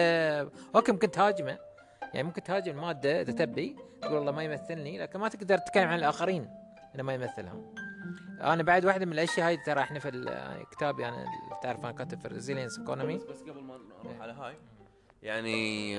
okay 0.75 0.91
ممكن 0.91 1.11
تهاجمه 1.11 1.57
يعني 2.01 2.23
ممكن 2.23 2.43
تهاجم 2.43 2.71
المادة 2.71 3.21
إذا 3.21 3.31
تبي. 3.31 3.75
تقول 4.01 4.13
والله 4.13 4.31
ما 4.31 4.43
يمثلني 4.43 4.99
لكن 4.99 5.19
ما 5.19 5.27
تقدر 5.27 5.57
تتكلم 5.57 5.87
عن 5.87 5.99
الآخرين 5.99 6.49
انه 6.95 7.03
ما 7.03 7.13
يمثلهم. 7.13 7.73
أنا 8.41 8.63
بعد 8.63 8.85
واحدة 8.85 9.05
من 9.05 9.13
الأشياء 9.13 9.47
هاي 9.47 9.57
ترى 9.57 9.81
إحنا 9.81 9.99
في 9.99 10.65
كتابي 10.71 11.07
أنا 11.07 11.25
تعرف 11.63 11.79
أنا 11.79 11.91
كاتب 11.91 12.19
في 12.19 12.25
ال 12.25 12.30
resilience 12.30 12.79
economy 12.79 13.17
بس, 13.17 13.41
قبل 13.41 13.61
ما 13.61 13.77
نروح 14.03 14.21
على 14.21 14.33
هاي 14.33 14.55
يعني 15.23 15.93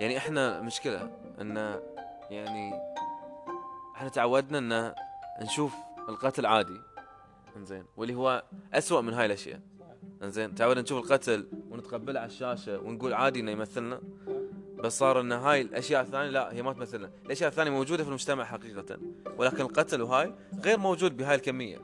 يعني 0.00 0.16
إحنا 0.16 0.58
المشكلة 0.58 1.10
إن 1.40 1.80
يعني 2.30 2.72
إحنا 3.96 4.08
تعودنا 4.08 4.58
إن 4.58 4.94
نشوف 5.44 5.74
القتل 6.08 6.46
عادي. 6.46 6.80
إنزين 7.56 7.84
واللي 7.96 8.14
هو 8.14 8.44
أسوأ 8.72 9.00
من 9.00 9.14
هاي 9.14 9.26
الأشياء. 9.26 9.60
إنزين 10.22 10.54
تعودنا 10.54 10.82
نشوف 10.82 11.04
القتل 11.04 11.48
ونتقبله 11.74 12.20
على 12.20 12.26
الشاشة 12.26 12.78
ونقول 12.80 13.12
عادي 13.14 13.40
إنه 13.40 13.50
يمثلنا. 13.50 14.00
بس 14.78 14.98
صار 14.98 15.20
إن 15.20 15.32
هاي 15.32 15.60
الأشياء 15.60 16.02
الثانية 16.02 16.30
لا 16.30 16.52
هي 16.52 16.62
ما 16.62 16.72
تمثلنا. 16.72 17.10
الأشياء 17.26 17.50
الثانية 17.50 17.70
موجودة 17.70 18.02
في 18.02 18.08
المجتمع 18.08 18.44
حقيقة. 18.44 18.98
ولكن 19.38 19.60
القتل 19.60 20.02
وهاي 20.02 20.34
غير 20.64 20.78
موجود 20.78 21.16
بهاي 21.16 21.34
الكمية. 21.34 21.78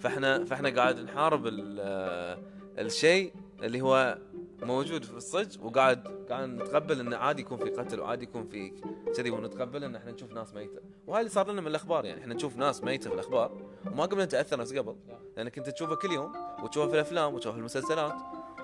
فإحنا 0.00 0.44
فإحنا 0.44 0.68
قاعد 0.68 1.00
نحارب 1.00 1.46
ال- 1.46 2.38
الشيء 2.78 3.32
اللي 3.62 3.80
هو 3.80 4.18
موجود 4.62 5.04
في 5.04 5.16
الصج 5.16 5.62
وقاعد 5.62 6.08
قاعد 6.30 6.48
نتقبل 6.48 7.00
إنه 7.00 7.16
عادي 7.16 7.42
يكون 7.42 7.58
في 7.58 7.70
قتل 7.70 8.00
وعادي 8.00 8.24
يكون 8.24 8.44
في 8.44 8.72
كذي 9.16 9.30
ونتقبل 9.30 9.84
إن 9.84 9.96
إحنا 9.96 10.12
نشوف 10.12 10.32
ناس 10.32 10.54
ميتة. 10.54 10.80
وهاي 11.06 11.20
اللي 11.20 11.30
صار 11.30 11.52
لنا 11.52 11.60
من 11.60 11.66
الأخبار 11.66 12.04
يعني. 12.04 12.20
إحنا 12.20 12.34
نشوف 12.34 12.56
ناس 12.56 12.84
ميتة 12.84 13.10
في 13.10 13.14
الأخبار. 13.14 13.52
وما 13.86 14.04
قمنا 14.04 14.24
نتأثر 14.24 14.58
نفس 14.60 14.74
قبل. 14.74 14.96
لأنك 15.36 15.58
أنت 15.58 15.70
تشوفه 15.70 15.94
كل 15.94 16.12
يوم 16.12 16.32
وتشوفه 16.62 16.88
في 16.88 16.94
الأفلام 16.94 17.34
وتشوفه 17.34 17.52
في 17.52 17.58
المسلسلات. 17.58 18.14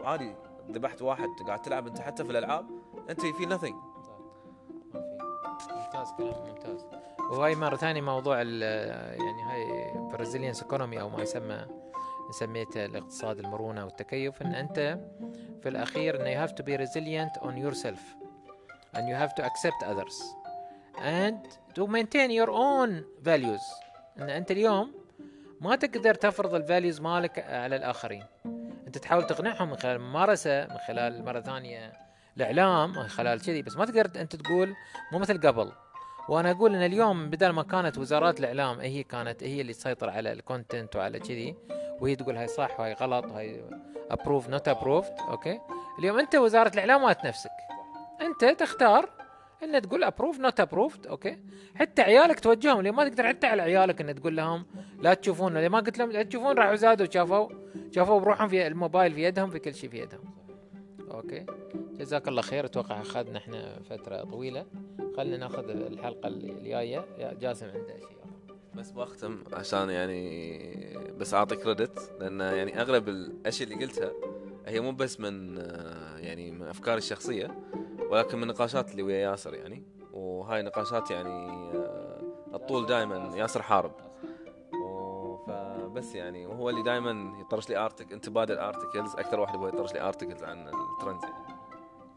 وعادي 0.03 0.34
ذبحت 0.70 1.03
واحد 1.03 1.28
قاعد 1.46 1.62
تلعب 1.62 1.86
أنت 1.86 2.00
حتى 2.00 2.24
في 2.24 2.30
الألعاب 2.30 2.66
أنت 3.11 3.20
في 3.20 3.46
nothing. 3.46 3.74
ممتاز 5.72 6.12
كلام 6.18 6.48
ممتاز. 6.48 6.86
وهاي 7.30 7.55
مرة 7.55 7.76
ثانية 7.76 8.00
موضوع 8.00 8.36
يعني 8.42 9.42
هاي 9.42 9.92
برازيليانس 10.12 10.62
ايكونومي 10.62 11.00
أو 11.00 11.09
ما 11.09 11.22
يسمى 11.22 11.66
سميته 12.30 12.84
الاقتصاد 12.84 13.38
المرونة 13.38 13.84
والتكيف 13.84 14.42
إن 14.42 14.55
أنت 14.55 14.98
في 15.62 15.68
الأخير 15.68 16.20
إن 16.20 16.26
you 16.26 16.48
have 16.48 16.55
to 16.55 16.62
be 16.62 16.76
resilient 16.76 17.42
on 17.42 17.57
yourself 17.57 18.00
and 18.94 19.09
you 19.09 19.14
have 19.14 19.34
to 19.34 19.42
accept 19.44 19.82
others 19.84 20.16
and 20.98 21.38
to 21.74 21.86
maintain 21.86 22.30
your 22.30 22.50
own 22.50 23.05
values. 23.22 23.62
إن 24.18 24.30
أنت 24.30 24.50
اليوم 24.50 24.94
ما 25.61 25.76
تقدر 25.76 26.14
تفرض 26.14 26.55
ال 26.54 26.61
values 26.61 27.00
مالك 27.00 27.38
على 27.38 27.76
الآخرين. 27.76 28.24
أنت 28.93 29.03
تحاول 29.03 29.26
تقنعهم 29.26 29.70
من 29.70 29.76
خلال 29.76 29.97
الممارسة 29.97 30.66
من 30.66 30.78
خلال 30.88 31.24
مرة 31.24 31.40
ثانية 31.40 31.93
الإعلام 32.36 32.90
من 32.90 33.09
خلال 33.09 33.40
كذي 33.43 33.62
بس 33.62 33.76
ما 33.76 33.84
تقدر 33.84 34.20
أنت 34.20 34.36
تقول 34.36 34.74
مو 35.12 35.18
مثل 35.18 35.40
قبل. 35.40 35.72
وأنا 36.28 36.51
أقول 36.51 36.74
إن 36.74 36.82
اليوم 36.82 37.30
بدل 37.30 37.49
ما 37.51 37.62
كانت 37.62 37.99
وزارات 37.99 38.40
الإعلام 38.40 38.80
هي 38.80 39.03
كانت 39.03 39.43
هي 39.43 39.61
اللي 39.61 39.72
تسيطر 39.72 40.11
على 40.11 40.32
ال 40.32 40.40
content 40.40 40.96
وعلى 40.97 41.18
كذي 41.18 41.57
وهي 42.01 42.16
تقول 42.16 42.36
هاي 42.36 42.49
صح 42.49 42.80
وهاي 42.80 42.93
غلط 42.93 43.24
وهاي 43.24 43.64
approved 44.10 44.48
not 44.48 44.68
approved 44.68 45.14
okay؟ 45.28 45.60
اليوم 45.99 46.18
أنت 46.18 46.34
وزارة 46.34 46.72
الإعلام 46.74 47.03
مالت 47.03 47.26
نفسك. 47.26 47.51
أنت 48.20 48.45
تختار 48.61 49.11
ان 49.62 49.82
تقول 49.82 50.04
approved 50.04 50.40
not 50.40 50.60
approved 50.60 51.06
okay. 51.06 51.38
حتى 51.74 52.02
عيالك 52.02 52.40
توجههم. 52.40 52.80
ليه 52.80 52.90
ما 52.90 53.08
تقدر 53.08 53.28
حتى 53.28 53.46
على 53.46 53.62
عيالك 53.62 54.00
ان 54.00 54.14
تقول 54.14 54.36
لهم 54.36 54.66
لا 55.00 55.14
تشوفون. 55.14 55.58
ليه 55.58 55.68
ما 55.68 55.80
قلت 55.80 55.98
لهم 55.98 56.12
لا 56.12 56.22
تشوفون؟ 56.22 56.58
راحوا 56.58 56.74
زادوا 56.74 57.06
شافوا 57.10 57.48
شافوا 57.90 58.20
بروحهم 58.20 58.48
في 58.48 58.66
الموبايل 58.66 59.12
في 59.12 59.22
يدهم 59.22 59.50
في 59.50 59.58
كل 59.58 59.74
شيء 59.74 59.90
في 59.90 59.98
يدهم. 59.98 60.24
okay. 61.10 61.46
جزاك 61.74 62.28
الله 62.28 62.42
خير. 62.42 62.64
أتوقع 62.64 63.00
أخذنا 63.00 63.38
إحنا 63.38 63.78
فترة 63.90 64.24
طويلة. 64.24 64.66
خلينا 65.16 65.36
ناخذ 65.36 65.70
الحلقة 65.70 66.28
الجاية. 66.28 67.04
جاسم 67.40 67.66
عنده 67.66 67.98
شيء. 67.98 68.22
بس 68.74 68.90
بختم 68.90 69.44
عشان 69.52 69.90
يعني 69.90 70.98
بس 71.18 71.34
أعطي 71.34 71.56
credit 71.56 72.12
لأن 72.20 72.40
يعني 72.40 72.80
أغلب 72.80 73.08
الأشياء 73.08 73.72
اللي 73.72 73.84
قلتها 73.84 74.12
هي 74.66 74.80
مو 74.80 74.92
بس 74.92 75.20
من 75.20 75.58
آه، 75.58 76.18
يعني 76.18 76.50
من 76.50 76.62
أفكاري 76.62 76.98
الشخصية. 76.98 77.58
ولكن 78.11 78.38
من 78.40 78.47
نقاشات 78.47 78.90
اللي 78.90 79.03
ويا 79.03 79.16
ياسر 79.30 79.55
يعني. 79.55 79.82
وهاي 80.12 80.62
نقاشات 80.62 81.11
يعني 81.11 81.49
آه، 81.76 82.22
على 82.54 82.70
طول 82.70 82.86
دائما 82.86 83.36
ياسر 83.36 83.62
حارب. 83.62 83.93
فبس 85.47 86.14
يعني 86.14 86.47
وهو 86.47 86.70
اللي 86.70 86.82
دائما 86.82 87.40
يطرش 87.40 87.68
لي 87.68 87.76
article 87.76 88.12
نتبادل 88.12 88.58
articles 88.58 89.14
أكثر 89.16 89.40
واحد 89.40 89.57
هو 89.57 89.68
يطرش 89.68 89.93
لي 89.93 90.01
articles 90.00 90.42
عن 90.45 90.68
ال 90.68 90.76
trends 90.76 91.24
يعني. 91.24 91.59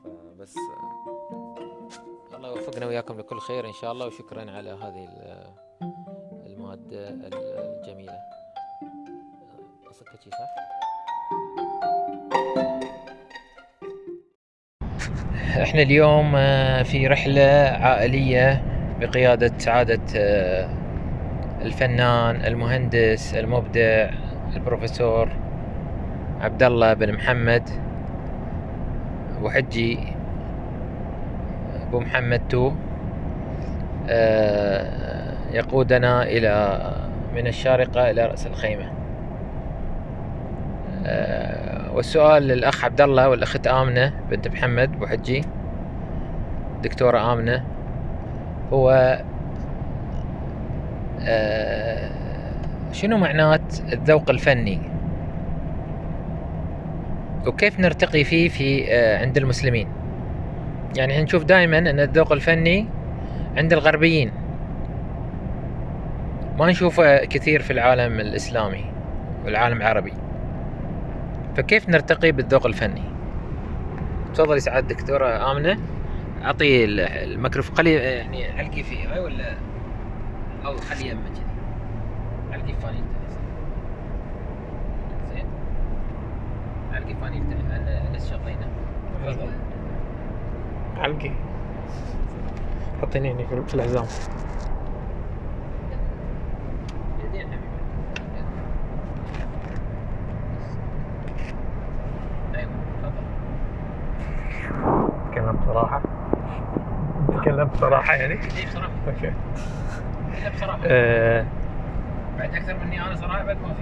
فبس 0.06 0.56
آه، 0.58 2.36
الله 2.36 2.50
يوفقنا 2.50 2.86
وياكم 2.86 3.18
لكل 3.20 3.40
خير 3.40 3.68
إن 3.68 3.74
شاء 3.74 3.92
الله 3.92 4.08
وشكرا 4.08 4.52
على 4.52 4.70
هذه 4.70 5.06
ال- 5.06 5.54
المادة 6.46 7.10
ال- 7.10 7.34
الجميله 7.80 8.20
صح؟ 10.32 10.75
إحنا 15.62 15.82
اليوم 15.82 16.36
آه، 16.36 16.84
في 16.84 17.08
رحلة 17.08 17.42
عائلية 17.82 18.62
بقيادة 19.00 19.52
سعاده 19.58 20.00
آه، 20.16 20.70
الفنان 21.62 22.36
المهندس 22.36 23.36
المبدع 23.36 24.10
البروفيسور 24.56 25.30
عبد 26.42 26.64
الله 26.64 26.94
بن 26.94 27.14
محمد 27.14 27.70
ابو 29.38 29.50
حجي 29.50 30.00
أبو 31.88 32.00
محمد 32.00 32.42
تو. 32.50 32.72
آه، 34.10 35.34
يقودنا 35.54 36.24
إلى 36.24 36.80
من 37.36 37.48
الشارقة 37.48 38.12
إلى 38.12 38.26
رأس 38.26 38.48
الخيمة. 38.48 38.92
آه، 41.06 41.65
والسؤال 41.96 42.44
للأخ 42.44 42.86
عبد 42.86 43.02
الله 43.02 43.30
والأخت 43.30 43.68
آمنة 43.68 44.14
بنت 44.30 44.48
محمد 44.48 44.94
أبو 44.94 45.08
حجي. 45.08 45.44
دكتورة 46.84 47.34
آمنة. 47.34 47.66
هو 48.74 49.20
آه، 51.22 52.10
شنو 52.92 53.18
معنات 53.18 53.80
الذوق 53.94 54.30
الفني؟ 54.30 54.80
وكيف 57.48 57.80
نرتقي 57.80 58.24
فيه 58.24 58.50
في 58.50 58.94
آه، 58.94 59.22
عند 59.22 59.38
المسلمين؟ 59.38 59.88
يعني 60.98 61.22
نشوف 61.22 61.44
دائما 61.44 61.78
أن 61.78 62.00
الذوق 62.00 62.32
الفني 62.32 62.88
عند 63.58 63.74
الغربيين. 63.74 64.32
ما 66.60 66.70
نشوفه 66.70 67.26
كثير 67.26 67.62
في 67.62 67.74
العالم 67.74 68.20
الإسلامي 68.20 68.86
والعالم 69.46 69.78
العربي. 69.78 70.25
فكيف 71.56 71.90
نرتقي 71.90 72.32
بالذوق 72.32 72.66
الفني؟ 72.66 73.04
تفضلي 74.34 74.60
سعاد 74.60 74.88
دكتورة 74.88 75.52
آمنة. 75.52 75.78
أعطي 76.44 76.86
ال- 76.86 77.00
الميكروفون. 77.00 77.76
خلي 77.78 77.94
يعني 77.94 78.46
علقي 78.60 78.84
فيه. 78.84 79.20
ولا؟ 79.20 79.54
أو 80.66 80.78
خلي 80.78 81.10
يمه 81.10 81.22
كذي. 81.22 81.44
علقي 82.52 82.74
فانيلته 82.82 83.06
زين. 85.34 85.46
علقي 86.94 87.16
فانيلته 87.22 87.54
أنا 87.78 88.20
شغينا 88.20 88.68
تفضل. 89.26 89.50
علقي 90.98 91.32
حطيني 93.02 93.32
هنا 93.32 93.62
في 93.68 93.74
الحزام 93.74 94.06
بصراحة 107.76 108.14
يعني. 108.14 108.34
إيه 108.34 108.66
بصراحة. 108.68 108.90
أوكي. 109.08 109.34
إلا 110.42 110.50
بصراحة. 110.50 110.80
آه، 110.86 111.46
بعد 112.38 112.56
أكثر 112.56 112.76
مني 112.86 113.02
أنا 113.02 113.16
صراحة 113.16 113.44
بعد 113.44 113.58
ما 113.62 113.74
في. 113.74 113.82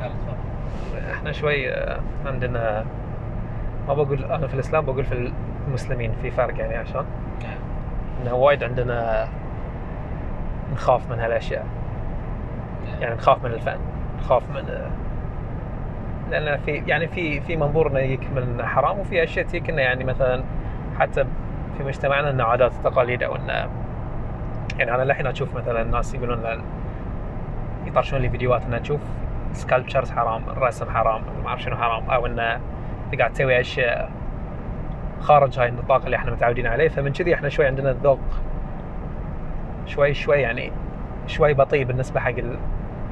يلا 0.00 0.08
تفضل. 0.08 1.10
إحنا 1.12 1.32
شوي 1.32 1.72
آه، 1.72 2.00
عندنا 2.26 2.84
ما 3.88 3.94
بقول 3.94 4.24
أنا 4.24 4.46
في 4.46 4.54
الإسلام 4.54 4.84
بقول 4.84 5.04
في 5.04 5.32
المسلمين 5.68 6.12
في 6.22 6.30
فرق 6.30 6.58
يعني 6.58 6.76
عشان 6.76 7.04
نعم. 7.42 7.58
إنه 8.22 8.34
وايد 8.34 8.64
عندنا 8.64 9.28
نخاف 10.72 11.10
من 11.10 11.20
هالأشياء. 11.20 11.66
يعني 13.00 13.14
نخاف 13.14 13.44
من 13.44 13.52
الفن 13.52 13.78
نخاف 14.18 14.42
من 14.50 14.90
لأن 16.30 16.58
في 16.58 16.82
يعني 16.86 17.08
في 17.08 17.40
في 17.40 17.56
منظورنا 17.56 18.00
يجيك 18.00 18.30
من 18.36 18.62
حرام 18.66 18.98
وفي 18.98 19.24
أشياء 19.24 19.46
تجيك 19.46 19.70
انه 19.70 19.82
يعني 19.82 20.04
مثلا 20.04 20.44
حتى 20.98 21.24
في 21.80 21.86
مجتمعنا 21.86 22.30
إنه 22.30 22.44
عادات 22.44 22.72
وتقاليد 22.74 23.22
أو 23.22 23.36
انه 23.36 23.68
يعني 24.78 24.94
أنا 24.94 25.02
للحين 25.02 25.26
أشوف 25.26 25.54
مثلا 25.54 25.82
الناس 25.82 26.14
يقولون 26.14 26.62
يطرشون 27.86 28.20
لي 28.20 28.30
فيديوهات 28.30 28.62
انه 28.62 28.78
تشوف 28.78 29.00
سكالبتشرز 29.52 30.10
حرام 30.10 30.42
الرسم 30.48 30.90
حرام 30.90 31.22
ما 31.42 31.48
أعرف 31.48 31.62
شنو 31.62 31.76
حرام 31.76 32.10
أو 32.10 32.26
انه 32.26 32.60
قاعد 33.18 33.32
تسوي 33.32 33.60
أشياء 33.60 34.10
خارج 35.20 35.58
هاي 35.58 35.68
النطاق 35.68 36.04
اللي 36.04 36.16
إحنا 36.16 36.30
متعودين 36.30 36.66
عليه 36.66 36.88
فمن 36.88 37.12
كذي 37.12 37.34
إحنا 37.34 37.48
شوي 37.48 37.66
عندنا 37.66 37.90
الذوق 37.90 38.20
شوي 39.86 40.14
شوي 40.14 40.36
يعني 40.36 40.72
شوي 41.26 41.54
بطيء 41.54 41.84
بالنسبة 41.84 42.20
حق. 42.20 42.34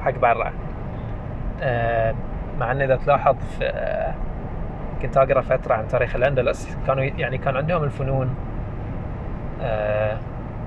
حق 0.01 0.17
برا 0.17 0.53
آه، 1.61 2.15
مع 2.59 2.71
ان 2.71 2.81
إذا 2.81 2.95
تلاحظ 2.95 3.35
في 3.35 3.65
آه، 3.65 4.13
كنت 5.01 5.17
أقرأ 5.17 5.41
فترة 5.41 5.73
عن 5.73 5.87
تاريخ 5.87 6.15
الأندلس 6.15 6.77
كانوا 6.87 7.03
يعني 7.03 7.37
كان 7.37 7.57
عندهم 7.57 7.83
الفنون 7.83 8.48
آه، 9.61 10.17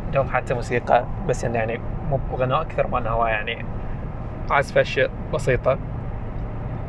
عندهم 0.06 0.28
حتى 0.28 0.54
موسيقى 0.54 1.04
بس 1.28 1.44
إنه 1.44 1.58
يعني 1.58 1.80
مو 2.10 2.20
غناء 2.36 2.60
أكثر 2.60 2.86
ما 2.86 2.98
إنه 2.98 3.10
هو 3.10 3.26
يعني 3.26 3.64
عزف 4.50 4.78
أشياء 4.78 5.10
بسيطة. 5.34 5.78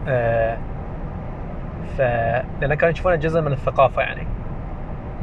آه، 0.07 0.57
ف 1.97 2.01
لأن 2.61 2.73
كانوا 2.73 2.93
يشوفونه 2.93 3.15
جزء 3.15 3.41
من 3.41 3.51
الثقافة 3.51 4.01
يعني. 4.01 4.27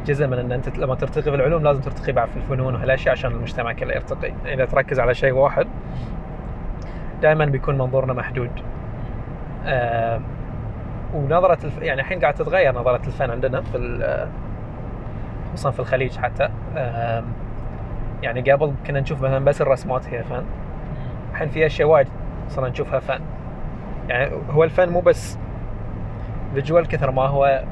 جزء 0.05 0.27
من 0.27 0.39
إن 0.39 0.51
أنت 0.51 0.77
لما 0.77 0.95
ترتقي 0.95 1.23
في 1.23 1.35
العلوم 1.35 1.63
لازم 1.63 1.81
ترتقي 1.81 2.11
بعد 2.11 2.29
في 2.29 2.37
الفنون 2.37 2.75
وهالاشياء 2.75 3.11
عشان 3.11 3.31
المجتمع 3.31 3.73
كله 3.73 3.93
يرتقي. 3.93 4.33
إذا 4.45 4.65
تركز 4.65 4.99
على 4.99 5.13
شيء 5.13 5.31
واحد 5.31 5.67
دائما 7.21 7.45
بيكون 7.45 7.77
منظورنا 7.77 8.13
محدود. 8.13 8.51
آه 9.65 10.19
ونظرة 11.13 11.65
الف... 11.65 11.81
يعني 11.81 12.01
الحين 12.01 12.19
قاعد 12.19 12.33
تتغير 12.33 12.75
نظرة 12.75 13.01
الفن 13.07 13.31
عندنا 13.31 13.61
في 13.61 13.77
خصوصا 15.53 15.71
في 15.71 15.79
الخليج 15.79 16.17
حتى. 16.17 16.49
يعني 18.21 18.51
قبل 18.51 18.73
كنا 18.87 18.99
نشوف 18.99 19.21
مثلا 19.21 19.45
بس 19.45 19.61
الرسمات 19.61 20.07
هي 20.09 20.23
فن. 20.23 20.43
الحين 21.31 21.49
في 21.49 21.65
أشياء 21.65 21.87
وايد 21.87 22.07
صرنا 22.49 22.69
نشوفها 22.69 22.99
فن. 22.99 23.19
يعني 24.09 24.31
هو 24.49 24.63
الفن 24.63 24.89
مو 24.89 24.99
بس 24.99 25.37
فيجوال 26.53 26.87
كثر 26.87 27.11
ما 27.11 27.21
هو 27.21 27.63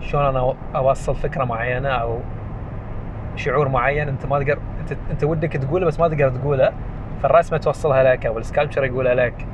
شلون 0.00 0.24
أنا 0.24 0.54
أوصل 0.76 1.14
فكرة 1.14 1.44
معينة 1.44 1.88
أو 1.88 2.18
شعور 3.36 3.68
معين 3.68 4.08
أنت 4.08 4.26
ما 4.26 4.38
تقدر 4.38 4.58
انت 4.80 4.96
أنت 5.10 5.24
ودك 5.24 5.52
تقوله 5.52 5.86
بس 5.86 6.00
ما 6.00 6.08
تقدر 6.08 6.28
تقوله 6.28 6.72
فالرسمة 7.22 7.58
توصلها 7.58 8.02
لك 8.02 8.26
أو 8.26 8.38
ال 8.38 8.43
sculpture 8.43 8.84
يقولها 8.84 9.14
لك 9.14 9.46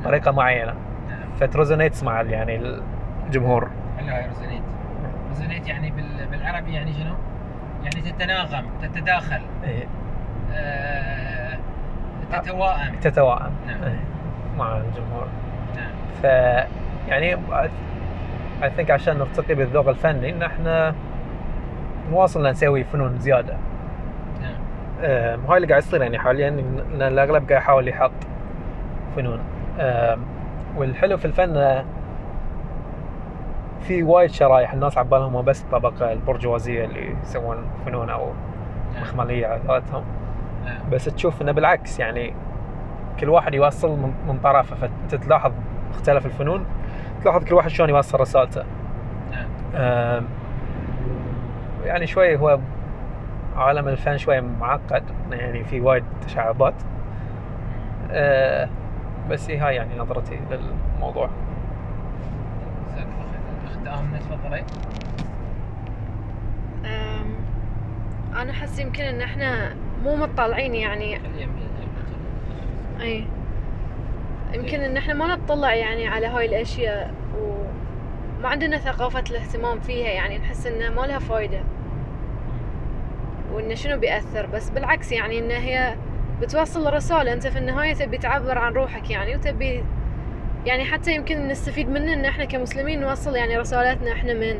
بطريقة 0.00 0.30
معينة. 0.30 0.74
نعم. 1.08 1.18
ف 1.40 1.45
it 1.45 1.55
resonates 1.55 2.02
مع 2.02 2.22
يعني 2.22 2.60
الجمهور. 3.26 3.68
resonate 5.32 5.68
يعني 5.68 5.90
بال... 5.90 6.26
بالعربي 6.30 6.74
يعني 6.74 6.92
شنو؟ 6.92 7.14
يعني 7.84 8.10
تتناغم 8.10 8.64
تتداخل. 8.82 9.40
إيه، 9.64 9.86
آه... 10.52 11.58
تتوائم. 12.32 12.94
تتوائم. 13.00 13.52
نعم. 13.66 13.82
إيه، 13.84 14.00
مع 14.58 14.76
الجمهور. 14.76 15.26
نعم. 15.76 15.90
ف 16.22 16.24
يعني 17.08 17.34
I 18.62 18.70
think 18.70 18.90
عشان 18.90 19.18
نرتقي 19.18 19.54
بالذوق 19.54 19.88
الفني 19.88 20.30
ان 20.30 20.42
إحنا 20.42 20.94
نواصل 22.10 22.46
نسوي 22.46 22.84
فنون 22.84 23.18
زيادة. 23.18 23.56
نعم. 24.42 24.54
آم، 25.04 25.46
هاي 25.46 25.56
اللي 25.56 25.68
قاعد 25.68 25.82
يصير 25.82 26.02
يعني 26.02 26.18
حاليا 26.18 26.48
إن 26.48 27.02
الأغلب 27.02 27.48
قاعد 27.48 27.62
يحاول 27.62 27.88
يحط 27.88 28.12
فنون. 29.16 29.40
آم، 29.80 30.24
والحلو 30.76 31.16
في 31.16 31.24
الفن 31.24 31.56
آه، 31.56 31.84
في 33.82 34.02
وايد 34.02 34.30
شرايح 34.30 34.72
الناس 34.72 34.98
عبالهم 34.98 35.42
بس 35.42 35.62
الطبقه 35.62 36.12
البرجوازية 36.12 36.84
اللي 36.84 37.16
يسوون 37.22 37.56
فنون 37.86 38.10
أو 38.10 38.32
نعم. 38.94 39.02
مخملية 39.02 39.46
على 39.46 39.60
قولتهم. 39.68 40.04
نعم. 40.64 40.90
بس 40.90 41.04
تشوف 41.04 41.42
إنه 41.42 41.52
بالعكس 41.52 41.98
يعني 41.98 42.34
كل 43.20 43.28
واحد 43.28 43.54
يوصل 43.54 43.90
من, 44.26 44.38
طرفه 44.42 44.76
فانت 44.76 45.14
تلاحظ 45.14 45.52
اختلاف 45.90 46.26
الفنون 46.26 46.66
تلاحظ 47.22 47.44
كل 47.44 47.54
واحد 47.54 47.68
شلون 47.68 47.88
يوصل 47.88 48.20
رسالته. 48.20 48.64
نعم. 49.74 50.24
يعني 51.84 52.06
شوي 52.06 52.36
هو 52.36 52.58
عالم 53.56 53.88
الفن 53.88 54.18
شوي 54.18 54.40
معقد 54.40 55.04
يعني 55.30 55.64
في 55.64 55.80
وايد 55.80 56.04
تشعبات. 56.26 56.74
آه، 58.10 58.68
بس 59.30 59.50
هي 59.50 59.58
هاي 59.58 59.74
يعني 59.74 59.98
نظرتي 59.98 60.40
للموضوع. 60.50 61.30
امنه 63.88 64.18
تفضلي 64.18 64.64
أنا 68.36 68.50
احس 68.50 68.78
يمكن 68.78 69.02
إن 69.02 69.20
إحنا 69.20 69.74
مو 70.04 70.16
مطلعين 70.16 70.74
يعني. 70.74 71.20
اي 73.00 73.24
يمكن 74.54 74.80
إن 74.80 74.96
إحنا 74.96 75.14
ما 75.14 75.36
نطلع 75.36 75.74
يعني 75.74 76.08
على 76.08 76.26
هاي 76.26 76.46
الأشياء 76.46 77.14
وما 77.38 78.48
عندنا 78.48 78.78
ثقافة 78.78 79.24
الاهتمام 79.30 79.80
فيها 79.80 80.08
يعني 80.08 80.38
نحس 80.38 80.66
إنها 80.66 80.90
ما 80.90 81.06
لها 81.06 81.18
فايدة. 81.18 81.60
وإنه 83.52 83.74
شنو 83.74 83.98
بيأثر؟ 83.98 84.46
بس 84.46 84.70
بالعكس 84.70 85.12
يعني 85.12 85.38
ان 85.38 85.50
هي 85.50 85.96
بتوصل 86.40 86.94
رسالة 86.94 87.32
أنت 87.32 87.46
في 87.46 87.58
النهاية 87.58 87.94
تبي 87.94 88.18
تعبر 88.18 88.58
عن 88.58 88.72
روحك 88.72 89.10
يعني 89.10 89.36
وتبي 89.36 89.84
يعني 90.66 90.84
حتى 90.84 91.14
يمكن 91.14 91.48
نستفيد 91.48 91.88
منه 91.88 92.12
إن 92.12 92.24
إحنا 92.24 92.44
كمسلمين 92.44 93.00
نوصل 93.00 93.36
يعني 93.36 93.56
رسالتنا 93.58 94.12
إحنا 94.12 94.34
من. 94.34 94.54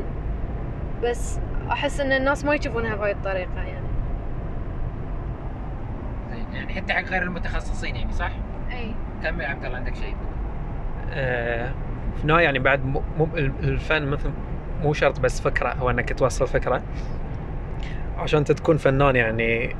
بس 1.03 1.39
أحس 1.71 1.99
إن 1.99 2.11
الناس 2.11 2.45
ما 2.45 2.55
يشوفونها 2.55 2.95
بهاي 2.95 3.11
الطريقة 3.11 3.55
يعني. 3.63 3.87
زين. 6.31 6.45
يعني 6.53 6.73
حتى 6.73 6.93
حق 6.93 7.03
غير 7.03 7.21
المتخصصين 7.23 7.95
يعني 7.95 8.11
صح؟ 8.13 8.31
اي 8.71 8.93
كمل 9.23 9.41
يا 9.41 9.47
عبد 9.47 9.65
الله 9.65 9.77
عندك 9.77 9.95
شيء؟ 9.95 10.15
آه، 11.11 11.71
في 12.17 12.21
النهاية 12.21 12.43
يعني 12.43 12.59
بعد 12.59 12.85
مو 12.85 13.03
مو- 13.17 13.27
الفن 13.37 14.07
مثل 14.07 14.31
مو 14.81 14.93
شرط 14.93 15.19
بس 15.19 15.41
فكرة 15.41 15.73
هو 15.73 15.89
إنك 15.89 16.13
توصل 16.19 16.47
فكرة. 16.47 16.81
عشان 18.17 18.39
انت 18.39 18.51
تكون 18.51 18.77
فنان 18.77 19.15
يعني 19.15 19.75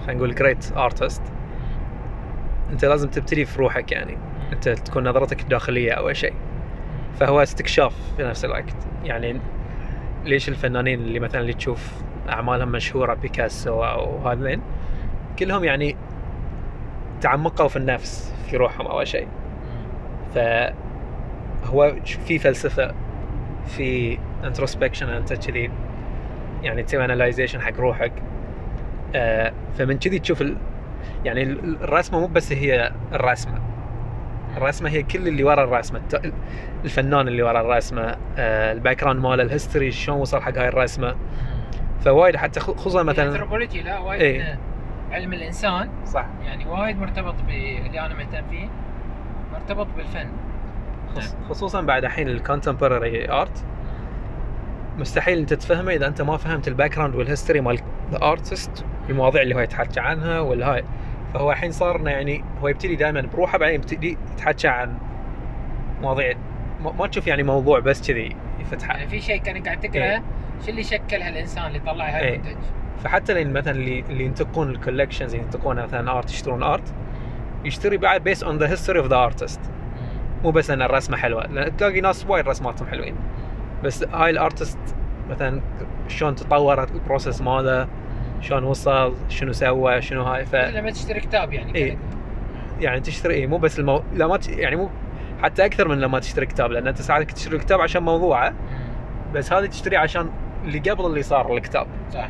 خلينا 0.00 0.12
نقول 0.14 0.34
جريت 0.34 0.72
ارتست 0.76 1.22
أنت 2.70 2.84
لازم 2.84 3.08
تبتدي 3.08 3.44
في 3.44 3.58
روحك 3.58 3.92
يعني. 3.92 4.16
أنت 4.52 4.68
تكون 4.68 5.08
نظرتك 5.08 5.40
الداخلية 5.40 5.92
أول 5.92 6.16
شيء. 6.16 6.34
فهو 7.20 7.42
استكشاف 7.42 7.94
في 8.16 8.22
نفس 8.22 8.44
الوقت. 8.44 8.74
يعني 9.04 9.40
ليش 10.24 10.48
الفنانين 10.48 11.00
اللي 11.00 11.20
مثلا 11.20 11.40
اللي 11.40 11.52
تشوف 11.52 11.92
أعمالهم 12.28 12.68
مشهورة 12.68 13.14
بيكاسو 13.14 13.84
أو 13.84 14.28
هذين 14.28 14.60
كلهم 15.38 15.64
يعني 15.64 15.96
تعمقوا 17.20 17.68
في 17.68 17.76
النفس 17.76 18.34
في 18.50 18.56
روحهم 18.56 18.86
أول 18.86 19.06
شيء. 19.08 19.28
فهو 20.34 21.94
في 22.26 22.38
فلسفة 22.38 22.94
في 23.66 24.18
introspection 24.44 25.08
أنت 25.08 25.32
كذي 25.32 25.70
يعني 26.62 26.82
تسوي 26.82 27.04
analyzation 27.04 27.60
حق 27.60 27.76
روحك. 27.76 28.12
آه 29.14 29.52
فمن 29.78 29.98
كذي 29.98 30.18
تشوف 30.18 30.42
ال... 30.42 30.56
يعني 31.24 31.42
ال- 31.42 31.82
الرسمة 31.82 32.20
مو 32.20 32.26
بس 32.26 32.52
هي 32.52 32.92
الرسمة. 33.12 33.60
الرسمة 34.56 34.90
هي 34.90 35.02
كل 35.02 35.28
اللي 35.28 35.44
ورا 35.44 35.64
الرسمة. 35.64 36.00
الفنان 36.84 37.28
اللي 37.28 37.42
ورا 37.42 37.60
الرسمة 37.60 38.16
آه 38.38 38.72
ال 38.72 39.00
background 39.00 39.20
ماله 39.20 39.42
ال 39.42 39.48
history 39.48 39.90
شلون 39.90 40.18
وصل 40.18 40.40
حق 40.40 40.58
هاي 40.58 40.68
الرسمة. 40.68 41.16
فوايد 42.04 42.36
حتى 42.36 42.60
خصوصا 42.60 43.02
مثلا 43.02 43.24
الانثروبولوجي 43.24 43.82
لا 43.82 43.98
وايد. 43.98 44.40
من 44.42 44.56
علم 45.14 45.32
الإنسان. 45.32 45.88
صح. 46.06 46.26
يعني 46.44 46.66
وايد 46.66 46.98
مرتبط 46.98 47.34
باللي 47.46 48.00
أنا 48.06 48.14
مهتم 48.14 48.42
فيه 48.50 48.68
مرتبط 49.52 49.86
بالفن. 49.96 50.28
خص- 51.16 51.36
خصوصا 51.48 51.80
بعد 51.80 52.04
الحين 52.04 52.28
ال 52.28 52.36
contemporary 52.36 53.30
art 53.30 53.64
مستحيل 54.98 55.38
أنت 55.38 55.54
تفهمه 55.54 55.92
إذا 55.92 56.06
أنت 56.06 56.22
ما 56.22 56.36
فهمت 56.36 56.68
ال 56.68 56.94
background 56.96 57.14
وال 57.14 57.24
history 57.24 57.60
مال 57.60 57.78
ال 58.12 58.22
artist 58.22 58.84
المواضيع 59.10 59.42
اللي 59.42 59.54
هو 59.54 59.60
يتحكى 59.60 60.00
عنها 60.00 60.40
والهاي. 60.40 60.84
فهو 61.34 61.52
الحين 61.52 61.72
صار 61.72 61.96
إنه 61.96 62.10
يعني 62.10 62.44
هو 62.62 62.68
يبتدي 62.68 62.96
دائما 62.96 63.20
بروحه 63.20 63.58
بعدين 63.58 63.74
يبتدي 63.74 64.18
يتحكى 64.32 64.68
عن 64.68 64.98
مواضيع. 66.02 66.36
ما 66.80 66.92
ما 66.92 67.06
تشوف 67.06 67.26
يعني 67.26 67.42
موضوع 67.42 67.78
بس 67.78 68.10
كذي 68.10 68.36
يفتحه 68.60 68.94
يعني 68.94 69.08
في 69.08 69.20
شيء 69.20 69.36
كانك 69.36 69.64
قاعد 69.64 69.80
تقرا 69.80 70.02
إيه. 70.02 70.22
شو 70.64 70.70
اللي 70.70 70.82
شكل 70.82 71.22
هالإنسان 71.22 71.66
اللي 71.66 71.78
طلع 71.78 72.04
هاي 72.04 72.20
إيه. 72.20 72.34
المنتج 72.34 72.56
فحتى 73.04 73.32
اللي 73.32 73.52
مثلا 73.52 73.74
اللي 73.74 74.00
اللي 74.00 74.24
ينتقون 74.24 74.70
ال 74.70 74.75
collections 74.75 75.34
ينتقون 75.34 75.82
مثلا 75.82 76.18
art 76.18 76.30
يشترون 76.30 76.62
art 76.62 76.94
يشتري 77.64 77.96
بعد 77.96 78.24
based 78.24 78.42
on 78.42 78.58
the 78.58 78.70
history 78.70 78.98
of 78.98 79.06
the 79.06 79.16
artist 79.16 79.60
مو 80.42 80.50
بس 80.50 80.70
ان 80.70 80.82
الرسمة 80.82 81.16
حلوة 81.16 81.46
لأن 81.46 81.76
تلاقي 81.76 82.00
ناس 82.00 82.26
وايد 82.28 82.48
رسماتهم 82.48 82.88
حلوين. 82.88 83.14
بس 83.84 84.02
هاي 84.02 84.30
ال 84.30 84.37
artist 84.37 84.78
مثلا 85.30 85.60
شلون 86.08 86.34
تطورت 86.34 86.90
ال 86.90 86.97
process 86.97 87.42
ماله؟ 87.42 87.88
شلون 88.40 88.64
وصل 88.64 89.14
شنو 89.28 89.52
سوى 89.52 90.02
شنو 90.02 90.22
هاي 90.22 90.46
ف 90.46 90.54
لما 90.54 90.90
تشتري 90.90 91.20
كتاب 91.20 91.52
يعني 91.52 91.74
إيه. 91.74 91.98
يعني 92.80 93.00
تشتري 93.00 93.34
إيه 93.34 93.46
مو 93.46 93.58
بس 93.58 93.78
المو... 93.78 94.02
لا 94.14 94.26
ما 94.26 94.36
ت... 94.36 94.48
يعني 94.48 94.76
مو 94.76 94.90
حتى 95.42 95.64
أكثر 95.64 95.88
من 95.88 96.00
لما 96.00 96.18
تشتري 96.18 96.46
كتاب 96.46 96.72
لأن 96.72 96.86
أنت 96.86 97.02
ساعات 97.02 97.30
تشتري 97.30 97.56
الكتاب 97.56 97.80
عشان 97.80 98.02
موضوعه 98.02 98.54
بس 99.34 99.52
هذه 99.52 99.66
تشتري 99.66 99.96
عشان 99.96 100.30
اللي 100.64 100.78
قبل 100.78 101.06
اللي 101.06 101.22
صار 101.22 101.56
الكتاب 101.56 101.86
صح 102.12 102.28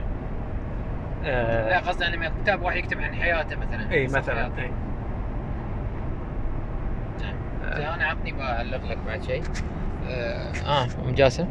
لا 1.22 1.78
آه... 1.78 1.80
قصدي 1.80 2.06
أنا 2.06 2.16
من 2.16 2.42
كتاب 2.42 2.62
واحد 2.62 2.76
يكتب 2.76 3.00
عن 3.00 3.14
حياته 3.14 3.56
مثلا 3.56 3.90
اي 3.90 4.06
مثلا. 4.06 4.44
إيه. 4.58 4.72
نعم. 7.20 7.34
آه. 7.64 7.76
زين 7.76 7.86
أنا 7.86 8.04
عطني 8.04 8.32
بألغ 8.32 8.90
لك 8.90 8.98
بعد 9.06 9.22
شيء 9.22 9.42
آه, 10.08 10.52
آه 10.66 10.84
أم 10.84 11.14
جاسم 11.14 11.48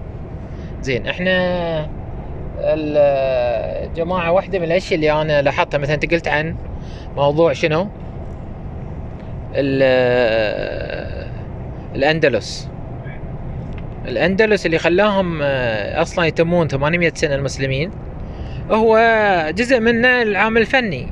زين 0.81 1.07
إحنا 1.07 1.98
الجماعة 2.61 4.31
واحدة 4.31 4.59
من 4.59 4.65
الأشياء 4.65 4.95
اللي 4.95 5.11
أنا 5.21 5.41
لاحظتها. 5.41 5.77
مثلا 5.77 5.95
أنت 5.95 6.11
قلت 6.13 6.27
عن 6.27 6.55
موضوع 7.15 7.53
شنو؟ 7.53 7.87
ال- 9.55 11.29
الأندلس. 11.95 12.69
الأندلس 14.07 14.65
اللي 14.65 14.77
خلاهم 14.77 15.39
آه، 15.41 16.01
أصلا 16.01 16.25
يتمون 16.25 16.67
800 16.67 17.11
سنة 17.15 17.35
المسلمين. 17.35 17.91
هو 18.71 18.99
جزء 19.55 19.79
من 19.79 20.05
العامل 20.05 20.61
الفني. 20.61 21.07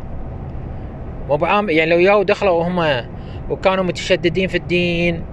مو 1.30 1.38
بعام 1.38 1.70
يعني 1.70 1.92
لو 1.92 2.00
ياو 2.00 2.24
دخلوا 2.24 2.52
وهم 2.52 3.04
وكانوا 3.50 3.84
متشددين 3.84 4.48
في 4.48 4.58
الدين 4.58 5.24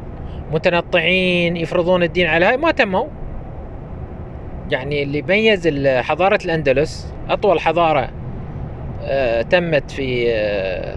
متنطعين 0.52 1.56
يفرضون 1.56 2.02
الدين 2.02 2.26
على 2.26 2.46
هاي 2.46 2.56
ما 2.56 2.70
تموا. 2.70 3.06
يعني 4.70 5.02
اللي 5.02 5.22
ميز 5.22 5.66
ال- 5.66 6.04
حضارة 6.04 6.38
الأندلس 6.44 7.14
أطول 7.28 7.60
حضارة 7.60 8.08
آه، 9.02 9.42
تمت 9.42 9.90
في 9.90 10.24
آه، 10.32 10.94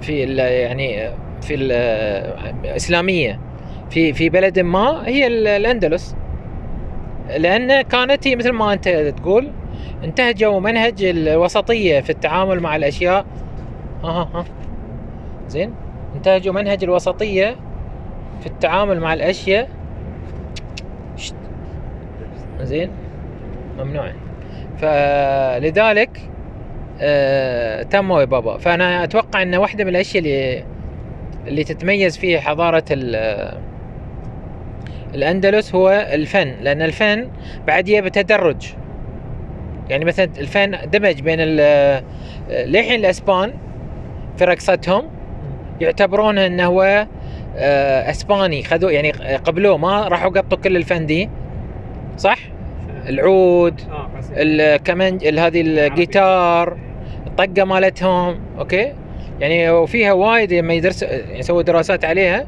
في 0.00 0.22
يعني 0.36 1.10
في 1.42 1.54
ال- 1.54 1.72
الإسلامية 2.64 3.40
في 3.90 4.12
في 4.12 4.28
بلد 4.28 4.58
ما 4.58 5.08
هي 5.08 5.26
ال- 5.26 5.46
الأندلس. 5.46 6.14
لأن 7.36 7.82
كانت 7.82 8.26
هي 8.28 8.36
مثل 8.36 8.50
ما 8.52 8.72
أنت 8.72 8.88
تقول 8.88 9.50
انتهجوا 10.04 10.60
منهج 10.60 11.04
الوسطية 11.04 12.00
في 12.00 12.10
التعامل 12.10 12.60
مع 12.60 12.76
الأشياء. 12.76 13.26
ها 14.04 14.08
ها 14.10 14.28
ها. 14.34 14.44
زين؟ 15.48 15.74
انتهجوا 16.16 16.52
منهج 16.54 16.84
الوسطية 16.84 17.56
في 18.40 18.46
التعامل 18.46 19.00
مع 19.00 19.14
الأشياء. 19.14 19.68
زين؟ 22.64 22.90
ممنوع. 23.78 24.12
فلذلك 24.78 26.20
آه 27.00 27.82
يا 28.20 28.24
بابا. 28.24 28.58
فأنا 28.58 29.04
أتوقع 29.04 29.42
أن 29.42 29.54
واحدة 29.54 29.84
من 29.84 29.90
الأشياء 29.90 30.22
اللي 30.24 30.64
اللي 31.46 31.64
تتميز 31.64 32.18
فيه 32.18 32.38
حضارة 32.38 32.84
ال- 32.90 33.58
الأندلس 35.14 35.74
هو 35.74 36.06
الفن. 36.12 36.54
لأن 36.62 36.82
الفن 36.82 37.28
بعد 37.66 37.88
يبي 37.88 38.10
تدرج 38.10 38.72
يعني 39.90 40.04
مثلا 40.04 40.28
الفن 40.38 40.76
دمج 40.92 41.20
بين 41.20 41.40
للحين 42.50 43.00
الإسبان 43.00 43.52
في 44.36 44.44
رقصتهم. 44.44 45.02
يعتبرونه 45.80 46.46
إنه 46.46 46.64
هو 46.66 47.06
آه، 47.56 48.10
إسباني. 48.10 48.62
خذوه 48.62 48.92
يعني 48.92 49.10
قبلوه 49.36 49.76
ما 49.76 50.08
راحوا 50.08 50.30
قطوا 50.30 50.58
كل 50.58 50.76
الفن 50.76 51.06
دي. 51.06 51.30
صح؟ 52.18 52.38
العود 53.08 53.80
بس 54.18 54.30
الكمان 54.36 55.18
ال- 55.22 55.38
هذه 55.38 55.60
الجيتار 55.60 56.76
الطقة 57.26 57.64
مالتهم 57.64 58.40
أوكي؟ 58.58 58.92
يعني 59.40 59.70
وفيها 59.70 60.12
وايد 60.12 60.52
لما 60.52 60.74
يدرس 60.74 61.02
يعني 61.02 61.38
يسووا 61.38 61.62
دراسات 61.62 62.04
عليها 62.04 62.46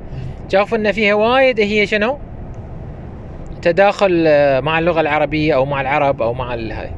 شافوا 0.52 0.78
إن 0.78 0.92
فيها 0.92 1.14
وايد 1.14 1.60
هي 1.60 1.86
شنو؟ 1.86 2.18
تداخل 3.62 4.24
آه، 4.26 4.60
مع 4.60 4.78
اللغة 4.78 5.00
العربية 5.00 5.54
أو 5.54 5.64
مع 5.64 5.80
العرب 5.80 6.22
أو 6.22 6.34
مع 6.34 6.54
الهاي 6.54 6.90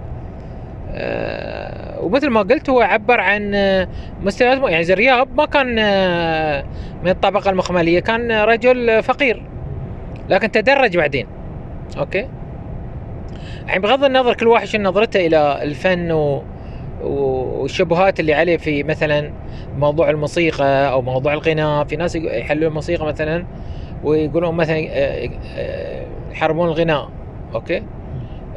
آه، 0.94 2.00
ومثل 2.02 2.30
ما 2.30 2.40
قلت 2.40 2.70
هو 2.70 2.80
عبر 2.80 3.20
عن 3.20 3.54
آه، 3.54 3.88
مستويات 4.22 4.58
يعني 4.70 4.84
زرياب 4.84 5.36
ما 5.36 5.44
كان 5.46 5.76
آه، 5.78 6.64
من 7.04 7.08
الطبقة 7.10 7.50
المخملية 7.50 8.00
كان 8.00 8.32
رجل 8.32 9.02
فقير 9.02 9.42
لكن 10.28 10.50
تدرج 10.50 10.96
بعدين 10.96 11.26
okay؟ 11.98 12.28
يعني 13.66 13.80
بغض 13.80 14.04
النظر 14.04 14.34
كل 14.34 14.46
واحد 14.46 14.66
شنو 14.66 14.90
نظرته 14.90 15.26
إلى 15.26 15.62
الفن 15.62 16.12
و... 16.12 16.42
والشبهات 17.02 18.20
اللي 18.20 18.34
عليه 18.34 18.56
في 18.56 18.82
مثلا 18.82 19.32
موضوع 19.78 20.10
الموسيقى 20.10 20.92
أو 20.92 21.02
موضوع 21.02 21.32
الغناء. 21.32 21.84
في 21.84 21.96
ناس 21.96 22.16
يحللون 22.16 22.66
الموسيقى 22.68 23.06
مثلا 23.06 23.46
ويقولون 24.04 24.54
مثلا 24.54 24.76
آه، 24.90 25.30
آه، 25.56 26.06
يحرمون 26.32 26.68
الغناء. 26.68 27.08
أوكي؟ 27.54 27.82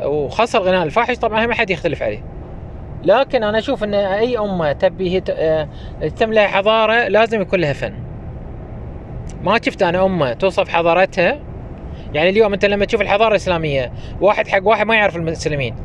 وخاصة 0.04 0.60
الغناء 0.60 0.84
الفاحش 0.84 1.18
طبعا 1.18 1.46
ما 1.46 1.54
حد 1.54 1.70
يختلف 1.70 2.04
عليه. 2.04 2.24
لكن 3.04 3.44
أنا 3.44 3.58
أشوف 3.60 3.84
إن 3.84 3.94
أي 3.94 4.38
أمة 4.38 4.72
تبي 4.72 5.10
هي 5.10 5.22
ت- 5.22 5.30
آه، 5.30 5.68
تتم 6.02 6.34
لها 6.34 6.48
حضارة 6.48 7.08
لازم 7.08 7.42
يكون 7.42 7.60
لها 7.60 7.74
فن. 7.74 7.94
ما 9.44 9.60
شفت 9.66 9.84
أنا 9.84 10.06
أمة 10.06 10.34
توصف 10.34 10.70
حضارتها 10.70 11.40
يعني 12.14 12.30
اليوم 12.30 12.54
انت 12.54 12.66
لما 12.66 12.86
تشوف 12.86 13.02
الحضارة 13.02 13.30
الإسلامية 13.30 13.92
واحد 14.22 14.48
حق 14.48 14.60
واحد 14.64 14.88
ما 14.88 14.96
يعرف 14.96 15.16
المسلمين. 15.16 15.76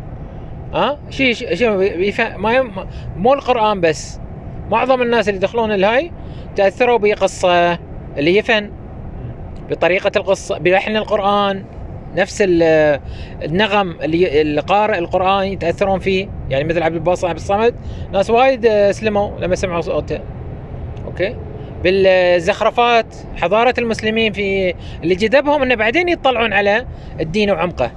ها؟ 0.74 0.98
شيء 1.10 1.32
شيء 1.34 1.54
شي 1.54 1.76
بيفهم 1.76 2.42
ما. 2.42 2.86
مو 3.16 3.34
القرآن 3.34 3.80
بس. 3.80 4.20
معظم 4.70 5.02
الناس 5.02 5.28
اللي 5.28 5.38
يدخلون 5.38 5.72
الهاي 5.72 6.12
تأثروا 6.56 6.98
بقصة 6.98 7.78
اللي 8.18 8.38
هي 8.38 8.42
فن. 8.42 8.70
بطريقة 9.70 10.12
القصة 10.16 10.58
بلحن 10.58 10.96
القرآن. 10.96 11.64
نفس 12.16 12.42
ال- 12.46 13.00
النغم 13.42 13.96
اللي 14.02 14.40
اللي 14.40 14.60
قارئ 14.60 14.98
القران 14.98 15.44
يتأثرون 15.46 15.98
فيه. 15.98 16.28
يعني 16.50 16.64
مثل 16.64 16.82
عبد 16.82 16.94
الباسط 16.94 17.24
عبد 17.24 17.36
الصمد. 17.38 17.74
ناس 18.12 18.30
وايد 18.30 18.66
آه، 18.66 18.90
اسلموا 18.90 19.40
لما 19.40 19.54
سمعوا 19.54 19.80
صوته. 19.80 20.20
أوكي؟ 21.06 21.36
بالزخرفات 21.84 23.06
حضارة 23.36 23.74
المسلمين 23.78 24.32
في 24.32 24.74
اللي 25.02 25.14
جذبهم 25.14 25.62
إنه 25.62 25.74
بعدين 25.74 26.08
يطلعون 26.08 26.52
على 26.52 26.86
الدين 27.20 27.50
وعمقه. 27.50 27.90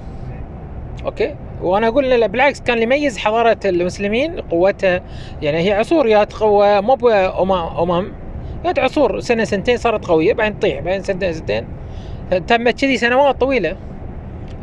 أوكي؟ 1.04 1.34
وأنا 1.62 1.88
أقول 1.88 2.10
لا 2.10 2.26
بالعكس 2.26 2.60
كان 2.60 2.74
اللي 2.74 2.84
يميز 2.84 3.18
حضارة 3.18 3.58
المسلمين 3.64 4.40
قوتها 4.40 5.02
يعني 5.42 5.58
هي 5.58 5.72
عصور 5.72 6.06
يا 6.06 6.24
قوه 6.24 6.80
مو 6.80 6.94
بأمم 6.94 7.52
أمم 7.52 8.12
يا 8.64 8.82
عصور 8.82 9.20
سنة 9.20 9.44
سنتين 9.44 9.76
صارت 9.76 10.06
قوية 10.06 10.34
بعدين 10.34 10.58
تطيح 10.58 10.80
بعدين 10.80 11.02
سنتين 11.02 11.32
سنتين. 11.32 11.66
تمت 12.46 12.80
كذي 12.80 12.96
سنوات 12.96 13.40
طويلة. 13.40 13.76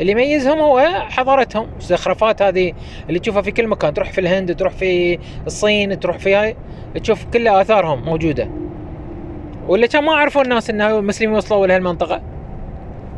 اللي 0.01 0.11
يميزهم 0.11 0.59
هو 0.59 0.79
حضارتهم. 1.09 1.67
الزخرفات 1.79 2.41
هذه 2.41 2.73
اللي 3.07 3.19
تشوفها 3.19 3.41
في 3.41 3.51
كل 3.51 3.67
مكان 3.67 3.93
تروح 3.93 4.11
في 4.11 4.21
الهند 4.21 4.55
تروح 4.55 4.73
في 4.73 5.19
الصين 5.45 5.99
تروح 5.99 6.17
في 6.17 6.35
هاي 6.35 6.55
تشوف 7.03 7.25
كل 7.25 7.47
آثارهم 7.47 8.05
موجودة. 8.05 8.49
ولا 9.67 9.87
كان 9.87 10.03
ما 10.03 10.11
عرفوا 10.13 10.41
الناس 10.41 10.69
ان 10.69 10.81
المسلمين 10.81 11.35
وصلوا 11.35 11.67
لهالمنطقة. 11.67 12.21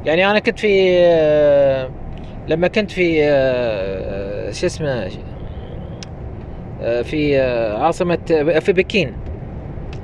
يعني 0.06 0.32
أنا 0.32 0.39
كنت 0.39 0.60
في 0.60 0.98
لما 2.48 2.68
كنت 2.68 2.91
في 2.91 3.16
شو 4.52 4.66
اسمه 4.66 5.10
في 7.04 7.41
عاصمة 7.80 8.18
في 8.60 8.74
بكين. 8.74 9.14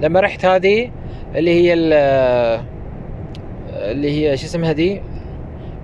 لما 0.01 0.19
رحت 0.19 0.45
هذه 0.45 0.91
اللي 1.35 1.51
هي 1.51 1.73
ال- 1.73 2.63
اللي 3.73 4.11
هي 4.29 4.37
شو 4.37 4.45
اسمها 4.45 4.71
دي 4.71 5.01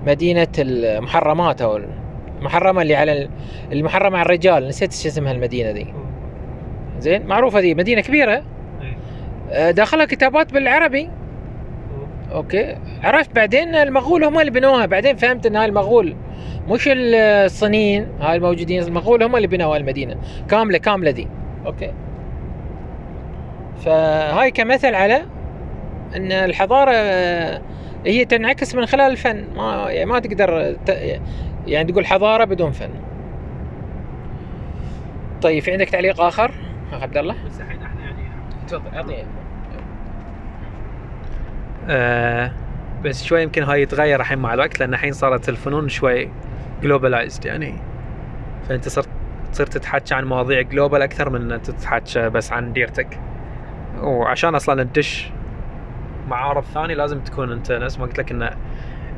مدينة 0.08 0.48
المحرمات 0.60 1.62
أو 1.62 1.80
المحرمة 2.40 2.82
اللي 2.82 2.96
على 2.96 3.12
ال- 3.12 3.30
المحرمة 3.72 4.18
على 4.18 4.26
الرجال. 4.26 4.68
نسيت 4.68 4.94
شو 4.94 5.08
اسمها 5.08 5.32
المدينة 5.32 5.72
دي. 5.72 5.88
زين 7.00 7.26
معروفة 7.26 7.62
دي. 7.62 7.76
مدينة 7.76 8.02
كبيرة. 8.02 8.34
آه، 8.34 8.44
داخلها 9.56 10.06
كتابات 10.06 10.54
بالعربي. 10.54 11.10
أوكي. 12.32 12.78
عرفت 13.04 13.36
بعدين 13.36 13.76
المغول 13.76 14.24
هم 14.24 14.40
اللي 14.40 14.52
بنوها. 14.52 14.86
بعدين 14.86 15.16
فهمت 15.16 15.46
إن 15.46 15.56
هاي 15.56 15.66
المغول 15.66 16.16
مش 16.68 16.90
الصينيين 16.94 18.08
هاي 18.22 18.36
الموجودين 18.36 18.84
المغول 18.84 19.24
هم 19.24 19.36
اللي 19.36 19.48
بنوا 19.48 19.78
المدينة. 19.78 20.16
كاملة 20.50 20.78
كاملة 20.78 21.12
دي. 21.12 21.28
أوكي. 21.66 21.94
فهاي 23.86 24.52
كمثل 24.52 24.96
على 24.96 25.22
إن 26.16 26.32
الحضارة 26.32 26.92
آه، 26.94 27.62
هي 28.06 28.26
تنعكس 28.26 28.76
من 28.76 28.86
خلال 28.86 29.12
الفن. 29.12 29.46
ما 29.56 29.86
يعني 29.90 30.06
ما 30.06 30.20
تقدر 30.20 30.74
ت- 30.86 31.20
يعني 31.68 31.92
تقول 31.92 32.06
حضارة 32.06 32.44
بدون 32.46 32.72
فن. 32.72 32.90
طيب 35.42 35.64
في 35.64 35.72
عندك 35.72 35.90
تعليق 35.90 36.22
آخر؟ 36.22 36.52
أخ 36.94 37.04
عبد 37.04 37.18
الله؟ 37.18 37.36
بس 37.46 37.62
الحين 37.62 37.82
إحنا 37.82 38.02
يعني 38.02 38.30
تفضل 38.68 38.96
أعطيني. 38.96 39.24
آه 41.90 42.52
بس 43.04 43.24
شوي 43.24 43.44
يمكن 43.44 43.64
هاي 43.64 43.82
يتغير 43.82 44.20
الحين 44.20 44.38
مع 44.38 44.54
الوقت 44.54 44.80
لأن 44.80 44.94
الحين 44.94 45.12
صارت 45.12 45.50
الفنون 45.50 45.90
شوي 45.90 46.30
globalized 46.84 47.46
يعني. 47.46 47.76
فأنت 48.70 48.90
صرت 48.90 49.10
تصير 49.52 49.66
تتحكى 49.66 50.16
عن 50.16 50.26
مواضيع 50.26 50.62
global 50.62 51.02
أكثر 51.02 51.30
من 51.30 51.62
تتحكى 51.62 52.30
بس 52.30 52.52
عن 52.52 52.74
ديرتك. 52.74 53.20
وعشان 54.02 54.56
أصلا 54.56 54.84
تدش 54.84 55.32
معارض 56.28 56.64
ثاني 56.64 56.96
لازم 56.96 57.20
تكون 57.20 57.52
أنت 57.52 57.72
نفس 57.72 58.00
ما 58.00 58.06
قلت 58.06 58.18
لك 58.18 58.32
إن 58.32 58.50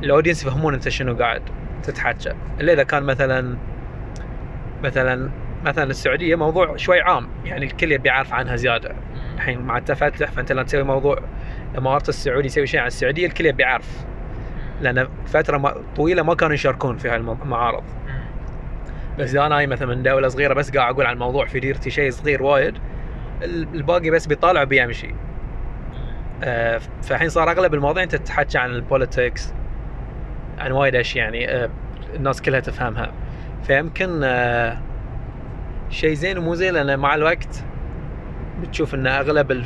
ال 0.03 0.07
audience 0.07 0.43
يفهمون 0.43 0.73
أنت 0.73 0.89
شنو 0.89 1.15
قاعد 1.15 1.41
تتحكى. 1.83 2.33
إلا 2.59 2.73
إذا 2.73 2.83
كان 2.83 3.03
مثلا 3.03 3.57
مثلا 4.83 5.29
مثلا 5.65 5.83
السعودية 5.83 6.35
موضوع 6.35 6.75
شوي 6.75 7.01
عام 7.01 7.27
يعني 7.45 7.65
الكل 7.65 7.91
يبي 7.91 8.09
يعرف 8.09 8.33
عنها 8.33 8.55
زيادة. 8.55 8.95
الحين 9.37 9.61
مع 9.61 9.77
التفتح 9.77 10.31
فأنت 10.31 10.51
لما 10.51 10.63
تسوي 10.63 10.83
موضوع 10.83 11.17
الإمارات 11.73 12.09
السعودي 12.09 12.45
يسوي 12.47 12.67
شيء 12.67 12.79
عن 12.79 12.87
السعودية 12.87 13.25
الكل 13.27 13.45
يبي 13.45 13.63
يعرف. 13.63 14.05
لأن 14.81 15.07
فترة 15.25 15.83
طويلة 15.95 16.23
ما 16.23 16.35
كانوا 16.35 16.53
يشاركون 16.53 16.97
في 16.97 17.09
هاي 17.09 17.15
الم- 17.15 17.37
المعارض 17.41 17.83
بس 19.19 19.35
أنا 19.35 19.65
مثلا 19.65 19.87
من 19.95 20.03
دولة 20.03 20.27
صغيرة 20.27 20.53
بس 20.53 20.71
قاعد 20.71 20.93
أقول 20.93 21.05
عن 21.05 21.13
الموضوع 21.13 21.45
في 21.45 21.59
ديرتي 21.59 21.89
شيء 21.89 22.11
صغير 22.11 22.43
وايد 22.43 22.73
ال- 23.43 23.67
الباقي 23.75 24.09
بس 24.09 24.27
بيطالع 24.27 24.61
وبيمشي 24.61 25.15
آه، 26.43 26.81
فالحين 27.03 27.29
صار 27.29 27.51
أغلب 27.51 27.73
المواضيع 27.73 28.03
أنت 28.03 28.15
تحكي 28.15 28.57
عن 28.57 28.69
البوليتكس 28.69 29.53
عن 30.59 30.71
وايد 30.71 30.95
أشياء 30.95 31.23
يعني 31.25 31.49
آه، 31.51 31.69
الناس 32.15 32.41
كلها 32.41 32.59
تفهمها. 32.59 33.11
فيمكن 33.63 34.21
آه، 34.23 34.77
شيء 35.89 36.13
زين 36.13 36.37
ومو 36.37 36.55
زين 36.55 36.73
لأن 36.73 36.99
مع 36.99 37.15
الوقت 37.15 37.63
بتشوف 38.61 38.95
إن 38.95 39.07
أغلب 39.07 39.51
ال... 39.51 39.65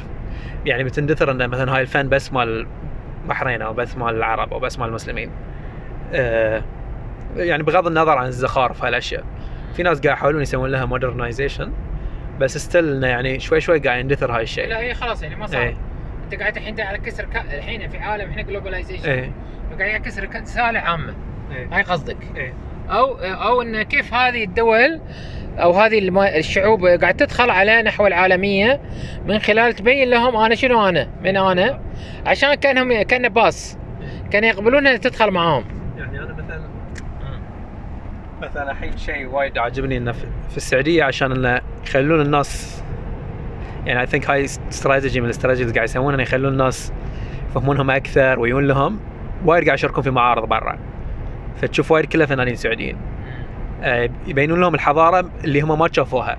يعني 0.66 0.84
بتندثر 0.84 1.32
إن 1.32 1.48
مثلا 1.50 1.76
هاي 1.76 1.82
الفن 1.82 2.10
بس 2.10 2.34
مال 2.34 2.68
البحرين 3.24 3.62
أو 3.62 3.74
بس 3.74 3.98
مال 3.98 4.16
العرب 4.16 4.54
أو 4.54 4.60
بس 4.60 4.80
مال 4.80 4.88
المسلمين. 4.90 5.32
آه، 6.14 6.62
يعني 7.36 7.64
بغض 7.64 7.88
النظر 7.88 8.18
عن 8.18 8.28
الزخارف 8.28 8.84
هالاشياء 8.84 9.24
في 9.74 9.84
ناس 9.84 10.02
قاعد 10.02 10.18
يحاولون 10.18 10.42
يسوون 10.42 10.72
لها 10.72 10.86
modernization 10.86 11.72
بس 12.40 12.58
still 12.58 12.96
إنه 12.96 13.08
يعني 13.08 13.40
شوي 13.40 13.62
شوي 13.62 13.80
قاعد 13.80 14.00
يندثر 14.00 14.32
هاي 14.36 14.44
الشيء. 14.44 14.68
لا 14.68 14.80
هي 14.80 14.94
خلاص 14.94 15.24
يعني 15.24 15.36
ما 15.36 15.48
صار. 15.48 15.62
إيه. 15.62 15.76
أنت 16.24 16.40
قاعد 16.42 16.58
الحين 16.58 16.82
على 16.82 16.98
كسر 16.98 17.26
ك... 17.26 17.36
الحين 17.36 17.90
في 17.90 17.98
عالم 17.98 18.30
إحنا 18.30 18.42
globalization 18.42 19.10
إيه. 19.10 19.32
قاعد 19.80 20.02
يكسر 20.02 20.26
ك- 20.26 20.36
رسالة 20.36 20.80
عامة. 20.80 21.14
إيه. 21.52 21.68
هاي 21.72 21.82
قصدك. 21.82 22.18
إيه. 22.36 22.54
أو 22.90 23.16
أو 23.18 23.62
إن 23.62 23.82
كيف 23.82 24.14
هذه 24.14 24.44
الدول 24.44 25.02
أو 25.58 25.72
هذه 25.72 26.10
الشعوب 26.38 26.86
قاعد 26.86 27.14
تدخل 27.14 27.50
على 27.50 27.82
نحو 27.82 28.08
العالمية 28.08 28.82
من 29.26 29.40
خلال 29.40 29.74
تبين 29.74 30.10
لهم 30.10 30.36
أنا 30.36 30.56
شنو 30.56 30.90
أنا؟ 30.90 31.08
من 31.24 31.38
أنا؟ 31.38 31.80
عشان 32.26 32.54
كانهم 32.54 33.02
كان 33.02 33.30
باص. 33.30 33.78
كانوا 34.32 34.50
يقبلون 34.50 34.88
ان 34.88 35.00
تدخل 35.00 35.32
معاهم. 35.32 35.66
يعني 35.98 36.20
أنا 36.20 36.34
مثلا 36.34 36.62
مثلا 38.42 38.72
الحين 38.72 38.98
شيء 38.98 39.28
وايد 39.28 39.58
عاجبني 39.58 39.98
إنه 39.98 40.12
في 40.50 40.58
السعودية 40.58 41.04
عشان 41.04 41.32
إنه 41.32 41.62
يخلون 41.84 42.22
الناس 42.22 42.84
يعني 43.86 44.02
اي 44.02 44.06
ثينك 44.06 44.30
هاي 44.30 44.46
استراتيجي 44.46 45.20
من 45.20 45.26
الاستراتيجي 45.26 45.64
اللي 45.64 45.74
قاعد 45.74 45.88
يسوونها 45.88 46.16
إنه 46.16 46.24
يخلون 46.24 46.52
الناس 46.52 46.94
يفهمونهم 47.50 47.92
أكثر 47.92 48.40
ويقول 48.40 48.68
لهم. 48.68 49.00
وايد 49.46 49.66
قاعد 49.66 49.78
يشاركون 49.78 50.04
في 50.04 50.12
معارض 50.12 50.48
برا. 50.48 50.80
فتشوف 51.56 51.92
وايد 51.92 52.06
كلها 52.06 52.26
فنانين 52.26 52.56
سعوديين. 52.56 52.96
آه، 52.96 53.11
يبينون 54.28 54.62
لهم 54.62 54.76
الحضارة 54.76 55.30
اللي 55.44 55.62
هم 55.62 55.80
ما 55.80 55.90
شافوها. 55.92 56.38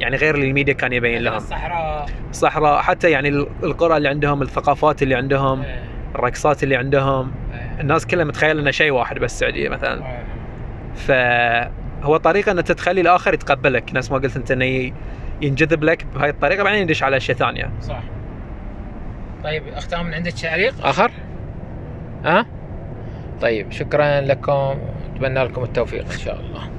يعني 0.00 0.16
غير 0.16 0.34
اللي 0.34 0.46
الميديا 0.48 0.74
كان 0.74 0.92
يبين 0.92 1.22
لهم. 1.22 1.36
الصحراء. 1.36 2.06
الصحراء 2.30 2.80
حتى 2.82 3.10
يعني 3.10 3.28
ال- 3.28 3.46
القرى 3.62 3.96
اللي 3.96 4.08
عندهم 4.08 4.42
الثقافات 4.42 5.02
اللي 5.02 5.14
عندهم 5.14 5.62
الرقصات 6.14 6.62
اللي 6.62 6.76
عندهم. 6.76 7.32
الناس 7.80 8.06
كلها 8.06 8.24
متخيلة 8.24 8.60
إنه 8.60 8.70
شيء 8.70 8.90
واحد 8.90 9.18
بس 9.18 9.32
السعوديه 9.32 9.68
مثلا. 9.68 10.02
فهو 10.94 12.16
طريقة 12.16 12.52
ان 12.52 12.64
تخلي 12.64 13.00
الآخر 13.00 13.34
يتقبلك. 13.34 13.94
نفس 13.94 14.10
ما 14.12 14.18
قلت 14.18 14.36
أنت 14.36 14.50
إنه 14.50 14.92
ينجذب 15.42 15.84
لك 15.84 16.06
بهاي 16.14 16.30
الطريقة 16.30 16.64
بعدين 16.64 16.82
يدش 16.82 17.02
على 17.02 17.16
أشياء 17.16 17.36
ثانية. 17.36 17.70
صح. 17.80 18.00
طيب 19.44 19.62
أختام 19.68 20.06
من 20.06 20.14
عندك 20.14 20.32
تعليق 20.32 20.86
آخر؟ 20.86 21.10
ها؟ 22.24 22.46
طيب 23.40 23.72
شكرا 23.72 24.20
لكم. 24.20 24.74
اتمنى 25.14 25.44
لكم 25.44 25.62
التوفيق 25.62 26.12
إن 26.12 26.18
شاء 26.18 26.40
الله. 26.40 26.70